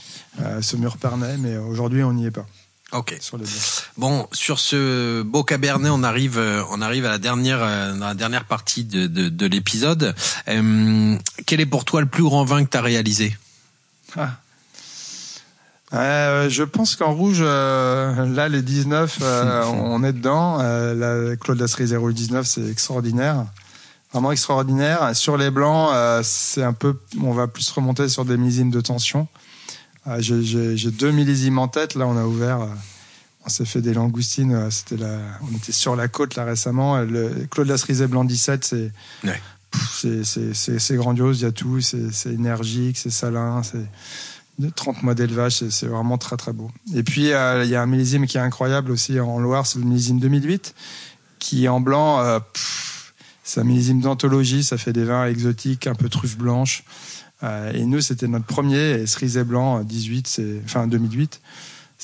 euh, 0.41 0.63
ce 0.63 0.77
mur 0.77 0.97
Pernay, 0.97 1.37
mais 1.39 1.57
aujourd'hui 1.57 2.03
on 2.03 2.13
n'y 2.13 2.27
est 2.27 2.31
pas. 2.31 2.47
Ok. 2.93 3.17
Sur 3.21 3.41
bon, 3.97 4.29
sur 4.33 4.61
ce 4.61 5.23
beau 5.23 5.43
cabernet, 5.43 5.91
on 5.91 6.05
arrive, 6.05 6.39
euh, 6.39 6.63
on 6.71 6.81
arrive 6.81 7.05
à 7.07 7.11
la 7.11 7.19
dernière, 7.19 7.59
euh, 7.61 7.93
dans 7.93 8.07
la 8.07 8.15
dernière 8.15 8.45
partie 8.45 8.85
de, 8.85 9.09
de, 9.09 9.29
de 9.29 9.47
l'épisode. 9.47 10.15
Euh, 10.47 11.17
quel 11.45 11.61
est 11.61 11.67
pour 11.67 11.85
toi 11.85 12.01
le 12.01 12.07
plus 12.07 12.23
grand 12.23 12.45
vin 12.45 12.65
que 12.65 12.71
tu 12.71 12.77
as 12.77 12.83
réalisé? 12.83 13.37
Ah. 14.17 14.37
Euh, 15.95 16.49
Je 16.49 16.62
pense 16.62 16.97
qu'en 16.97 17.12
rouge, 17.12 17.42
là 17.42 18.49
les 18.49 18.62
19, 18.62 19.18
on 19.72 20.05
est 20.05 20.12
dedans. 20.12 20.59
la 20.59 21.36
Claude 21.36 21.59
Lasserie 21.59 21.86
019, 21.86 22.47
c'est 22.47 22.68
extraordinaire 22.68 23.47
vraiment 24.12 24.30
extraordinaire. 24.30 25.16
Sur 25.16 25.36
les 25.36 25.51
blancs, 25.51 25.90
c'est 26.22 26.62
un 26.62 26.72
peu, 26.72 27.01
on 27.20 27.32
va 27.32 27.49
plus 27.49 27.68
remonter 27.72 28.09
sur 28.09 28.24
des 28.24 28.36
millésimes 28.36 28.70
de 28.70 28.80
tension. 28.80 29.26
J'ai 30.18 30.90
deux 30.90 31.11
millésimes 31.11 31.59
en 31.59 31.68
tête. 31.68 31.95
Là, 31.95 32.07
on 32.07 32.16
a 32.16 32.24
ouvert. 32.24 32.61
Euh, 32.62 32.66
on 33.47 33.49
s'est 33.49 33.64
fait 33.64 33.80
des 33.80 33.95
langoustines. 33.95 34.55
Euh, 34.55 34.70
c'était 34.70 34.97
la, 34.97 35.18
on 35.42 35.57
était 35.57 35.72
sur 35.72 35.97
la 35.97 36.09
côte 36.09 36.36
là 36.36 36.45
récemment. 36.45 36.99
Le 36.99 37.47
Claude 37.51 37.68
Lasrizet 37.68 38.07
Blanc 38.07 38.24
17, 38.24 38.64
c'est 38.64 38.92
c'est 40.24 40.97
grandiose. 40.97 41.40
Il 41.40 41.45
y 41.45 41.47
a 41.47 41.53
tout. 41.53 41.80
C'est 41.80 42.32
énergique, 42.32 42.99
c'est 42.99 43.11
salin, 43.11 43.62
c'est 43.62 43.86
30 44.75 45.03
mois 45.03 45.15
d'élevage. 45.15 45.69
C'est 45.71 45.87
vraiment 45.87 46.19
très 46.19 46.37
très 46.37 46.53
beau. 46.53 46.71
Et 46.95 47.03
puis 47.03 47.33
euh, 47.33 47.65
il 47.65 47.71
y 47.71 47.75
a 47.75 47.83
un 47.83 47.87
millésime 47.87 48.27
qui 48.27 48.37
est 48.37 48.41
incroyable 48.41 48.91
aussi 48.91 49.19
en 49.21 49.39
Loire. 49.39 49.67
C'est 49.67 49.79
le 49.79 49.85
millésime 49.85 50.19
2008 50.19 50.75
qui 51.39 51.69
en 51.69 51.81
blanc. 51.81 52.41
c'est 53.43 53.61
un 53.61 53.65
millésime 53.65 54.01
d'anthologie. 54.01 54.65
Ça 54.65 54.79
fait 54.79 54.93
des 54.93 55.05
vins 55.05 55.27
exotiques, 55.27 55.87
un 55.87 55.95
peu 55.95 56.09
truffes 56.09 56.39
blanches. 56.39 56.85
Euh, 57.45 57.73
et 57.73 57.85
nous, 57.85 58.01
c'était 58.01 58.29
notre 58.29 58.47
premier, 58.47 59.03
et 59.03 59.07
blanc 59.45 59.81
18, 59.83 60.27
c'est, 60.27 60.61
enfin 60.65 60.87
2008. 60.87 61.41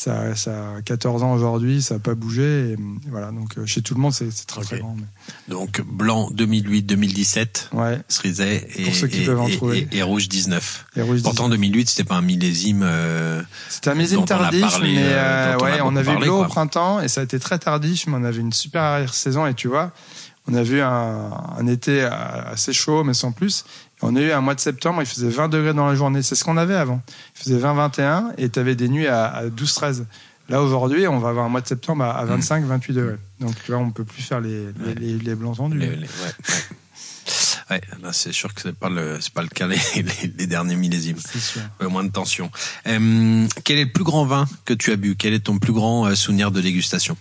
Ça, 0.01 0.35
ça 0.35 0.77
a 0.77 0.83
14 0.83 1.23
ans 1.23 1.33
aujourd'hui, 1.35 1.83
ça 1.83 1.95
n'a 1.95 2.01
pas 2.01 2.15
bougé. 2.15 2.71
Et, 2.73 2.77
voilà, 3.11 3.31
donc 3.33 3.59
euh, 3.59 3.67
chez 3.67 3.83
tout 3.83 3.95
le 3.95 4.01
monde, 4.01 4.15
c'est 4.15 4.31
très 4.47 4.63
très 4.63 4.79
grand. 4.79 4.97
mais- 4.97 5.05
Donc 5.55 5.83
blanc 5.83 6.31
2008-2017, 6.33 7.69
Ouais, 7.73 7.99
et, 7.99 8.85
Pour 8.85 8.95
ceux 8.95 9.09
qui 9.09 9.23
et- 9.23 9.27
peuvent 9.27 9.41
en 9.41 9.47
et- 9.47 9.57
trouver. 9.57 9.89
et- 9.93 9.99
et 9.99 10.03
rouge 10.03 10.29
19. 10.29 10.87
et 10.97 11.03
rouge 11.03 11.23
Pourtant 11.23 11.49
2008 11.51 11.89
c'était 11.91 12.05
pas 12.05 12.17
un 12.17 12.23
millésime. 12.23 12.83
euh, 12.83 13.43
C'était 13.69 13.91
un 13.91 13.95
millésime 13.95 14.25
tardif, 14.25 14.61
parlé, 14.63 14.95
mais 14.95 15.03
euh, 15.03 15.55
euh, 15.55 15.57
on 15.83 15.93
on, 15.93 15.97
avait 15.97 16.13
eu 16.15 16.25
l'eau 16.25 16.45
au 16.45 16.47
printemps 16.47 17.01
et 17.01 17.09
ça 17.09 17.21
a 17.21 17.25
été 17.25 17.39
très 17.39 17.59
tardif, 17.59 18.07
mais 18.07 18.17
on 18.17 18.25
avait 18.25 18.41
une 18.41 18.53
super 18.53 18.83
arrière 18.83 19.13
saison 19.13 19.47
et 19.47 19.55
tu 19.55 19.69
vois, 19.69 19.93
on 20.49 20.55
a 20.55 20.63
vu 20.63 20.81
un, 20.81 21.31
un 21.59 21.67
été 21.67 22.03
assez 22.03 22.73
chaud, 22.73 23.05
mais 23.05 23.15
sans 23.15 23.33
plus. 23.33 23.65
On 24.03 24.17
a 24.17 24.21
eu 24.21 24.31
un 24.33 24.41
mois 24.41 24.55
de 24.55 24.61
septembre, 24.61 25.03
il 25.03 25.07
faisait 25.07 25.29
20 25.29 25.49
degrés 25.49 25.75
dans 25.75 25.87
la 25.87 25.95
journée. 25.95 26.23
C'est 26.23 26.35
ce 26.35 26.43
qu'on 26.45 26.57
avait 26.57 26.75
avant. 26.75 27.03
Il 27.37 27.43
faisait 27.45 27.59
20-21 27.59 28.33
et 28.39 28.49
tu 28.49 28.59
avais 28.59 28.75
des 28.75 28.89
nuits 28.89 29.07
à, 29.07 29.27
à 29.27 29.47
12-13. 29.47 30.05
Là 30.49 30.63
aujourd'hui, 30.63 31.07
on 31.07 31.19
va 31.21 31.29
avoir 31.29 31.45
un 31.45 31.49
mois 31.49 31.61
de 31.61 31.67
septembre 31.69 32.05
à, 32.05 32.19
à 32.19 32.25
25-28 32.27 32.93
degrés. 32.93 33.17
Donc 33.41 33.55
là, 33.69 33.77
on 33.79 33.91
peut 33.91 34.05
plus 34.05 34.23
faire 34.23 34.41
les, 34.41 34.67
les, 34.85 34.95
les, 34.95 35.19
les 35.19 35.35
blancs 35.35 35.59
tendus. 35.59 35.79
les- 35.79 35.87
les- 35.95 35.97
ouais, 35.97 36.07
ouais. 36.49 36.55
Ouais, 37.71 37.81
là, 38.03 38.13
c'est 38.13 38.33
sûr 38.33 38.53
que 38.53 38.63
c'est 38.63 38.75
pas 38.75 38.89
le 38.89 39.19
c'est 39.21 39.33
pas 39.33 39.43
le 39.43 39.49
cas 39.49 39.69
les, 39.69 40.47
derniers 40.49 40.75
millésimes. 40.75 41.19
C'est 41.25 41.39
sûr. 41.39 41.61
Ouais, 41.81 41.87
moins 41.87 42.03
de 42.03 42.11
tension. 42.11 42.51
Euh, 42.89 43.47
quel 43.63 43.79
est 43.79 43.85
le 43.85 43.93
plus 43.93 44.03
grand 44.03 44.25
vin 44.25 44.49
que 44.65 44.75
tu 44.75 44.91
as 44.91 44.97
bu? 44.97 45.15
Quel 45.17 45.35
est 45.35 45.41
ton 45.45 45.59
plus 45.61 45.73
grand 45.73 46.07
euh, 46.07 46.17
souvenir 46.17 46.51
de 46.51 46.61
dégustation? 46.61 47.17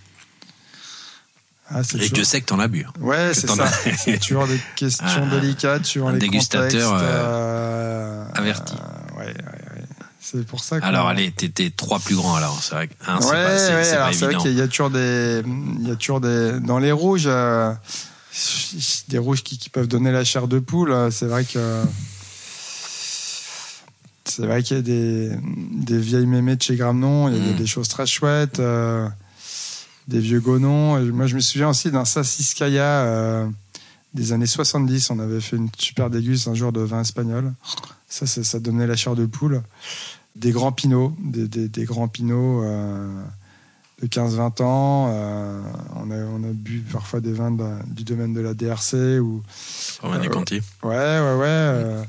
Ah, 1.72 1.82
Et 2.00 2.08
Dieu 2.08 2.24
sait 2.24 2.40
que 2.40 2.46
t'en 2.46 2.58
as 2.58 2.66
bu. 2.68 2.84
Ouais, 3.00 3.32
c'est 3.32 3.48
ça. 3.48 3.64
as- 3.64 3.96
C'est 3.98 4.18
toujours 4.18 4.46
des 4.48 4.58
questions 4.76 5.06
Un- 5.06 5.28
délicates 5.40 5.84
sur 5.86 6.08
un 6.08 6.12
les 6.14 6.18
dégustateur, 6.18 6.68
contextes. 6.92 7.04
euh, 7.04 8.24
euh, 8.24 8.24
averti. 8.34 8.74
euh, 8.74 9.18
ouais, 9.20 9.26
ouais, 9.26 9.32
ouais. 9.34 9.84
C'est 10.20 10.44
pour 10.46 10.62
ça 10.64 10.80
que. 10.80 10.84
Alors 10.84 11.06
allez, 11.08 11.30
t'es 11.30 11.70
trois 11.70 11.98
plus 12.00 12.16
grands 12.16 12.34
alors. 12.34 12.58
C'est 12.62 12.74
vrai. 12.74 12.88
que 12.88 12.94
un, 13.06 13.18
Ouais, 13.18 13.84
c'est 13.84 14.24
vrai 14.26 14.34
qu'il 14.36 14.52
y 14.52 14.60
a 14.60 14.68
toujours 14.68 14.90
des, 14.90 15.42
il 15.80 15.88
y 15.88 15.90
a 15.92 15.96
toujours 15.96 16.20
des, 16.20 16.58
dans 16.60 16.78
les 16.78 16.92
rouges, 16.92 17.24
euh, 17.26 17.72
des 19.08 19.18
rouges 19.18 19.42
qui, 19.44 19.56
qui 19.56 19.70
peuvent 19.70 19.88
donner 19.88 20.10
la 20.12 20.24
chair 20.24 20.48
de 20.48 20.58
poule. 20.58 20.94
C'est 21.12 21.26
vrai 21.26 21.44
que, 21.44 21.82
c'est 24.24 24.46
vrai 24.46 24.62
qu'il 24.62 24.76
y 24.76 24.80
a 24.80 24.82
des, 24.82 25.30
des 25.72 25.98
vieilles 25.98 26.26
mémés 26.26 26.56
de 26.56 26.62
chez 26.62 26.76
Gramnon. 26.76 27.28
Il 27.28 27.44
y 27.46 27.48
a 27.50 27.52
Mm. 27.52 27.56
des 27.56 27.66
choses 27.66 27.88
très 27.88 28.06
chouettes. 28.06 28.60
Des 30.08 30.18
vieux 30.20 30.40
gonons. 30.40 30.98
Et 30.98 31.10
moi, 31.10 31.26
je 31.26 31.34
me 31.34 31.40
souviens 31.40 31.68
aussi 31.70 31.90
d'un 31.90 32.04
Sassiskaya 32.04 32.82
euh, 33.04 33.46
des 34.14 34.32
années 34.32 34.46
70. 34.46 35.10
On 35.10 35.18
avait 35.18 35.40
fait 35.40 35.56
une 35.56 35.68
super 35.78 36.10
déguste 36.10 36.48
un 36.48 36.54
jour 36.54 36.72
de 36.72 36.80
vin 36.80 37.00
espagnol. 37.02 37.52
Ça, 38.08 38.26
ça, 38.26 38.42
ça 38.42 38.58
donnait 38.60 38.86
la 38.86 38.96
chair 38.96 39.14
de 39.14 39.26
poule. 39.26 39.62
Des 40.36 40.52
grands 40.52 40.72
pinots, 40.72 41.14
des, 41.20 41.48
des, 41.48 41.68
des 41.68 41.84
grands 41.84 42.08
pinots 42.08 42.62
euh, 42.64 43.22
de 44.02 44.06
15-20 44.06 44.62
ans. 44.62 45.10
Euh, 45.12 45.60
on, 45.96 46.10
a, 46.10 46.14
on 46.16 46.42
a 46.44 46.52
bu 46.52 46.80
parfois 46.92 47.20
des 47.20 47.32
vins 47.32 47.50
de- 47.50 47.64
du 47.86 48.04
domaine 48.04 48.32
de 48.32 48.40
la 48.40 48.54
DRC. 48.54 49.20
Ou... 49.20 49.42
Romain 50.02 50.18
des 50.18 50.28
Conti. 50.28 50.60
Ouais, 50.82 50.96
ouais, 50.96 51.36
ouais. 51.38 52.02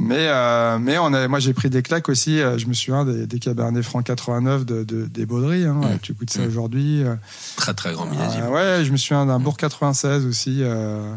Euh, 0.00 0.04
mais 0.04 0.26
euh, 0.28 0.78
mais 0.78 0.98
on 0.98 1.12
a, 1.12 1.28
moi, 1.28 1.38
j'ai 1.38 1.52
pris 1.54 1.70
des 1.70 1.82
claques 1.82 2.08
aussi. 2.08 2.40
euh, 2.40 2.58
je 2.58 2.66
me 2.66 2.74
souviens 2.74 3.04
des, 3.04 3.26
des 3.26 3.38
Cabernet 3.38 3.82
Franc 3.84 4.02
89 4.02 4.64
de, 4.66 4.84
de, 4.84 5.06
des 5.06 5.26
Baudry. 5.26 5.64
Hein, 5.64 5.74
Mm. 5.74 5.98
Tu 6.02 6.12
goûtes 6.14 6.30
ça 6.30 6.42
Mm. 6.42 6.46
aujourd'hui. 6.48 7.02
euh, 7.04 7.14
Très 7.56 7.74
très 7.74 7.92
grand 7.92 8.06
millésime. 8.06 8.42
ah, 8.44 8.50
ouais, 8.50 8.84
je 8.84 8.90
me 8.92 8.96
souviens 8.96 9.26
d'un 9.26 9.38
Bourg 9.38 9.56
96 9.56 10.26
aussi. 10.26 10.58
Euh, 10.62 11.14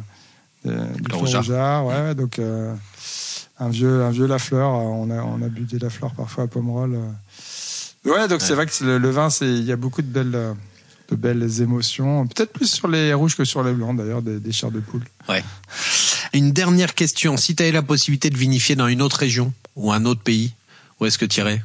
euh, 0.65 0.85
du 0.99 1.15
ouais, 1.15 1.81
ouais, 1.87 2.15
donc 2.15 2.39
euh, 2.39 2.73
un 3.59 3.69
vieux, 3.69 4.03
un 4.03 4.09
vieux 4.11 4.27
Lafleur. 4.27 4.69
euh, 4.73 4.77
On 4.79 5.09
a, 5.11 5.21
on 5.23 5.41
a 5.41 5.47
bu 5.47 5.61
des 5.61 5.79
Lafleur 5.79 6.13
parfois 6.13 6.43
à 6.45 6.47
Pomerol. 6.47 6.93
euh. 6.95 8.09
Ouais, 8.11 8.27
donc 8.27 8.41
c'est 8.41 8.49
Ouais. 8.51 8.55
vrai 8.55 8.65
que 8.67 8.83
le, 8.83 8.97
le 8.99 9.09
vin, 9.09 9.29
il 9.41 9.63
y 9.63 9.71
a 9.71 9.75
beaucoup 9.75 10.01
de 10.01 10.07
belles, 10.07 10.31
euh, 10.35 10.53
de 11.09 11.15
belles 11.15 11.61
émotions. 11.61 12.25
Peut-être 12.27 12.53
plus 12.53 12.69
sur 12.71 12.87
les 12.87 13.13
rouges 13.13 13.35
que 13.35 13.43
sur 13.45 13.63
les 13.63 13.73
blancs 13.73 13.97
d'ailleurs, 13.97 14.21
des, 14.21 14.39
des 14.39 14.51
chairs 14.51 14.71
de 14.71 14.79
poule. 14.79 15.03
Une 16.33 16.51
dernière 16.51 16.93
question. 16.95 17.37
Si 17.37 17.55
tu 17.55 17.63
avais 17.63 17.71
la 17.71 17.81
possibilité 17.81 18.29
de 18.29 18.37
vinifier 18.37 18.75
dans 18.75 18.87
une 18.87 19.01
autre 19.01 19.17
région 19.17 19.53
ou 19.75 19.91
un 19.91 20.05
autre 20.05 20.21
pays, 20.21 20.53
où 20.99 21.05
est-ce 21.05 21.17
que 21.17 21.25
tu 21.25 21.39
irais 21.39 21.63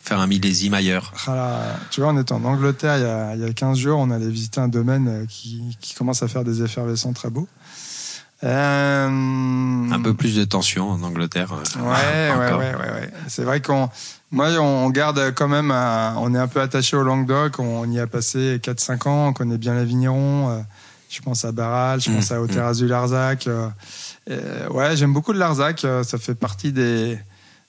Faire 0.00 0.18
un 0.18 0.26
millésime 0.26 0.74
ailleurs? 0.74 1.12
Ah 1.28 1.76
tu 1.90 2.00
vois, 2.00 2.10
on 2.12 2.18
était 2.20 2.32
en 2.32 2.44
Angleterre 2.44 2.96
il 2.98 3.02
y, 3.02 3.06
a, 3.06 3.34
il 3.36 3.40
y 3.40 3.44
a 3.44 3.52
15 3.52 3.78
jours, 3.78 3.98
on 4.00 4.10
allait 4.10 4.28
visiter 4.28 4.60
un 4.60 4.66
domaine 4.68 5.06
euh, 5.08 5.26
qui, 5.28 5.62
qui 5.80 5.94
commence 5.94 6.22
à 6.24 6.28
faire 6.28 6.42
des 6.42 6.62
effervescents 6.62 7.12
très 7.12 7.30
beaux. 7.30 7.46
Euh, 8.44 9.06
Un 9.06 10.00
peu 10.02 10.14
plus 10.14 10.34
de 10.34 10.42
tension 10.44 10.90
en 10.90 11.02
Angleterre. 11.04 11.52
euh, 11.52 11.80
Ouais, 11.80 12.36
ouais, 12.36 12.52
ouais, 12.52 12.74
ouais, 12.74 12.92
ouais. 12.92 13.10
C'est 13.28 13.44
vrai 13.44 13.60
qu'on, 13.62 13.88
moi, 14.32 14.48
on 14.60 14.90
garde 14.90 15.32
quand 15.36 15.46
même, 15.46 15.70
un- 15.70 16.16
on 16.16 16.34
est 16.34 16.38
un 16.38 16.48
peu 16.48 16.60
attaché 16.60 16.96
au 16.96 17.04
Languedoc. 17.04 17.60
On 17.60 17.88
y 17.88 18.00
a 18.00 18.08
passé 18.08 18.58
4-5 18.60 19.06
ans. 19.08 19.28
On 19.28 19.32
connaît 19.32 19.58
bien 19.58 19.74
l'Avignon. 19.74 20.50
euh, 20.50 20.58
Je 21.14 21.20
pense 21.20 21.44
à 21.44 21.52
Barral, 21.52 22.00
je 22.00 22.10
Mm, 22.10 22.14
pense 22.14 22.32
à 22.32 22.40
aux 22.40 22.46
terrasses 22.46 22.78
du 22.78 22.86
Larzac. 22.88 23.46
euh, 23.46 24.68
ouais, 24.70 24.96
j'aime 24.96 25.12
beaucoup 25.12 25.32
le 25.34 25.38
Larzac. 25.38 25.84
euh, 25.84 26.02
Ça 26.04 26.16
fait 26.16 26.34
partie 26.34 26.72
des, 26.72 27.18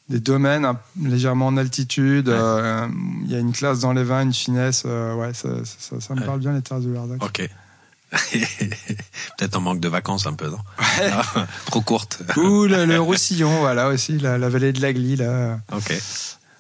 des 0.07 0.19
domaines 0.21 0.63
un- 0.63 0.79
légèrement 1.01 1.47
en 1.47 1.57
altitude. 1.57 2.29
Ouais. 2.29 2.35
euh, 2.37 2.87
Il 3.25 3.31
y 3.31 3.35
a 3.35 3.39
une 3.39 3.51
classe 3.51 3.79
dans 3.81 3.91
les 3.91 4.03
vins, 4.05 4.21
une 4.23 4.33
finesse. 4.33 4.83
euh, 4.85 5.13
ouais, 5.15 5.33
ça, 5.33 5.49
ça, 5.65 5.99
ça 5.99 6.13
me 6.15 6.21
Ouais. 6.21 6.25
parle 6.25 6.39
bien 6.39 6.53
les 6.53 6.61
terrasses 6.61 6.83
du 6.85 6.93
Larzac. 6.93 7.21
Ok. 7.21 7.49
Peut-être 9.37 9.55
en 9.57 9.61
manque 9.61 9.79
de 9.79 9.89
vacances 9.89 10.27
un 10.27 10.33
peu, 10.33 10.47
non 10.49 10.59
Trop 11.65 11.81
courte. 11.81 12.21
Ou 12.37 12.65
le, 12.65 12.85
le 12.85 12.99
Roussillon, 13.01 13.59
voilà 13.59 13.87
aussi, 13.89 14.19
la, 14.19 14.37
la 14.37 14.49
vallée 14.49 14.71
de 14.71 14.81
la 14.81 14.93
Glie, 14.93 15.15
là. 15.17 15.59
Ok. 15.71 15.91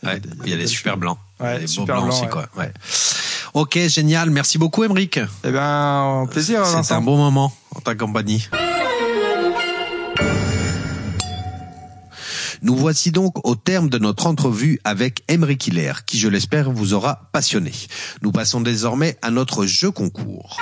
Ouais, 0.03 0.19
des- 0.19 0.29
il 0.45 0.49
y 0.49 0.53
a 0.53 0.57
des 0.57 0.67
super 0.67 0.97
blancs. 0.97 1.17
Ouais, 1.39 1.59
des 1.59 1.67
super 1.67 1.95
blancs 1.95 2.07
blancs, 2.07 2.13
aussi, 2.13 2.23
ouais. 2.23 2.29
quoi. 2.29 2.45
Ouais. 2.57 2.73
Ok, 3.53 3.77
génial. 3.87 4.31
Merci 4.31 4.57
beaucoup, 4.57 4.83
Émeric. 4.83 5.19
Eh 5.43 5.51
ben, 5.51 6.27
plaisir, 6.31 6.65
C'était 6.65 6.93
un 6.93 7.01
bon 7.01 7.17
moment 7.17 7.53
en 7.75 7.81
ta 7.81 7.93
compagnie. 7.93 8.49
Nous 12.63 12.75
voici 12.75 13.11
donc 13.11 13.45
au 13.45 13.55
terme 13.55 13.89
de 13.89 13.97
notre 13.97 14.25
entrevue 14.25 14.79
avec 14.85 15.23
Émeric 15.27 15.67
Hiller, 15.67 16.05
qui 16.05 16.17
je 16.17 16.29
l'espère 16.29 16.71
vous 16.71 16.93
aura 16.93 17.29
passionné. 17.33 17.73
Nous 18.21 18.31
passons 18.31 18.61
désormais 18.61 19.17
à 19.21 19.31
notre 19.31 19.65
jeu 19.65 19.91
concours. 19.91 20.57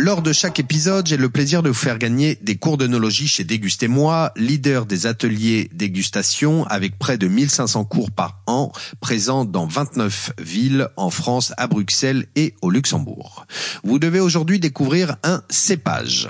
Lors 0.00 0.22
de 0.22 0.32
chaque 0.32 0.60
épisode, 0.60 1.08
j'ai 1.08 1.16
le 1.16 1.28
plaisir 1.28 1.60
de 1.64 1.70
vous 1.70 1.74
faire 1.74 1.98
gagner 1.98 2.38
des 2.40 2.54
cours 2.54 2.78
d'œnologie 2.78 3.26
chez 3.26 3.42
Dégustez-moi, 3.42 4.30
leader 4.36 4.86
des 4.86 5.06
ateliers 5.06 5.68
dégustation 5.72 6.64
avec 6.66 7.00
près 7.00 7.18
de 7.18 7.26
1500 7.26 7.84
cours 7.84 8.12
par 8.12 8.40
an, 8.46 8.70
présents 9.00 9.44
dans 9.44 9.66
29 9.66 10.34
villes 10.38 10.86
en 10.96 11.10
France, 11.10 11.52
à 11.56 11.66
Bruxelles 11.66 12.26
et 12.36 12.54
au 12.62 12.70
Luxembourg. 12.70 13.44
Vous 13.82 13.98
devez 13.98 14.20
aujourd'hui 14.20 14.60
découvrir 14.60 15.16
un 15.24 15.42
cépage. 15.50 16.28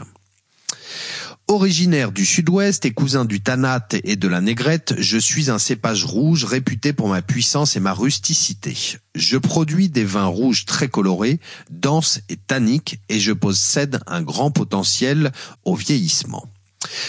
Originaire 1.51 2.13
du 2.13 2.27
sud-ouest 2.27 2.85
et 2.85 2.91
cousin 2.91 3.25
du 3.25 3.41
tanat 3.41 3.89
et 4.05 4.17
de 4.17 4.29
la 4.29 4.43
négrette, 4.43 4.95
je 4.99 5.17
suis 5.17 5.51
un 5.51 5.59
cépage 5.59 6.05
rouge 6.05 6.45
réputé 6.45 6.93
pour 6.93 7.09
ma 7.09 7.23
puissance 7.23 7.75
et 7.75 7.81
ma 7.81 7.95
rusticité. 7.95 8.77
Je 9.15 9.39
produis 9.39 9.89
des 9.89 10.05
vins 10.05 10.27
rouges 10.27 10.67
très 10.67 10.89
colorés, 10.89 11.41
denses 11.71 12.21
et 12.29 12.37
tanniques 12.37 13.01
et 13.09 13.19
je 13.19 13.33
possède 13.33 13.99
un 14.07 14.21
grand 14.21 14.51
potentiel 14.51 15.33
au 15.65 15.75
vieillissement. 15.75 16.47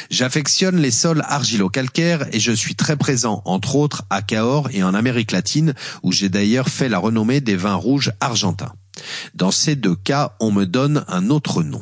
J'affectionne 0.10 0.78
les 0.78 0.92
sols 0.92 1.22
argilo-calcaires 1.28 2.26
et 2.32 2.40
je 2.40 2.54
suis 2.54 2.76
très 2.76 2.96
présent 2.96 3.42
entre 3.44 3.76
autres 3.76 4.06
à 4.10 4.22
Cahors 4.22 4.70
et 4.72 4.84
en 4.84 4.94
Amérique 4.94 5.34
latine 5.34 5.74
où 6.02 6.14
j'ai 6.14 6.30
d'ailleurs 6.30 6.70
fait 6.70 6.88
la 6.88 6.98
renommée 6.98 7.42
des 7.42 7.58
vins 7.58 7.76
rouges 7.76 8.14
argentins. 8.22 8.72
Dans 9.36 9.52
ces 9.52 9.76
deux 9.76 9.98
cas, 9.98 10.38
on 10.40 10.52
me 10.52 10.66
donne 10.66 11.04
un 11.10 11.30
autre 11.30 11.62
nom. 11.62 11.82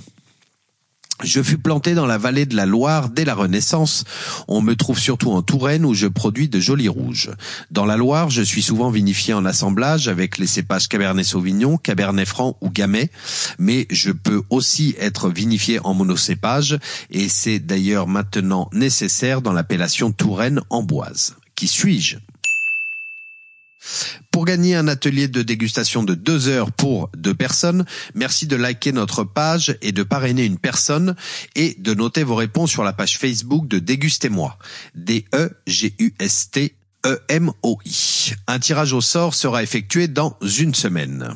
Je 1.23 1.41
fus 1.41 1.57
planté 1.57 1.95
dans 1.95 2.05
la 2.05 2.19
vallée 2.19 2.45
de 2.45 2.55
la 2.55 2.67
Loire 2.67 3.09
dès 3.09 3.25
la 3.25 3.33
Renaissance. 3.33 4.03
On 4.47 4.61
me 4.61 4.75
trouve 4.75 4.99
surtout 4.99 5.31
en 5.31 5.41
Touraine 5.41 5.83
où 5.83 5.95
je 5.95 6.05
produis 6.05 6.47
de 6.47 6.59
jolis 6.59 6.89
rouges. 6.89 7.31
Dans 7.71 7.85
la 7.85 7.97
Loire, 7.97 8.29
je 8.29 8.43
suis 8.43 8.61
souvent 8.61 8.91
vinifié 8.91 9.33
en 9.33 9.43
assemblage 9.43 10.07
avec 10.07 10.37
les 10.37 10.45
cépages 10.45 10.87
Cabernet 10.87 11.25
Sauvignon, 11.25 11.77
Cabernet 11.77 12.27
Franc 12.27 12.55
ou 12.61 12.69
Gamay, 12.69 13.09
mais 13.57 13.87
je 13.89 14.11
peux 14.11 14.43
aussi 14.51 14.95
être 14.99 15.29
vinifié 15.29 15.79
en 15.83 15.95
monocépage 15.95 16.77
et 17.09 17.29
c'est 17.29 17.59
d'ailleurs 17.59 18.07
maintenant 18.07 18.69
nécessaire 18.71 19.41
dans 19.41 19.53
l'appellation 19.53 20.11
Touraine 20.11 20.61
amboise. 20.69 21.35
Qui 21.55 21.67
suis-je? 21.67 22.17
Pour 24.31 24.45
gagner 24.45 24.75
un 24.75 24.87
atelier 24.87 25.27
de 25.27 25.41
dégustation 25.41 26.03
de 26.03 26.13
deux 26.13 26.47
heures 26.47 26.71
pour 26.71 27.09
deux 27.15 27.33
personnes, 27.33 27.85
merci 28.13 28.47
de 28.47 28.55
liker 28.55 28.91
notre 28.91 29.23
page 29.23 29.77
et 29.81 29.91
de 29.91 30.03
parrainer 30.03 30.45
une 30.45 30.59
personne 30.59 31.15
et 31.55 31.75
de 31.79 31.93
noter 31.93 32.23
vos 32.23 32.35
réponses 32.35 32.71
sur 32.71 32.83
la 32.83 32.93
page 32.93 33.17
Facebook 33.17 33.67
de 33.67 33.79
Dégustez-moi. 33.79 34.57
D-E-G-U-S-T-E-M-O-I. 34.95 35.53
Un 38.47 38.59
tirage 38.59 38.93
au 38.93 39.01
sort 39.01 39.33
sera 39.33 39.63
effectué 39.63 40.07
dans 40.07 40.37
une 40.41 40.75
semaine. 40.75 41.33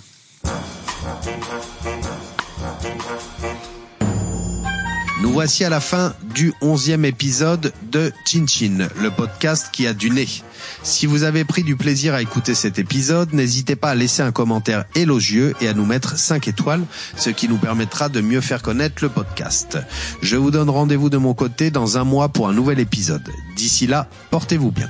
Nous 5.22 5.32
voici 5.32 5.64
à 5.64 5.70
la 5.70 5.80
fin 5.80 6.16
du 6.34 6.52
onzième 6.62 7.06
épisode 7.06 7.74
de 7.92 8.12
Chin 8.26 8.48
Chin, 8.48 8.88
le 9.00 9.12
podcast 9.12 9.70
qui 9.72 9.86
a 9.86 9.94
du 9.94 10.10
nez. 10.10 10.28
Si 10.82 11.06
vous 11.06 11.22
avez 11.22 11.44
pris 11.44 11.62
du 11.62 11.76
plaisir 11.76 12.16
à 12.16 12.24
écouter 12.24 12.56
cet 12.56 12.80
épisode, 12.80 13.32
n'hésitez 13.32 13.76
pas 13.76 13.92
à 13.92 13.96
laisser 13.96 14.24
un 14.24 14.32
commentaire 14.32 14.86
élogieux 14.96 15.54
et 15.62 15.68
à 15.68 15.76
nous 15.76 15.86
mettre 15.86 16.18
5 16.18 16.48
étoiles, 16.48 16.84
ce 17.18 17.30
qui 17.30 17.48
nous 17.48 17.58
permettra 17.58 18.10
de 18.10 18.20
mieux 18.20 18.42
faire 18.42 18.64
connaître 18.64 19.04
le 19.04 19.10
podcast. 19.10 19.78
Je 20.24 20.38
vous 20.38 20.50
donne 20.50 20.72
rendez-vous 20.72 21.12
de 21.12 21.18
mon 21.18 21.36
côté 21.36 21.70
dans 21.70 22.00
un 22.00 22.04
mois 22.04 22.30
pour 22.30 22.50
un 22.50 22.54
nouvel 22.54 22.80
épisode. 22.80 23.30
D'ici 23.56 23.86
là, 23.86 24.10
portez-vous 24.32 24.72
bien. 24.72 24.90